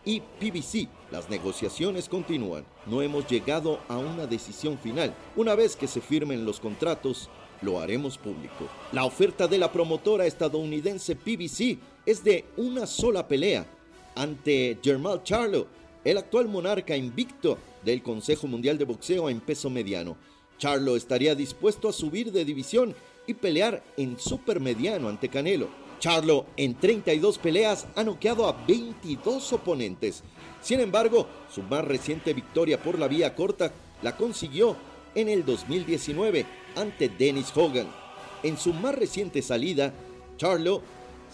y 0.05 0.21
PBC. 0.21 0.87
Las 1.11 1.29
negociaciones 1.29 2.07
continúan. 2.07 2.65
No 2.85 3.01
hemos 3.01 3.27
llegado 3.27 3.79
a 3.87 3.97
una 3.97 4.27
decisión 4.27 4.77
final. 4.77 5.13
Una 5.35 5.55
vez 5.55 5.75
que 5.75 5.87
se 5.87 6.01
firmen 6.01 6.45
los 6.45 6.59
contratos, 6.59 7.29
lo 7.61 7.79
haremos 7.79 8.17
público. 8.17 8.67
La 8.91 9.05
oferta 9.05 9.47
de 9.47 9.57
la 9.57 9.71
promotora 9.71 10.25
estadounidense 10.25 11.15
PBC 11.15 11.77
es 12.05 12.23
de 12.23 12.45
una 12.57 12.87
sola 12.87 13.27
pelea 13.27 13.65
ante 14.15 14.79
Germán 14.83 15.23
Charlo, 15.23 15.67
el 16.03 16.17
actual 16.17 16.47
monarca 16.47 16.95
invicto 16.95 17.57
del 17.83 18.01
Consejo 18.01 18.47
Mundial 18.47 18.77
de 18.77 18.85
Boxeo 18.85 19.29
en 19.29 19.39
peso 19.39 19.69
mediano. 19.69 20.17
Charlo 20.61 20.95
estaría 20.95 21.33
dispuesto 21.33 21.89
a 21.89 21.91
subir 21.91 22.31
de 22.31 22.45
división 22.45 22.93
y 23.25 23.33
pelear 23.33 23.83
en 23.97 24.19
supermediano 24.19 25.09
ante 25.09 25.27
Canelo. 25.27 25.69
Charlo 25.97 26.45
en 26.55 26.75
32 26.75 27.39
peleas 27.39 27.87
ha 27.95 28.03
noqueado 28.03 28.47
a 28.47 28.63
22 28.67 29.53
oponentes. 29.53 30.21
Sin 30.61 30.79
embargo, 30.79 31.25
su 31.51 31.63
más 31.63 31.83
reciente 31.83 32.35
victoria 32.35 32.79
por 32.79 32.99
la 32.99 33.07
vía 33.07 33.33
corta 33.33 33.71
la 34.03 34.15
consiguió 34.15 34.75
en 35.15 35.29
el 35.29 35.43
2019 35.45 36.45
ante 36.75 37.09
Dennis 37.09 37.51
Hogan. 37.55 37.87
En 38.43 38.55
su 38.55 38.71
más 38.71 38.93
reciente 38.93 39.41
salida, 39.41 39.91
Charlo 40.37 40.83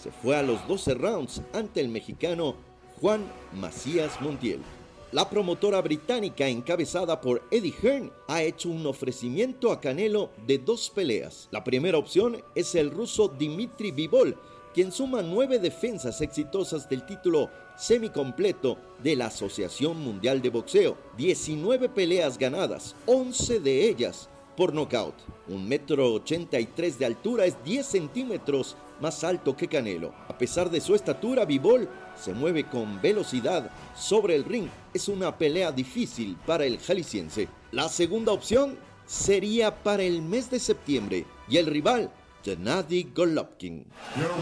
se 0.02 0.10
fue 0.10 0.36
a 0.36 0.42
los 0.42 0.66
12 0.66 0.94
rounds 0.94 1.42
ante 1.52 1.82
el 1.82 1.90
mexicano 1.90 2.54
Juan 2.98 3.30
Macías 3.52 4.22
Montiel. 4.22 4.62
La 5.10 5.30
promotora 5.30 5.80
británica 5.80 6.46
encabezada 6.48 7.18
por 7.18 7.42
Eddie 7.50 7.72
Hearn 7.82 8.12
ha 8.26 8.42
hecho 8.42 8.68
un 8.68 8.86
ofrecimiento 8.86 9.72
a 9.72 9.80
Canelo 9.80 10.28
de 10.46 10.58
dos 10.58 10.90
peleas. 10.90 11.48
La 11.50 11.64
primera 11.64 11.96
opción 11.96 12.42
es 12.54 12.74
el 12.74 12.90
ruso 12.90 13.28
Dimitri 13.28 13.90
Bivol, 13.90 14.36
quien 14.74 14.92
suma 14.92 15.22
nueve 15.22 15.58
defensas 15.58 16.20
exitosas 16.20 16.90
del 16.90 17.06
título 17.06 17.48
semicompleto 17.78 18.76
de 19.02 19.16
la 19.16 19.28
Asociación 19.28 19.98
Mundial 19.98 20.42
de 20.42 20.50
Boxeo, 20.50 20.98
19 21.16 21.88
peleas 21.88 22.36
ganadas, 22.36 22.94
11 23.06 23.60
de 23.60 23.88
ellas 23.88 24.28
por 24.58 24.74
nocaut. 24.74 25.14
Un 25.48 25.66
metro 25.66 26.12
83 26.16 26.98
de 26.98 27.06
altura 27.06 27.46
es 27.46 27.56
10 27.64 27.86
centímetros 27.86 28.76
más 29.00 29.24
alto 29.24 29.56
que 29.56 29.68
Canelo. 29.68 30.14
A 30.28 30.36
pesar 30.36 30.70
de 30.70 30.80
su 30.80 30.94
estatura, 30.94 31.44
Bivol 31.44 31.88
se 32.16 32.34
mueve 32.34 32.64
con 32.64 33.00
velocidad 33.00 33.70
sobre 33.96 34.34
el 34.34 34.44
ring. 34.44 34.68
Es 34.92 35.08
una 35.08 35.36
pelea 35.36 35.72
difícil 35.72 36.36
para 36.46 36.64
el 36.64 36.78
jalisciense. 36.78 37.48
La 37.72 37.88
segunda 37.88 38.32
opción 38.32 38.78
sería 39.06 39.82
para 39.82 40.02
el 40.02 40.22
mes 40.22 40.50
de 40.50 40.60
septiembre 40.60 41.24
y 41.48 41.56
el 41.56 41.66
rival, 41.66 42.10
Gennady 42.44 43.10
Golovkin 43.14 43.86
WBC, 44.16 44.34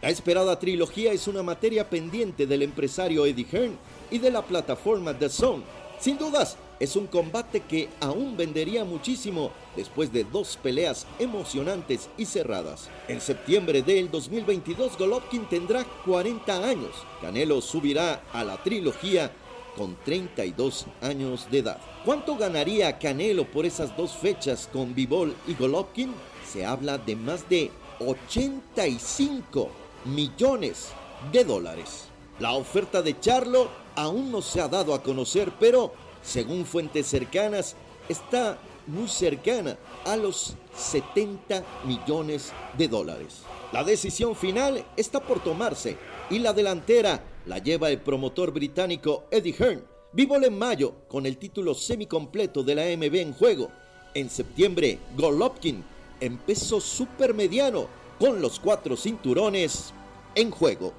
La 0.05 0.11
esperada 0.11 0.59
trilogía 0.59 1.13
es 1.13 1.27
una 1.27 1.41
materia 1.41 1.89
pendiente 1.89 2.45
del 2.45 2.61
empresario 2.61 3.25
Eddie 3.25 3.47
Hearn 3.51 3.75
y 4.11 4.19
de 4.19 4.29
la 4.29 4.43
plataforma 4.43 5.17
The 5.17 5.29
Zone. 5.29 5.63
Sin 5.99 6.19
dudas, 6.19 6.57
es 6.79 6.95
un 6.95 7.07
combate 7.07 7.61
que 7.61 7.89
aún 7.99 8.37
vendería 8.37 8.85
muchísimo 8.85 9.49
después 9.75 10.13
de 10.13 10.23
dos 10.23 10.59
peleas 10.61 11.07
emocionantes 11.17 12.07
y 12.19 12.25
cerradas. 12.25 12.91
En 13.07 13.19
septiembre 13.19 13.81
del 13.81 14.11
2022, 14.11 14.95
Golovkin 14.95 15.49
tendrá 15.49 15.83
40 16.05 16.69
años. 16.69 16.91
Canelo 17.19 17.59
subirá 17.59 18.21
a 18.31 18.43
la 18.43 18.61
trilogía 18.61 19.31
con 19.75 19.97
32 20.05 20.85
años 21.01 21.47
de 21.49 21.57
edad. 21.57 21.81
¿Cuánto 22.05 22.37
ganaría 22.37 22.99
Canelo 22.99 23.45
por 23.45 23.65
esas 23.65 23.97
dos 23.97 24.11
fechas 24.11 24.69
con 24.71 24.93
Bivol 24.93 25.35
y 25.47 25.55
Golovkin? 25.55 26.13
Se 26.47 26.63
habla 26.63 26.99
de 26.99 27.15
más 27.15 27.49
de 27.49 27.71
85 27.99 29.84
millones 30.05 30.89
de 31.31 31.43
dólares. 31.43 32.05
La 32.39 32.53
oferta 32.53 33.01
de 33.01 33.19
Charlo 33.19 33.69
aún 33.95 34.31
no 34.31 34.41
se 34.41 34.61
ha 34.61 34.67
dado 34.67 34.93
a 34.93 35.01
conocer, 35.01 35.51
pero 35.59 35.93
según 36.21 36.65
fuentes 36.65 37.07
cercanas, 37.07 37.75
está 38.09 38.57
muy 38.87 39.07
cercana 39.07 39.77
a 40.05 40.15
los 40.15 40.55
70 40.75 41.63
millones 41.85 42.51
de 42.77 42.87
dólares. 42.87 43.41
La 43.71 43.83
decisión 43.83 44.35
final 44.35 44.85
está 44.95 45.19
por 45.19 45.43
tomarse 45.43 45.97
y 46.29 46.39
la 46.39 46.53
delantera 46.53 47.23
la 47.45 47.59
lleva 47.59 47.89
el 47.89 47.99
promotor 47.99 48.51
británico 48.51 49.25
Eddie 49.31 49.53
Hearn. 49.53 49.83
Bivol 50.11 50.45
en 50.45 50.57
mayo 50.57 50.95
con 51.07 51.25
el 51.25 51.37
título 51.37 51.73
semicompleto 51.73 52.63
de 52.63 52.75
la 52.75 52.83
MB 52.83 53.15
en 53.15 53.33
juego. 53.33 53.69
En 54.13 54.29
septiembre, 54.29 54.99
Golovkin 55.17 55.83
en 56.21 56.37
peso 56.37 56.79
supermediano 56.79 57.87
con 58.19 58.41
los 58.41 58.59
cuatro 58.59 58.95
cinturones 58.95 59.93
en 60.35 60.51
juego. 60.51 60.93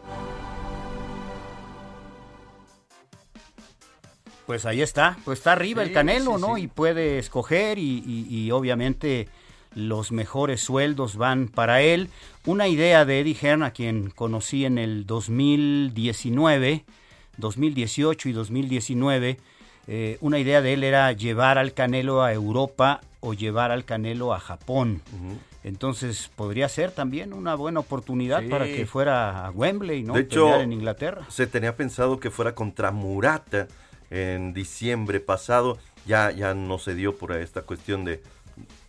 Pues 4.46 4.64
ahí 4.64 4.80
está, 4.80 5.16
pues 5.24 5.40
está 5.40 5.52
arriba 5.52 5.82
Sí, 5.82 5.88
el 5.88 5.94
Canelo, 5.94 6.36
sí, 6.36 6.40
¿no? 6.40 6.54
sí. 6.56 6.62
Y 6.62 6.66
puede 6.68 7.18
escoger 7.18 7.78
y, 7.78 8.02
y- 8.06 8.26
y 8.30 8.50
obviamente 8.52 9.28
los 9.74 10.12
mejores 10.12 10.60
sueldos 10.60 11.16
van 11.16 11.48
para 11.48 11.82
él. 11.82 12.08
Una 12.46 12.68
idea 12.68 13.04
de 13.04 13.20
Eddie 13.20 13.34
Hearn, 13.34 13.62
a 13.64 13.72
quien 13.72 14.10
conocí 14.10 14.64
en 14.64 14.78
el 14.78 15.04
2019, 15.04 16.84
2018 17.38 18.28
y 18.28 18.32
2019, 18.32 19.36
eh, 19.88 20.16
una 20.20 20.38
idea 20.38 20.62
de 20.62 20.74
él 20.74 20.84
era 20.84 21.10
llevar 21.12 21.58
al 21.58 21.74
Canelo 21.74 22.22
a 22.22 22.32
Europa 22.32 23.00
o 23.20 23.34
llevar 23.34 23.72
al 23.72 23.84
Canelo 23.84 24.32
a 24.32 24.38
Japón. 24.38 25.02
Entonces 25.66 26.30
podría 26.36 26.68
ser 26.68 26.92
también 26.92 27.32
una 27.32 27.56
buena 27.56 27.80
oportunidad 27.80 28.40
Sí. 28.40 28.48
para 28.48 28.66
que 28.66 28.86
fuera 28.86 29.46
a 29.46 29.50
Wembley, 29.50 30.04
¿no? 30.04 30.14
De 30.14 30.20
hecho, 30.20 30.60
en 30.60 30.72
Inglaterra. 30.72 31.26
se 31.28 31.48
tenía 31.48 31.74
pensado 31.76 32.20
que 32.20 32.30
fuera 32.30 32.54
contra 32.54 32.92
Murata 32.92 33.66
en 34.10 34.52
diciembre 34.54 35.18
pasado. 35.18 35.76
Ya, 36.06 36.30
ya 36.30 36.54
no 36.54 36.78
se 36.78 36.94
dio 36.94 37.16
por 37.18 37.32
esta 37.32 37.62
cuestión 37.62 38.04
de, 38.04 38.22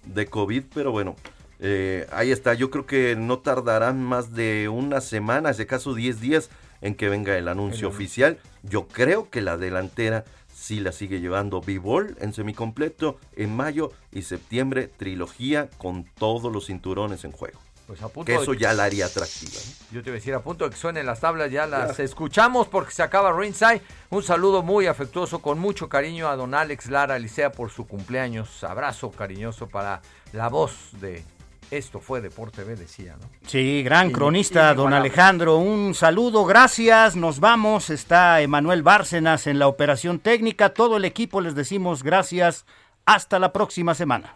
de 0.06 0.28
COVID, 0.28 0.66
pero 0.72 0.92
bueno, 0.92 1.16
eh, 1.60 2.06
ahí 2.12 2.32
está. 2.32 2.54
Yo 2.54 2.70
creo 2.70 2.86
que 2.86 3.16
no 3.16 3.40
tardarán 3.40 4.04
más 4.04 4.34
de 4.36 4.70
una 4.70 5.02
semana, 5.02 5.54
si 5.54 5.64
acaso 5.64 5.96
10 5.96 6.22
días, 6.22 6.52
en 6.82 6.94
que 6.94 7.10
venga 7.10 7.36
el 7.40 7.48
anuncio 7.48 7.88
El- 7.88 7.96
oficial. 7.96 8.38
Yo 8.62 8.88
creo 8.88 9.32
que 9.32 9.42
la 9.42 9.58
delantera 9.58 10.26
sí 10.68 10.82
la 10.82 10.92
sigue 10.92 11.22
llevando 11.22 11.62
Bivol 11.62 12.18
en 12.20 12.34
semicompleto 12.34 13.18
en 13.38 13.56
mayo 13.56 13.94
y 14.12 14.24
septiembre, 14.24 14.90
trilogía 14.90 15.70
con 15.78 16.04
todos 16.04 16.52
los 16.52 16.66
cinturones 16.66 17.24
en 17.24 17.32
juego. 17.32 17.58
Pues 17.88 18.02
a 18.02 18.10
punto 18.10 18.26
que 18.26 18.34
de- 18.34 18.40
eso 18.44 18.54
ya 18.54 18.74
la 18.74 18.84
haría 18.84 19.06
atractiva. 19.06 19.54
¿no? 19.54 19.96
Yo 19.96 20.04
te 20.04 20.10
iba 20.10 20.16
a 20.16 20.20
decir, 20.20 20.34
a 20.34 20.42
punto 20.42 20.66
de 20.66 20.72
que 20.72 20.76
suenen 20.76 21.06
las 21.06 21.22
tablas, 21.22 21.50
ya 21.50 21.66
las 21.68 21.98
escuchamos 22.02 22.68
porque 22.68 22.92
se 22.92 23.02
acaba 23.02 23.32
Ringside. 23.32 23.82
Un 24.10 24.24
saludo 24.24 24.62
muy 24.62 24.88
afectuoso, 24.88 25.40
con 25.40 25.58
mucho 25.58 25.88
cariño 25.88 26.28
a 26.28 26.36
don 26.36 26.54
Alex 26.54 26.88
Lara 26.90 27.18
Licea 27.18 27.54
por 27.54 27.70
su 27.72 27.88
cumpleaños. 27.88 28.62
Abrazo 28.66 29.10
cariñoso 29.12 29.68
para 29.70 30.02
la 30.34 30.50
voz 30.50 30.74
de 31.00 31.24
Esto 31.70 32.00
fue 32.00 32.22
Deporte 32.22 32.64
B, 32.64 32.76
decía, 32.76 33.18
¿no? 33.20 33.30
Sí, 33.46 33.84
gran 33.84 34.12
cronista, 34.12 34.74
don. 34.74 34.94
Alejandro. 34.94 35.58
Un 35.58 35.94
saludo, 35.94 36.46
gracias. 36.46 37.16
Nos 37.16 37.42
vamos. 37.42 37.90
Está 37.90 38.40
Emanuel 38.42 38.84
Bárcenas 38.84 39.48
en 39.48 39.60
la 39.60 39.68
operación 39.68 40.20
técnica. 40.20 40.70
Todo 40.70 40.96
el 40.98 41.04
equipo 41.04 41.42
les 41.42 41.56
decimos 41.56 42.04
gracias. 42.04 42.66
Hasta 43.06 43.38
la 43.40 43.52
próxima 43.52 43.96
semana. 43.96 44.36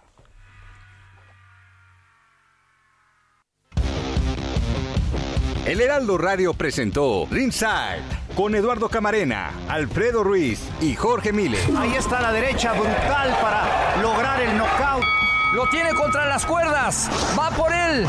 El 5.65 5.79
Heraldo 5.79 6.17
Radio 6.17 6.53
presentó 6.53 7.27
Ringside 7.29 8.01
con 8.35 8.55
Eduardo 8.55 8.89
Camarena, 8.89 9.51
Alfredo 9.69 10.23
Ruiz 10.23 10.59
y 10.81 10.95
Jorge 10.95 11.31
Mile. 11.31 11.59
Ahí 11.77 11.93
está 11.93 12.19
la 12.19 12.33
derecha 12.33 12.73
brutal 12.73 13.37
para 13.41 14.01
lograr 14.01 14.41
el 14.41 14.57
knockout. 14.57 15.20
Lo 15.53 15.67
tiene 15.67 15.93
contra 15.93 16.27
las 16.27 16.45
cuerdas. 16.45 17.09
Va 17.37 17.49
por 17.49 17.73
él. 17.73 18.07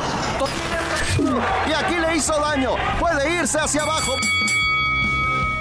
Y 1.69 1.73
aquí 1.73 1.97
le 1.97 2.17
hizo 2.17 2.39
daño. 2.41 2.71
Puede 3.01 3.35
irse 3.35 3.59
hacia 3.59 3.83
abajo. 3.83 4.13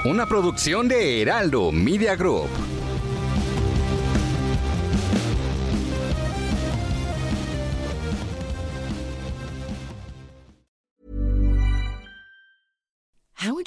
Una 0.03 0.25
producción 0.27 0.87
de 0.87 1.21
Heraldo 1.21 1.71
Media 1.71 2.15
Group. 2.15 2.49